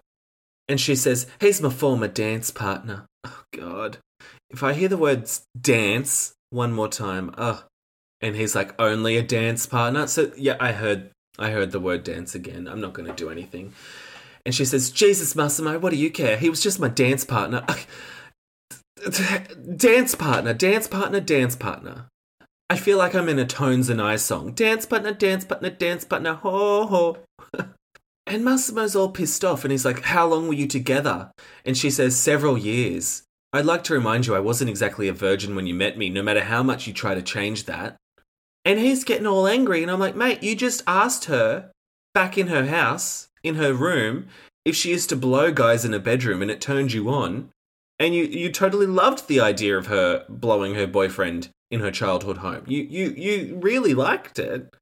And 0.66 0.80
she 0.80 0.96
says, 0.96 1.26
He's 1.40 1.60
my 1.60 1.68
former 1.68 2.08
dance 2.08 2.50
partner. 2.50 3.06
Oh, 3.26 3.42
God. 3.56 3.96
If 4.50 4.62
I 4.62 4.74
hear 4.74 4.88
the 4.88 4.98
words 4.98 5.46
dance 5.58 6.34
one 6.50 6.72
more 6.72 6.88
time, 6.88 7.34
ugh. 7.38 7.64
And 8.20 8.36
he's 8.36 8.54
like, 8.54 8.78
Only 8.78 9.16
a 9.16 9.22
dance 9.22 9.64
partner? 9.64 10.06
So, 10.06 10.30
yeah, 10.36 10.56
I 10.60 10.72
heard. 10.72 11.10
I 11.38 11.50
heard 11.50 11.72
the 11.72 11.80
word 11.80 12.04
dance 12.04 12.34
again. 12.34 12.68
I'm 12.68 12.82
not 12.82 12.92
going 12.92 13.08
to 13.08 13.14
do 13.14 13.30
anything. 13.30 13.72
And 14.44 14.54
she 14.54 14.64
says, 14.64 14.90
Jesus, 14.90 15.34
Massimo, 15.34 15.78
what 15.78 15.90
do 15.90 15.96
you 15.96 16.10
care? 16.10 16.36
He 16.36 16.50
was 16.50 16.62
just 16.62 16.80
my 16.80 16.88
dance 16.88 17.24
partner. 17.24 17.64
dance 19.76 20.14
partner, 20.14 20.54
dance 20.54 20.86
partner, 20.86 21.20
dance 21.20 21.56
partner. 21.56 22.06
I 22.70 22.76
feel 22.76 22.98
like 22.98 23.14
I'm 23.14 23.28
in 23.28 23.38
a 23.38 23.46
Tones 23.46 23.88
and 23.88 24.00
I 24.00 24.16
song. 24.16 24.52
Dance 24.52 24.86
partner, 24.86 25.12
dance 25.12 25.44
partner, 25.44 25.70
dance 25.70 26.04
partner, 26.04 26.34
ho 26.34 26.86
ho. 26.86 27.18
and 28.26 28.44
Massimo's 28.44 28.96
all 28.96 29.10
pissed 29.10 29.44
off 29.44 29.64
and 29.64 29.72
he's 29.72 29.84
like, 29.84 30.02
How 30.02 30.26
long 30.26 30.48
were 30.48 30.54
you 30.54 30.66
together? 30.66 31.30
And 31.64 31.76
she 31.76 31.90
says, 31.90 32.16
Several 32.16 32.58
years. 32.58 33.22
I'd 33.52 33.66
like 33.66 33.84
to 33.84 33.94
remind 33.94 34.26
you 34.26 34.34
I 34.34 34.40
wasn't 34.40 34.70
exactly 34.70 35.06
a 35.08 35.12
virgin 35.12 35.54
when 35.54 35.66
you 35.66 35.74
met 35.74 35.96
me, 35.96 36.10
no 36.10 36.22
matter 36.22 36.42
how 36.42 36.62
much 36.62 36.86
you 36.86 36.92
try 36.92 37.14
to 37.14 37.22
change 37.22 37.66
that. 37.66 37.96
And 38.64 38.80
he's 38.80 39.04
getting 39.04 39.26
all 39.26 39.46
angry, 39.46 39.82
and 39.82 39.90
I'm 39.90 40.00
like, 40.00 40.16
Mate, 40.16 40.42
you 40.42 40.56
just 40.56 40.82
asked 40.86 41.26
her 41.26 41.70
back 42.14 42.38
in 42.38 42.48
her 42.48 42.66
house, 42.66 43.28
in 43.44 43.56
her 43.56 43.72
room, 43.72 44.26
if 44.64 44.74
she 44.74 44.90
used 44.90 45.10
to 45.10 45.16
blow 45.16 45.52
guys 45.52 45.84
in 45.84 45.94
a 45.94 45.98
bedroom 45.98 46.42
and 46.42 46.50
it 46.50 46.60
turned 46.60 46.92
you 46.92 47.08
on. 47.10 47.50
And 48.00 48.14
you, 48.14 48.24
you 48.24 48.50
totally 48.50 48.86
loved 48.86 49.28
the 49.28 49.40
idea 49.40 49.78
of 49.78 49.86
her 49.86 50.24
blowing 50.28 50.74
her 50.74 50.86
boyfriend 50.86 51.50
in 51.70 51.80
her 51.80 51.92
childhood 51.92 52.38
home. 52.38 52.64
You, 52.66 52.82
you, 52.82 53.10
you 53.10 53.56
really 53.62 53.94
liked 53.94 54.38
it. 54.38 54.74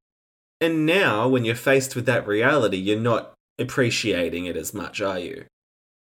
And 0.61 0.87
now, 0.87 1.29
when 1.29 1.44
you're 1.44 1.55
faced 1.55 1.94
with 1.94 2.07
that 2.07 2.27
reality, 2.27 2.77
you're 2.77 2.98
not 2.98 3.35
appreciating 3.59 4.46
it 4.46 4.57
as 4.57 4.72
much, 4.72 5.01
are 5.03 5.18
you? 5.18 5.44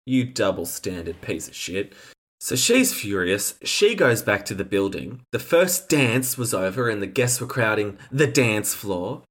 You 0.07 0.25
double 0.25 0.67
standard 0.67 1.21
piece 1.23 1.49
of 1.49 1.55
shit. 1.55 1.95
So 2.41 2.57
she's 2.57 2.93
furious. 2.93 3.55
She 3.65 3.95
goes 3.95 4.23
back 4.23 4.45
to 4.45 4.55
the 4.55 4.65
building. 4.65 5.23
The 5.33 5.39
first 5.39 5.89
dance 5.89 6.37
was 6.37 6.53
over 6.53 6.91
and 6.91 7.01
the 7.01 7.07
guests 7.07 7.41
were 7.41 7.47
crowding 7.47 7.99
the 8.13 8.27
dance 8.27 8.75
floor. 8.75 9.23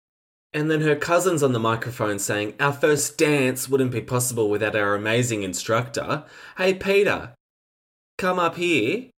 And 0.53 0.69
then 0.69 0.81
her 0.81 0.95
cousin's 0.95 1.41
on 1.41 1.53
the 1.53 1.59
microphone 1.59 2.19
saying, 2.19 2.53
Our 2.59 2.73
first 2.73 3.17
dance 3.17 3.67
wouldn't 3.67 3.91
be 3.91 4.01
possible 4.01 4.49
without 4.49 4.75
our 4.75 4.93
amazing 4.93 5.41
instructor. 5.41 6.25
Hey, 6.57 6.75
Peter, 6.75 7.33
come 8.19 8.37
up 8.37 8.55
here. 8.55 9.09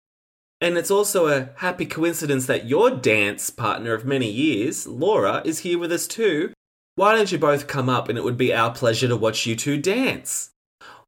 And 0.60 0.78
it's 0.78 0.90
also 0.90 1.26
a 1.26 1.50
happy 1.56 1.86
coincidence 1.86 2.46
that 2.46 2.66
your 2.66 2.90
dance 2.90 3.50
partner 3.50 3.92
of 3.92 4.04
many 4.04 4.30
years, 4.30 4.86
Laura, 4.86 5.42
is 5.44 5.60
here 5.60 5.78
with 5.78 5.92
us 5.92 6.06
too. 6.06 6.52
Why 6.94 7.14
don't 7.14 7.32
you 7.32 7.38
both 7.38 7.66
come 7.66 7.88
up 7.88 8.08
and 8.08 8.16
it 8.16 8.22
would 8.22 8.36
be 8.36 8.54
our 8.54 8.72
pleasure 8.72 9.08
to 9.08 9.16
watch 9.16 9.44
you 9.44 9.56
two 9.56 9.76
dance? 9.76 10.50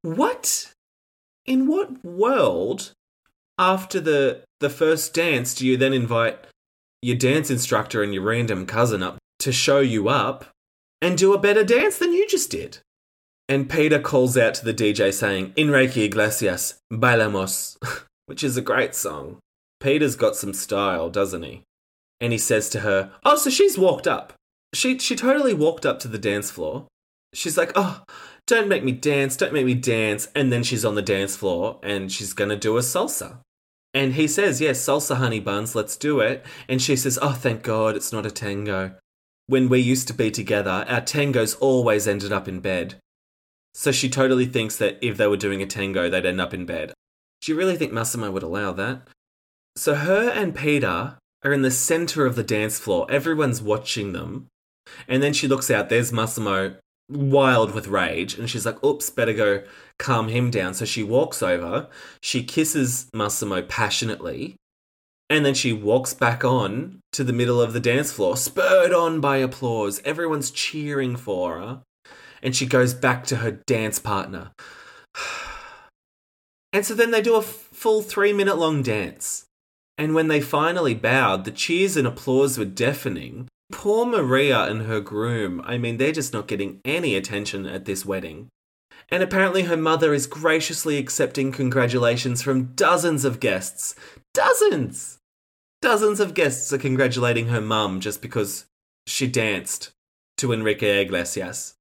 What? 0.03 0.73
In 1.47 1.69
what 1.69 2.05
world, 2.05 2.91
after 3.57 4.01
the, 4.01 4.43
the 4.59 4.69
first 4.69 5.15
dance, 5.15 5.55
do 5.55 5.65
you 5.65 5.77
then 5.77 5.93
invite 5.93 6.39
your 7.01 7.17
dance 7.17 7.51
instructor 7.51 8.03
and 8.03 8.13
your 8.13 8.25
random 8.25 8.67
cousin 8.67 9.03
up 9.03 9.19
to 9.47 9.53
show 9.53 9.79
you 9.79 10.09
up 10.09 10.45
and 11.01 11.17
do 11.17 11.33
a 11.33 11.39
better 11.39 11.63
dance 11.63 11.99
than 11.99 12.13
you 12.13 12.27
just 12.27 12.51
did. 12.51 12.79
And 13.49 13.71
Peter 13.71 14.01
calls 14.01 14.37
out 14.37 14.55
to 14.55 14.65
the 14.65 14.75
DJ 14.75 15.15
saying, 15.15 15.53
Enrique 15.57 16.07
Iglesias, 16.07 16.81
bailamos, 16.93 17.77
which 18.27 18.43
is 18.43 18.57
a 18.57 18.61
great 18.61 18.97
song. 18.97 19.39
Peter's 19.79 20.17
got 20.17 20.35
some 20.35 20.53
style, 20.53 21.09
doesn't 21.11 21.45
he? 21.45 21.63
And 22.21 22.33
he 22.33 22.39
says 22.39 22.69
to 22.71 22.81
her, 22.81 23.13
Oh, 23.25 23.37
so 23.37 23.49
she's 23.49 23.79
walked 23.79 24.09
up. 24.09 24.33
She, 24.75 24.99
she 24.99 25.15
totally 25.15 25.55
walked 25.55 25.87
up 25.87 26.01
to 26.01 26.09
the 26.09 26.19
dance 26.19 26.51
floor. 26.51 26.89
She's 27.33 27.57
like, 27.57 27.71
Oh, 27.77 28.03
don't 28.49 28.69
make 28.69 28.83
me 28.83 28.91
dance, 28.91 29.37
don't 29.37 29.53
make 29.53 29.67
me 29.67 29.75
dance. 29.75 30.27
And 30.35 30.53
then 30.53 30.65
she's 30.65 30.85
on 30.85 30.97
the 30.97 31.03
dance 31.03 31.37
floor 31.37 31.79
and 31.85 32.11
she's 32.11 32.33
going 32.33 32.51
to 32.51 32.57
do 32.57 32.77
a 32.79 32.81
salsa. 32.81 33.39
And 33.95 34.15
he 34.15 34.27
says, 34.27 34.61
Yes, 34.61 34.85
salsa 34.85 35.19
honey 35.19 35.39
buns, 35.39 35.77
let's 35.77 35.97
do 35.97 36.19
it. 36.19 36.45
And 36.69 36.83
she 36.83 36.97
says, 36.97 37.17
Oh, 37.23 37.31
thank 37.31 37.63
God, 37.63 37.95
it's 37.95 38.13
not 38.13 38.27
a 38.27 38.31
tango 38.33 38.97
when 39.47 39.69
we 39.69 39.81
used 39.81 40.09
to 40.09 40.15
be 40.15 40.31
together, 40.31 40.85
our 40.89 41.01
tangos 41.01 41.57
always 41.61 42.09
ended 42.09 42.33
up 42.33 42.49
in 42.49 42.61
bed. 42.61 42.97
So 43.75 43.93
she 43.93 44.09
totally 44.09 44.47
thinks 44.47 44.77
that 44.77 44.99
if 45.03 45.17
they 45.17 45.27
were 45.27 45.37
doing 45.37 45.63
a 45.63 45.67
tango, 45.67 46.09
they'd 46.09 46.27
end 46.27 46.41
up 46.41 46.55
in 46.55 46.67
bed. 46.67 46.93
Do 47.43 47.53
you 47.53 47.59
really 47.59 47.77
think 47.77 47.93
Massimo 47.93 48.31
would 48.31 48.43
allow 48.43 48.73
that? 48.73 49.09
So 49.77 49.95
her 49.95 50.31
and 50.31 50.55
Peter 50.55 51.19
are 51.45 51.53
in 51.53 51.63
the 51.63 51.71
center 51.71 52.25
of 52.25 52.35
the 52.35 52.43
dance 52.43 52.79
floor. 52.79 53.07
Everyone's 53.11 53.63
watching 53.63 54.13
them. 54.13 54.49
And 55.07 55.23
then 55.23 55.33
she 55.33 55.47
looks 55.47 55.71
out, 55.71 55.89
there's 55.89 56.13
Massimo, 56.13 56.77
wild 57.09 57.75
with 57.75 57.89
rage, 57.89 58.39
and 58.39 58.49
she's 58.49 58.67
like, 58.67 58.83
oops, 58.83 59.11
better 59.11 59.33
go 59.33 59.63
calm 59.99 60.29
him 60.29 60.51
down. 60.51 60.75
So 60.75 60.85
she 60.85 61.03
walks 61.03 61.43
over, 61.43 61.89
she 62.21 62.43
kisses 62.43 63.09
Massimo 63.13 63.63
passionately, 63.63 64.57
and 65.29 65.45
then 65.45 65.55
she 65.55 65.73
walks 65.73 66.15
back 66.15 66.45
on 66.45 67.01
to 67.13 67.25
the 67.25 67.33
middle 67.33 67.61
of 67.61 67.73
the 67.73 67.81
dance 67.81 68.13
floor, 68.13 68.37
spurred 68.37 68.93
on 68.93 69.21
by 69.21 69.39
applause. 69.39 70.01
Everyone's 70.05 70.51
cheering 70.51 71.17
for 71.17 71.59
her. 71.59 71.83
And 72.43 72.55
she 72.55 72.67
goes 72.67 72.95
back 72.95 73.25
to 73.27 73.37
her 73.37 73.51
dance 73.51 73.99
partner. 73.99 74.53
And 76.73 76.85
so 76.85 76.93
then 76.93 77.11
they 77.11 77.23
do 77.23 77.37
a 77.37 77.43
full 77.43 78.03
three 78.03 78.35
minute 78.35 78.59
long 78.59 78.83
dance. 78.83 79.47
And 79.97 80.15
when 80.15 80.29
they 80.29 80.43
finally 80.43 80.93
bowed, 80.93 81.47
the 81.47 81.51
cheers 81.51 81.97
and 81.97 82.07
applause 82.07 82.59
were 82.59 82.67
deafening. 82.67 83.49
Poor 83.73 84.05
Maria 84.05 84.65
and 84.65 84.83
her 84.83 85.01
groom, 85.01 85.63
I 85.65 85.79
mean, 85.79 85.97
they're 85.97 86.13
just 86.13 86.35
not 86.35 86.49
getting 86.49 86.81
any 86.85 87.17
attention 87.17 87.65
at 87.65 87.87
this 87.87 88.05
wedding. 88.05 88.49
And 89.11 89.23
apparently, 89.23 89.63
her 89.63 89.77
mother 89.77 90.13
is 90.13 90.27
graciously 90.27 90.99
accepting 90.99 91.53
congratulations 91.53 92.43
from 92.43 92.75
dozens 92.75 93.25
of 93.25 93.41
guests. 93.41 93.95
Dozens! 94.35 95.19
Dozens 95.81 96.19
of 96.19 96.35
guests 96.35 96.73
are 96.73 96.79
congratulating 96.79 97.49
her 97.49 97.61
mum 97.61 98.01
just 98.01 98.21
because 98.21 98.67
she 99.07 99.27
danced 99.27 99.93
to 100.39 100.53
Enrique 100.53 101.03
Iglesias. 101.03 101.75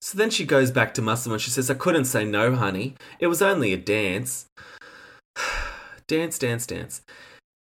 So 0.00 0.16
then 0.16 0.30
she 0.30 0.44
goes 0.44 0.70
back 0.70 0.94
to 0.94 1.02
Massimo 1.02 1.34
and 1.34 1.42
she 1.42 1.50
says, 1.50 1.70
I 1.70 1.74
couldn't 1.74 2.04
say 2.04 2.24
no, 2.24 2.54
honey. 2.54 2.94
It 3.18 3.26
was 3.26 3.42
only 3.42 3.72
a 3.72 3.76
dance. 3.76 4.46
dance, 6.06 6.38
dance, 6.38 6.66
dance. 6.66 7.02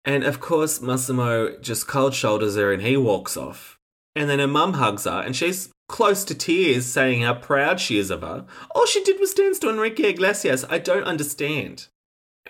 And 0.05 0.25
of 0.25 0.41
course, 0.41 0.81
Massimo 0.81 1.57
just 1.59 1.89
cold 1.89 2.15
shoulders 2.15 2.57
her 2.57 2.73
and 2.73 2.83
he 2.83 2.97
walks 2.97 3.37
off. 3.37 3.79
And 4.15 4.29
then 4.29 4.39
her 4.39 4.47
mum 4.47 4.75
hugs 4.75 5.05
her 5.05 5.23
and 5.25 5.35
she's 5.35 5.71
close 5.89 6.25
to 6.25 6.35
tears 6.35 6.87
saying 6.87 7.23
how 7.23 7.35
proud 7.35 7.81
she 7.81 7.99
is 7.99 8.11
of 8.11 8.23
her. 8.23 8.45
All 8.75 8.87
she 8.87 9.03
did 9.03 9.19
was 9.19 9.35
dance 9.35 9.59
to 9.61 9.71
Enrique 9.71 10.11
Iglesias. 10.11 10.65
I 10.69 10.79
don't 10.79 11.05
understand. 11.05 11.89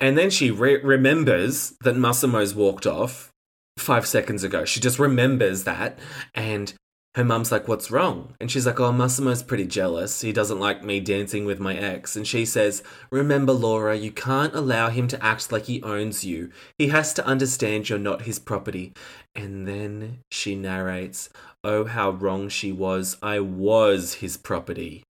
And 0.00 0.16
then 0.16 0.30
she 0.30 0.50
re- 0.50 0.82
remembers 0.82 1.74
that 1.82 1.96
Massimo's 1.96 2.54
walked 2.54 2.86
off 2.86 3.32
five 3.78 4.06
seconds 4.06 4.44
ago. 4.44 4.64
She 4.64 4.80
just 4.80 4.98
remembers 4.98 5.64
that. 5.64 5.98
And 6.34 6.72
her 7.14 7.24
mum's 7.24 7.50
like, 7.50 7.66
What's 7.66 7.90
wrong? 7.90 8.34
And 8.40 8.50
she's 8.50 8.66
like, 8.66 8.78
Oh, 8.78 8.92
Massimo's 8.92 9.42
pretty 9.42 9.66
jealous. 9.66 10.20
He 10.20 10.32
doesn't 10.32 10.60
like 10.60 10.84
me 10.84 11.00
dancing 11.00 11.44
with 11.44 11.58
my 11.58 11.76
ex. 11.76 12.14
And 12.14 12.26
she 12.26 12.44
says, 12.44 12.82
Remember, 13.10 13.52
Laura, 13.52 13.96
you 13.96 14.12
can't 14.12 14.54
allow 14.54 14.88
him 14.88 15.08
to 15.08 15.24
act 15.24 15.50
like 15.50 15.64
he 15.64 15.82
owns 15.82 16.24
you. 16.24 16.50
He 16.76 16.88
has 16.88 17.12
to 17.14 17.26
understand 17.26 17.88
you're 17.88 17.98
not 17.98 18.22
his 18.22 18.38
property. 18.38 18.92
And 19.34 19.66
then 19.66 20.20
she 20.30 20.54
narrates, 20.54 21.30
Oh, 21.64 21.84
how 21.84 22.10
wrong 22.10 22.48
she 22.48 22.72
was. 22.72 23.16
I 23.22 23.40
was 23.40 24.14
his 24.14 24.36
property. 24.36 25.02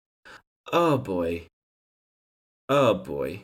Oh 0.72 0.98
boy. 0.98 1.46
Oh 2.68 2.94
boy. 2.94 3.42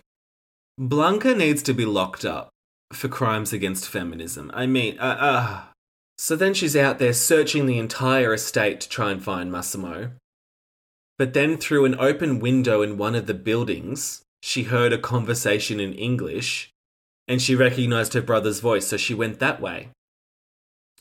Blanka 0.81 1.37
needs 1.37 1.63
to 1.65 1.75
be 1.75 1.85
locked 1.85 2.25
up 2.25 2.51
for 2.93 3.09
crimes 3.09 3.53
against 3.53 3.89
feminism. 3.89 4.51
I 4.55 4.67
mean, 4.67 4.99
uh, 4.99 5.17
uh. 5.21 5.61
So 6.19 6.37
then 6.37 6.55
she's 6.55 6.77
out 6.77 6.99
there 6.99 7.13
searching 7.13 7.67
the 7.67 7.79
entire 7.79 8.33
estate 8.35 8.81
to 8.83 8.89
try 8.89 9.11
and 9.11 9.23
find 9.23 9.51
Massimo. 9.51 10.13
But 11.19 11.35
then 11.35 11.57
through 11.57 11.85
an 11.85 11.97
open 11.99 12.39
window 12.39 12.83
in 12.83 12.99
one 12.99 13.15
of 13.15 13.27
the 13.27 13.35
buildings, 13.35 14.23
she 14.43 14.65
heard 14.65 14.93
a 14.93 14.99
conversation 14.99 15.81
in 15.81 15.93
English 15.95 16.71
and 17.29 17.41
she 17.41 17.55
recognized 17.55 18.15
her 18.15 18.23
brother's 18.23 18.61
voice, 18.61 18.89
so 18.89 18.97
she 18.97 19.15
went 19.15 19.39
that 19.39 19.61
way. 19.61 19.91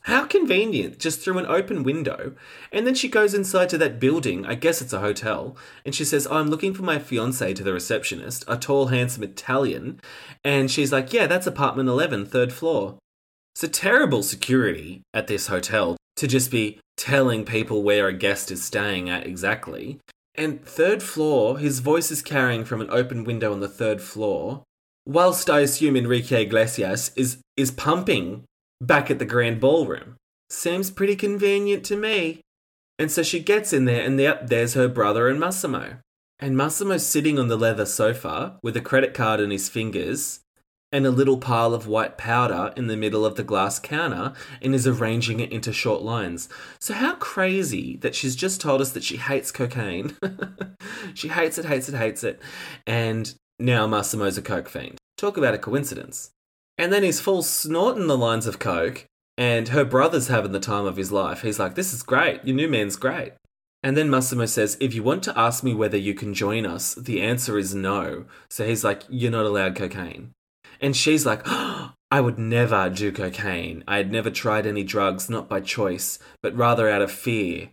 How 0.06 0.26
convenient, 0.26 0.98
just 0.98 1.22
through 1.22 1.38
an 1.38 1.46
open 1.46 1.84
window. 1.84 2.34
And 2.72 2.88
then 2.88 2.96
she 2.96 3.08
goes 3.08 3.36
inside 3.36 3.70
to 3.70 3.78
that 3.78 4.00
building, 4.00 4.46
I 4.48 4.56
guess 4.56 4.82
it's 4.82 4.94
a 4.94 5.00
hotel, 5.00 5.56
and 5.86 5.94
she 5.94 6.04
says, 6.04 6.28
oh, 6.30 6.38
I'm 6.38 6.50
looking 6.50 6.74
for 6.74 6.82
my 6.82 6.98
fiance 6.98 7.54
to 7.54 7.64
the 7.64 7.74
receptionist, 7.74 8.44
a 8.48 8.58
tall, 8.58 8.88
handsome 8.88 9.24
Italian. 9.24 10.00
And 10.44 10.72
she's 10.72 10.92
like, 10.92 11.14
Yeah, 11.14 11.28
that's 11.28 11.46
apartment 11.46 11.88
11, 11.88 12.26
third 12.26 12.52
floor. 12.52 12.98
It's 13.54 13.64
a 13.64 13.68
terrible 13.68 14.24
security 14.24 15.04
at 15.14 15.28
this 15.28 15.48
hotel 15.48 15.98
to 16.16 16.28
just 16.28 16.50
be 16.50 16.80
telling 16.98 17.46
people 17.46 17.84
where 17.84 18.08
a 18.08 18.14
guest 18.14 18.50
is 18.50 18.64
staying 18.64 19.10
at 19.10 19.28
exactly. 19.28 20.00
And 20.36 20.66
third 20.66 21.04
floor, 21.04 21.60
his 21.60 21.80
voice 21.80 22.10
is 22.10 22.22
carrying 22.22 22.66
from 22.66 22.82
an 22.82 22.90
open 22.90 23.24
window 23.24 23.52
on 23.52 23.60
the 23.60 23.68
third 23.68 24.02
floor, 24.02 24.64
whilst 25.06 25.50
I 25.50 25.60
assume 25.60 25.96
Enrique 25.96 26.44
Iglesias 26.44 27.12
is, 27.16 27.42
is 27.58 27.70
pumping 27.70 28.46
back 28.82 29.10
at 29.10 29.20
the 29.20 29.26
grand 29.26 29.62
ballroom. 29.62 30.18
Seems 30.50 30.92
pretty 30.92 31.16
convenient 31.16 31.86
to 31.86 31.96
me. 31.96 32.42
And 33.00 33.10
so 33.10 33.24
she 33.24 33.40
gets 33.40 33.72
in 33.72 33.86
there, 33.86 34.02
and 34.02 34.20
there's 34.20 34.74
her 34.74 34.88
brother 34.88 35.30
and 35.30 35.40
Massimo. 35.40 36.00
And 36.40 36.58
Massimo's 36.58 37.06
sitting 37.06 37.40
on 37.40 37.48
the 37.48 37.58
leather 37.58 37.86
sofa 37.86 38.60
with 38.62 38.76
a 38.76 38.82
credit 38.82 39.14
card 39.14 39.40
in 39.40 39.52
his 39.52 39.70
fingers 39.70 40.42
and 40.92 41.06
a 41.06 41.12
little 41.12 41.38
pile 41.38 41.74
of 41.74 41.88
white 41.88 42.18
powder 42.18 42.74
in 42.76 42.88
the 42.88 42.98
middle 42.98 43.26
of 43.26 43.36
the 43.36 43.44
glass 43.44 43.80
counter 43.80 44.34
and 44.62 44.76
is 44.76 44.86
arranging 44.86 45.40
it 45.40 45.52
into 45.52 45.72
short 45.72 46.02
lines. 46.02 46.50
So, 46.80 46.94
how 46.94 47.16
crazy 47.16 47.96
that 47.98 48.16
she's 48.16 48.36
just 48.36 48.60
told 48.60 48.82
us 48.82 48.92
that 48.92 49.04
she 49.04 49.18
hates 49.18 49.52
cocaine. 49.52 50.18
she 51.14 51.30
hates 51.30 51.58
it, 51.58 51.66
hates 51.66 51.88
it, 51.88 51.96
hates 51.96 52.24
it. 52.24 52.42
And 52.86 53.34
now 53.58 53.88
Massimo's 53.88 54.38
a 54.38 54.42
coke 54.42 54.68
fiend. 54.68 54.98
Talk 55.18 55.38
about 55.38 55.54
a 55.54 55.60
coincidence. 55.60 56.32
And 56.82 56.92
then 56.92 57.04
he's 57.04 57.20
full 57.22 57.44
snorting 57.44 58.08
the 58.08 58.18
lines 58.18 58.48
of 58.48 58.58
coke, 58.58 59.06
and 59.38 59.68
her 59.68 59.86
brother's 59.86 60.30
having 60.30 60.52
the 60.52 60.60
time 60.60 60.88
of 60.88 60.98
his 60.98 61.12
life. 61.12 61.44
He's 61.44 61.60
like, 61.60 61.76
This 61.76 61.94
is 61.94 62.02
great. 62.02 62.44
Your 62.44 62.56
new 62.56 62.68
man's 62.68 62.96
great. 62.96 63.34
And 63.84 63.96
then 63.96 64.10
Massimo 64.10 64.48
says, 64.48 64.78
If 64.82 64.96
you 64.96 65.04
want 65.04 65.22
to 65.26 65.40
ask 65.40 65.64
me 65.64 65.76
whether 65.76 65.96
you 65.96 66.16
can 66.16 66.34
join 66.34 66.66
us, 66.66 66.96
the 66.96 67.22
answer 67.22 67.60
is 67.60 67.76
no. 67.76 68.26
So 68.50 68.66
he's 68.66 68.84
like, 68.84 69.04
You're 69.10 69.30
not 69.30 69.46
allowed 69.46 69.76
cocaine. 69.76 70.32
And 70.82 70.98
she's 70.98 71.24
like, 71.24 71.44
oh, 71.46 71.94
I 72.12 72.20
would 72.20 72.40
never 72.40 72.90
do 72.90 73.12
cocaine. 73.12 73.84
I 73.88 73.98
had 73.98 74.12
never 74.12 74.32
tried 74.32 74.66
any 74.66 74.84
drugs, 74.84 75.30
not 75.30 75.48
by 75.48 75.62
choice, 75.62 76.18
but 76.42 76.58
rather 76.58 76.90
out 76.90 77.04
of 77.04 77.12
fear. 77.12 77.70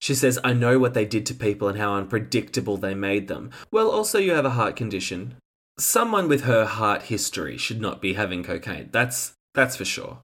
She 0.00 0.16
says, 0.16 0.36
I 0.42 0.52
know 0.52 0.80
what 0.80 0.94
they 0.94 1.04
did 1.04 1.24
to 1.26 1.34
people 1.34 1.68
and 1.68 1.78
how 1.78 1.94
unpredictable 1.94 2.76
they 2.76 2.94
made 2.94 3.28
them. 3.28 3.50
Well, 3.70 3.88
also, 3.88 4.18
you 4.18 4.32
have 4.32 4.44
a 4.44 4.50
heart 4.50 4.74
condition. 4.74 5.36
Someone 5.78 6.28
with 6.28 6.42
her 6.42 6.64
heart 6.64 7.02
history 7.02 7.56
should 7.56 7.80
not 7.80 8.00
be 8.00 8.14
having 8.14 8.42
cocaine. 8.42 8.88
That's, 8.92 9.34
that's 9.54 9.76
for 9.76 9.84
sure. 9.84 10.18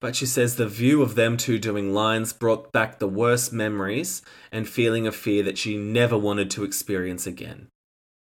But 0.00 0.16
she 0.16 0.26
says 0.26 0.56
the 0.56 0.68
view 0.68 1.02
of 1.02 1.14
them 1.14 1.36
two 1.36 1.58
doing 1.58 1.92
lines 1.92 2.32
brought 2.32 2.72
back 2.72 2.98
the 2.98 3.08
worst 3.08 3.52
memories 3.52 4.22
and 4.52 4.68
feeling 4.68 5.06
of 5.06 5.14
fear 5.16 5.42
that 5.42 5.58
she 5.58 5.76
never 5.76 6.18
wanted 6.18 6.50
to 6.52 6.64
experience 6.64 7.26
again. 7.26 7.68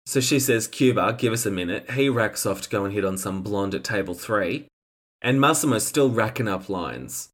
So 0.06 0.20
she 0.20 0.38
says, 0.38 0.68
Kuba, 0.68 1.14
give 1.14 1.32
us 1.32 1.46
a 1.46 1.50
minute. 1.50 1.90
He 1.92 2.08
racks 2.08 2.46
off 2.46 2.60
to 2.62 2.68
go 2.68 2.84
and 2.84 2.94
hit 2.94 3.04
on 3.04 3.18
some 3.18 3.42
blonde 3.42 3.74
at 3.74 3.82
table 3.82 4.14
three. 4.14 4.68
And 5.20 5.40
Massimo's 5.40 5.86
still 5.86 6.10
racking 6.10 6.46
up 6.46 6.68
lines. 6.68 7.30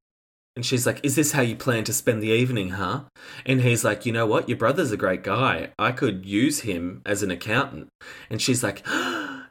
And 0.57 0.65
she's 0.65 0.87
like, 0.87 1.01
Is 1.03 1.17
this 1.17 1.33
how 1.33 1.43
you 1.43 1.57
plan 1.57 1.85
to 1.85 1.93
spend 1.93 2.23
the 2.23 2.29
evening, 2.29 2.71
huh? 2.71 3.05
And 3.45 3.63
he's 3.63 3.85
like, 3.85 4.07
You 4.07 4.13
know 4.13 4.27
what? 4.27 4.49
Your 4.49 4.59
brother's 4.59 4.93
a 4.93 4.97
great 4.97 5.23
guy. 5.23 5.71
I 5.79 5.93
could 5.93 6.25
use 6.27 6.61
him 6.61 7.03
as 7.05 7.23
an 7.23 7.31
accountant. 7.31 7.89
And 8.31 8.41
she's 8.41 8.63
like, 8.63 8.83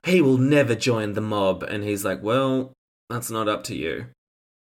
He 0.03 0.21
will 0.21 0.37
never 0.37 0.75
join 0.75 1.13
the 1.13 1.21
mob. 1.21 1.63
And 1.63 1.83
he's 1.83 2.03
like, 2.03 2.21
Well, 2.21 2.73
that's 3.09 3.31
not 3.31 3.47
up 3.47 3.63
to 3.65 3.75
you. 3.75 4.07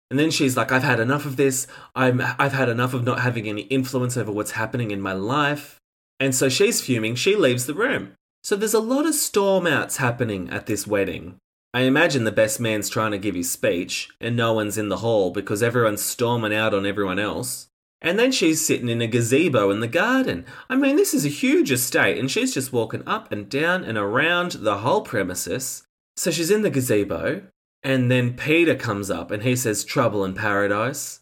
And 0.10 0.20
then 0.20 0.32
she's 0.32 0.58
like, 0.58 0.72
I've 0.72 0.84
had 0.84 1.00
enough 1.00 1.26
of 1.26 1.38
this. 1.38 1.68
I'm, 1.96 2.22
I've 2.40 2.54
had 2.54 2.68
enough 2.68 2.94
of 2.94 3.04
not 3.04 3.20
having 3.20 3.48
any 3.48 3.62
influence 3.64 4.18
over 4.18 4.32
what's 4.32 4.52
happening 4.52 4.90
in 4.90 5.02
my 5.02 5.14
life. 5.14 5.80
And 6.20 6.34
so 6.34 6.50
she's 6.50 6.82
fuming. 6.82 7.16
She 7.16 7.36
leaves 7.36 7.68
the 7.68 7.76
room. 7.76 8.14
So 8.44 8.56
there's 8.56 8.74
a 8.74 8.80
lot 8.80 9.06
of 9.06 9.14
storm 9.14 9.68
outs 9.68 9.98
happening 9.98 10.50
at 10.50 10.66
this 10.66 10.88
wedding. 10.88 11.38
I 11.74 11.82
imagine 11.82 12.24
the 12.24 12.32
best 12.32 12.60
man's 12.60 12.90
trying 12.90 13.12
to 13.12 13.20
give 13.20 13.36
his 13.36 13.52
speech, 13.52 14.10
and 14.20 14.36
no 14.36 14.54
one's 14.54 14.78
in 14.78 14.90
the 14.90 14.98
hall 14.98 15.30
because 15.30 15.62
everyone's 15.62 16.04
storming 16.04 16.54
out 16.54 16.74
on 16.74 16.86
everyone 16.86 17.20
else. 17.20 17.68
And 18.02 18.18
then 18.18 18.32
she's 18.32 18.66
sitting 18.66 18.88
in 18.88 19.02
a 19.02 19.08
gazebo 19.08 19.72
in 19.72 19.82
the 19.82 19.88
garden. 19.88 20.46
I 20.70 20.76
mean, 20.76 20.96
this 20.96 21.14
is 21.14 21.26
a 21.26 21.30
huge 21.30 21.72
estate, 21.72 22.18
and 22.18 22.32
she's 22.32 22.54
just 22.54 22.72
walking 22.72 23.04
up 23.06 23.32
and 23.32 23.50
down 23.50 23.84
and 23.84 23.98
around 23.98 24.52
the 24.54 24.78
whole 24.80 25.02
premises. 25.02 25.84
So 26.16 26.32
she's 26.32 26.52
in 26.52 26.62
the 26.62 26.70
gazebo, 26.70 27.44
and 27.84 28.10
then 28.10 28.36
Peter 28.36 28.76
comes 28.76 29.10
up 29.10 29.32
and 29.32 29.44
he 29.44 29.56
says, 29.56 29.84
Trouble 29.84 30.24
in 30.26 30.34
paradise. 30.34 31.22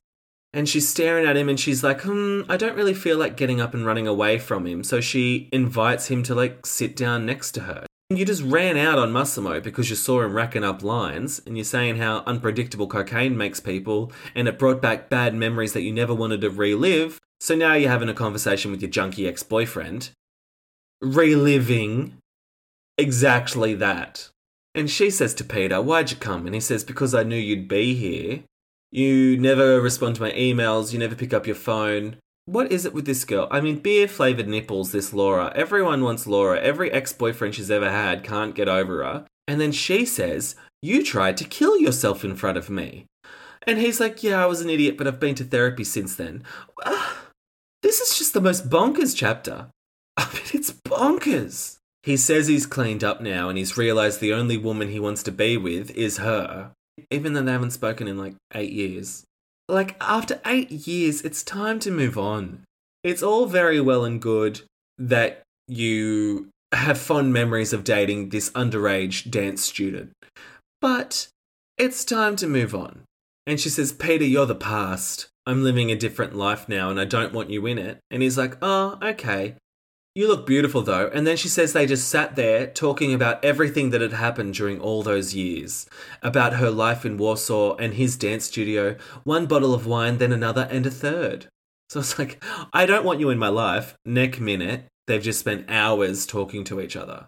And 0.54 0.68
she's 0.68 0.88
staring 0.88 1.26
at 1.26 1.38
him 1.38 1.50
and 1.50 1.60
she's 1.60 1.84
like, 1.84 2.02
hmm, 2.02 2.42
I 2.50 2.58
don't 2.58 2.76
really 2.76 2.94
feel 2.94 3.18
like 3.18 3.38
getting 3.38 3.62
up 3.62 3.74
and 3.74 3.86
running 3.86 4.08
away 4.08 4.40
from 4.40 4.66
him. 4.66 4.84
So 4.84 5.02
she 5.02 5.50
invites 5.52 6.08
him 6.08 6.24
to 6.24 6.34
like 6.34 6.66
sit 6.66 6.96
down 6.96 7.26
next 7.26 7.52
to 7.52 7.62
her. 7.62 7.86
You 8.10 8.24
just 8.24 8.42
ran 8.42 8.78
out 8.78 8.98
on 8.98 9.12
Massimo 9.12 9.60
because 9.60 9.90
you 9.90 9.98
saw 9.98 10.22
him 10.22 10.34
racking 10.34 10.64
up 10.64 10.82
lines 10.82 11.42
and 11.46 11.58
you're 11.58 11.66
saying 11.66 11.98
how 11.98 12.24
unpredictable 12.26 12.88
cocaine 12.88 13.36
makes 13.36 13.60
people 13.60 14.14
and 14.34 14.48
it 14.48 14.58
brought 14.58 14.82
back 14.82 15.10
bad 15.10 15.36
memories 15.36 15.74
that 15.74 15.82
you 15.82 15.92
never 15.92 16.14
wanted 16.14 16.40
to 16.42 16.50
relive. 16.50 17.20
So 17.42 17.54
now 17.54 17.74
you're 17.74 17.92
having 17.92 18.08
a 18.08 18.14
conversation 18.14 18.72
with 18.72 18.82
your 18.82 18.90
junkie 18.90 19.28
ex 19.28 19.44
boyfriend, 19.44 20.12
reliving 21.02 22.14
exactly 22.98 23.74
that. 23.76 24.30
And 24.74 24.90
she 24.90 25.10
says 25.10 25.34
to 25.36 25.44
Peter, 25.44 25.82
Why'd 25.82 26.12
you 26.12 26.18
come? 26.18 26.46
And 26.46 26.56
he 26.56 26.62
says, 26.62 26.86
Because 26.86 27.14
I 27.14 27.24
knew 27.24 27.36
you'd 27.36 27.68
be 27.68 27.94
here. 27.94 28.44
You 28.90 29.38
never 29.38 29.82
respond 29.82 30.16
to 30.16 30.22
my 30.22 30.32
emails. 30.32 30.94
You 30.94 31.00
never 31.00 31.16
pick 31.16 31.34
up 31.34 31.46
your 31.46 31.58
phone. 31.58 32.16
What 32.48 32.72
is 32.72 32.86
it 32.86 32.94
with 32.94 33.06
this 33.06 33.26
girl? 33.26 33.50
I 33.52 33.60
mean, 33.60 33.80
beer 33.80 34.08
flavored 34.08 34.48
nipples, 34.48 34.94
this 34.94 35.12
Laura. 35.12 35.52
Everyone 35.54 36.02
wants 36.02 36.26
Laura. 36.26 36.58
Every 36.60 36.90
ex 36.92 37.12
boyfriend 37.12 37.54
she's 37.54 37.70
ever 37.70 37.92
had 37.92 38.24
can't 38.24 38.56
get 38.56 38.70
over 38.70 39.04
her. 39.04 39.26
And 39.50 39.60
then 39.60 39.74
she 39.74 40.06
says, 40.06 40.56
You 40.82 41.04
tried 41.04 41.36
to 41.38 41.44
kill 41.44 41.78
yourself 41.78 42.24
in 42.24 42.38
front 42.38 42.58
of 42.58 42.70
me. 42.70 43.06
And 43.64 43.80
he's 43.80 44.00
like, 44.00 44.24
Yeah, 44.24 44.42
I 44.42 44.46
was 44.46 44.62
an 44.62 44.70
idiot, 44.70 44.98
but 44.98 45.08
I've 45.08 45.20
been 45.20 45.36
to 45.36 45.44
therapy 45.44 45.84
since 45.84 46.16
then. 46.16 46.44
This 47.84 48.00
is 48.00 48.18
just 48.18 48.34
the 48.34 48.42
most 48.42 48.70
bonkers 48.70 49.16
chapter. 49.16 49.68
I 50.18 50.26
mean, 50.34 50.44
it's 50.54 50.72
bonkers. 50.72 51.78
He 52.04 52.16
says 52.16 52.48
he's 52.48 52.66
cleaned 52.66 53.04
up 53.04 53.22
now 53.22 53.50
and 53.50 53.58
he's 53.58 53.78
realized 53.78 54.22
the 54.22 54.34
only 54.34 54.58
woman 54.58 54.90
he 54.90 55.00
wants 55.00 55.22
to 55.24 55.32
be 55.32 55.58
with 55.58 55.92
is 55.92 56.18
her 56.18 56.72
even 57.12 57.34
though 57.34 57.44
they 57.44 57.52
haven't 57.52 57.72
spoken 57.72 58.08
in 58.08 58.18
like 58.18 58.36
eight 58.54 58.72
years. 58.72 59.24
Like, 59.70 59.96
after 60.00 60.40
eight 60.46 60.72
years, 60.72 61.22
it's 61.22 61.44
time 61.44 61.80
to 61.80 61.92
move 61.92 62.18
on. 62.18 62.64
It's 63.04 63.24
all 63.24 63.46
very 63.46 63.82
well 63.82 64.06
and 64.06 64.22
good 64.22 64.62
that 64.98 65.44
you 65.68 66.50
have 66.72 66.98
fond 66.98 67.34
memories 67.34 67.74
of 67.74 67.84
dating 67.84 68.30
this 68.30 68.50
underage 68.52 69.30
dance 69.30 69.64
student, 69.64 70.12
but 70.82 71.28
it's 71.78 72.04
time 72.04 72.36
to 72.38 72.48
move 72.48 72.74
on. 72.76 73.04
And 73.46 73.60
she 73.60 73.70
says, 73.70 73.92
Peter, 73.92 74.26
you're 74.26 74.46
the 74.46 74.56
past. 74.56 75.30
I'm 75.46 75.64
living 75.64 75.92
a 75.92 75.96
different 75.96 76.36
life 76.36 76.68
now 76.68 76.90
and 76.90 77.00
I 77.00 77.06
don't 77.06 77.34
want 77.34 77.50
you 77.50 77.66
in 77.66 77.78
it. 77.78 78.00
And 78.12 78.22
he's 78.22 78.38
like, 78.38 78.58
oh, 78.62 78.98
okay. 79.02 79.56
You 80.18 80.28
look 80.28 80.48
beautiful 80.48 80.82
though. 80.82 81.12
And 81.14 81.28
then 81.28 81.38
she 81.38 81.48
says 81.48 81.74
they 81.74 81.86
just 81.86 82.10
sat 82.10 82.36
there 82.36 82.66
talking 82.66 83.14
about 83.14 83.46
everything 83.46 83.92
that 83.92 84.02
had 84.02 84.14
happened 84.14 84.56
during 84.56 84.80
all 84.82 85.04
those 85.04 85.36
years 85.36 85.86
about 86.24 86.56
her 86.56 86.72
life 86.72 87.06
in 87.06 87.18
Warsaw 87.18 87.76
and 87.76 87.94
his 87.94 88.18
dance 88.18 88.46
studio, 88.46 88.96
one 89.26 89.46
bottle 89.46 89.76
of 89.76 89.86
wine, 89.86 90.18
then 90.18 90.32
another, 90.32 90.68
and 90.72 90.88
a 90.88 90.90
third. 90.90 91.46
So 91.90 92.00
it's 92.00 92.18
like, 92.18 92.44
I 92.74 92.88
don't 92.88 93.06
want 93.06 93.20
you 93.20 93.30
in 93.30 93.38
my 93.38 93.50
life. 93.50 93.96
Neck 94.06 94.40
minute, 94.40 94.86
they've 95.06 95.22
just 95.22 95.42
spent 95.42 95.70
hours 95.70 96.26
talking 96.26 96.64
to 96.64 96.82
each 96.82 96.96
other. 96.96 97.28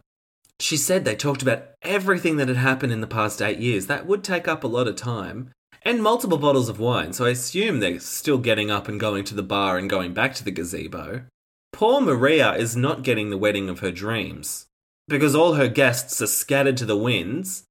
She 0.59 0.75
said 0.75 1.05
they 1.05 1.15
talked 1.15 1.43
about 1.43 1.65
everything 1.83 2.37
that 2.37 2.47
had 2.47 2.57
happened 2.57 2.91
in 2.91 3.01
the 3.01 3.05
past 3.05 3.39
eight 3.39 3.59
years. 3.59 3.85
That 3.85 4.07
would 4.07 4.23
take 4.23 4.47
up 4.47 4.63
a 4.63 4.67
lot 4.67 4.87
of 4.87 4.95
time. 4.95 5.51
And 5.83 6.01
multiple 6.01 6.39
bottles 6.39 6.69
of 6.69 6.79
wine, 6.79 7.13
so 7.13 7.25
I 7.25 7.29
assume 7.29 7.81
they're 7.81 7.99
still 7.99 8.39
getting 8.39 8.71
up 8.71 8.87
and 8.87 8.99
going 8.99 9.25
to 9.25 9.35
the 9.35 9.43
bar 9.43 9.77
and 9.77 9.87
going 9.87 10.15
back 10.15 10.33
to 10.33 10.43
the 10.43 10.49
gazebo. 10.49 11.25
Poor 11.71 12.01
Maria 12.01 12.53
is 12.53 12.75
not 12.75 13.03
getting 13.03 13.29
the 13.29 13.37
wedding 13.37 13.69
of 13.69 13.79
her 13.79 13.91
dreams 13.91 14.67
because 15.07 15.35
all 15.35 15.53
her 15.53 15.67
guests 15.67 16.21
are 16.21 16.27
scattered 16.27 16.77
to 16.77 16.85
the 16.85 16.97
winds. 16.97 17.63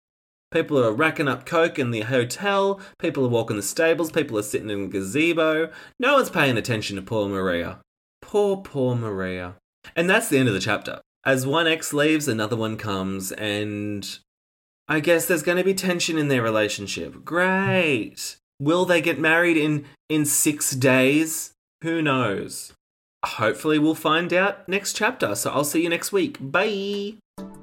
People 0.50 0.82
are 0.82 0.92
racking 0.92 1.28
up 1.28 1.44
coke 1.44 1.78
in 1.78 1.90
the 1.90 2.00
hotel, 2.00 2.80
people 2.98 3.24
are 3.26 3.28
walking 3.28 3.56
the 3.56 3.62
stables, 3.62 4.10
people 4.10 4.38
are 4.38 4.42
sitting 4.42 4.70
in 4.70 4.82
the 4.82 4.88
gazebo. 4.88 5.70
No 6.00 6.14
one's 6.14 6.30
paying 6.30 6.56
attention 6.56 6.96
to 6.96 7.02
poor 7.02 7.28
Maria. 7.28 7.80
Poor, 8.22 8.56
poor 8.56 8.94
Maria. 8.94 9.56
And 9.94 10.08
that's 10.08 10.28
the 10.28 10.38
end 10.38 10.48
of 10.48 10.54
the 10.54 10.60
chapter. 10.60 11.00
As 11.24 11.46
one 11.46 11.66
ex 11.66 11.92
leaves, 11.92 12.28
another 12.28 12.56
one 12.56 12.78
comes, 12.78 13.32
and 13.32 14.18
I 14.88 15.00
guess 15.00 15.26
there's 15.26 15.42
going 15.42 15.58
to 15.58 15.64
be 15.64 15.74
tension 15.74 16.16
in 16.16 16.28
their 16.28 16.42
relationship. 16.42 17.24
Great. 17.24 18.36
Will 18.58 18.86
they 18.86 19.02
get 19.02 19.18
married 19.18 19.58
in 19.58 19.84
in 20.08 20.24
6 20.24 20.70
days? 20.76 21.52
Who 21.82 22.00
knows? 22.00 22.72
Hopefully 23.24 23.78
we'll 23.78 23.94
find 23.94 24.32
out 24.32 24.68
next 24.68 24.94
chapter. 24.94 25.34
So 25.34 25.50
I'll 25.50 25.64
see 25.64 25.82
you 25.82 25.88
next 25.88 26.12
week. 26.12 26.36
Bye. 26.40 27.14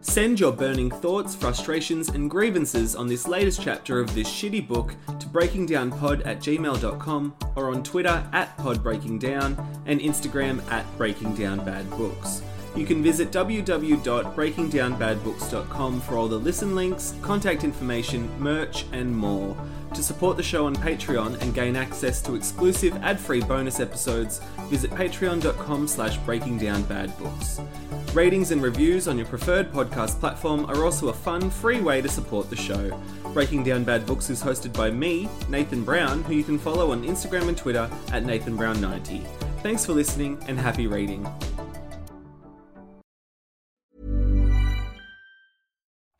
Send 0.01 0.39
your 0.39 0.51
burning 0.51 0.91
thoughts, 0.91 1.35
frustrations, 1.35 2.09
and 2.09 2.29
grievances 2.29 2.95
on 2.95 3.07
this 3.07 3.27
latest 3.27 3.61
chapter 3.61 3.99
of 3.99 4.13
this 4.13 4.29
shitty 4.29 4.67
book 4.67 4.93
to 5.07 5.25
breakingdownpod 5.27 6.27
at 6.27 6.39
gmail.com 6.39 7.35
or 7.55 7.69
on 7.69 7.81
Twitter 7.83 8.23
at 8.31 8.55
podbreakingdown 8.57 9.57
and 9.87 9.99
Instagram 9.99 10.61
at 10.71 10.85
breakingdownbadbooks. 10.97 12.43
You 12.75 12.85
can 12.85 13.01
visit 13.01 13.31
www.breakingdownbadbooks.com 13.31 16.01
for 16.01 16.17
all 16.17 16.27
the 16.27 16.37
listen 16.37 16.75
links, 16.75 17.15
contact 17.21 17.63
information, 17.63 18.29
merch, 18.39 18.85
and 18.91 19.15
more. 19.15 19.55
To 19.95 20.03
support 20.03 20.35
the 20.35 20.43
show 20.43 20.65
on 20.65 20.75
Patreon 20.75 21.41
and 21.41 21.53
gain 21.53 21.77
access 21.77 22.21
to 22.23 22.35
exclusive 22.35 22.95
ad-free 23.01 23.41
bonus 23.41 23.79
episodes, 23.79 24.39
visit 24.69 24.91
patreon.com 24.91 25.87
slash 25.87 26.19
breakingdownbadbooks. 26.19 27.65
Ratings 28.13 28.51
and 28.51 28.61
reviews 28.61 29.07
on 29.07 29.17
your 29.17 29.27
preferred 29.27 29.71
podcast 29.71 30.19
platform 30.19 30.65
are 30.65 30.83
also 30.83 31.07
a 31.07 31.13
fun, 31.13 31.49
free 31.49 31.79
way 31.79 32.01
to 32.01 32.09
support 32.09 32.49
the 32.49 32.55
show. 32.57 32.91
Breaking 33.33 33.63
Down 33.63 33.85
Bad 33.85 34.05
Books 34.05 34.29
is 34.29 34.43
hosted 34.43 34.73
by 34.73 34.91
me, 34.91 35.29
Nathan 35.47 35.85
Brown, 35.85 36.23
who 36.23 36.33
you 36.33 36.43
can 36.43 36.59
follow 36.59 36.91
on 36.91 37.05
Instagram 37.05 37.47
and 37.47 37.57
Twitter 37.57 37.89
at 38.11 38.23
NathanBrown90. 38.23 39.25
Thanks 39.63 39.85
for 39.85 39.93
listening 39.93 40.37
and 40.47 40.59
happy 40.59 40.87
reading. 40.87 41.25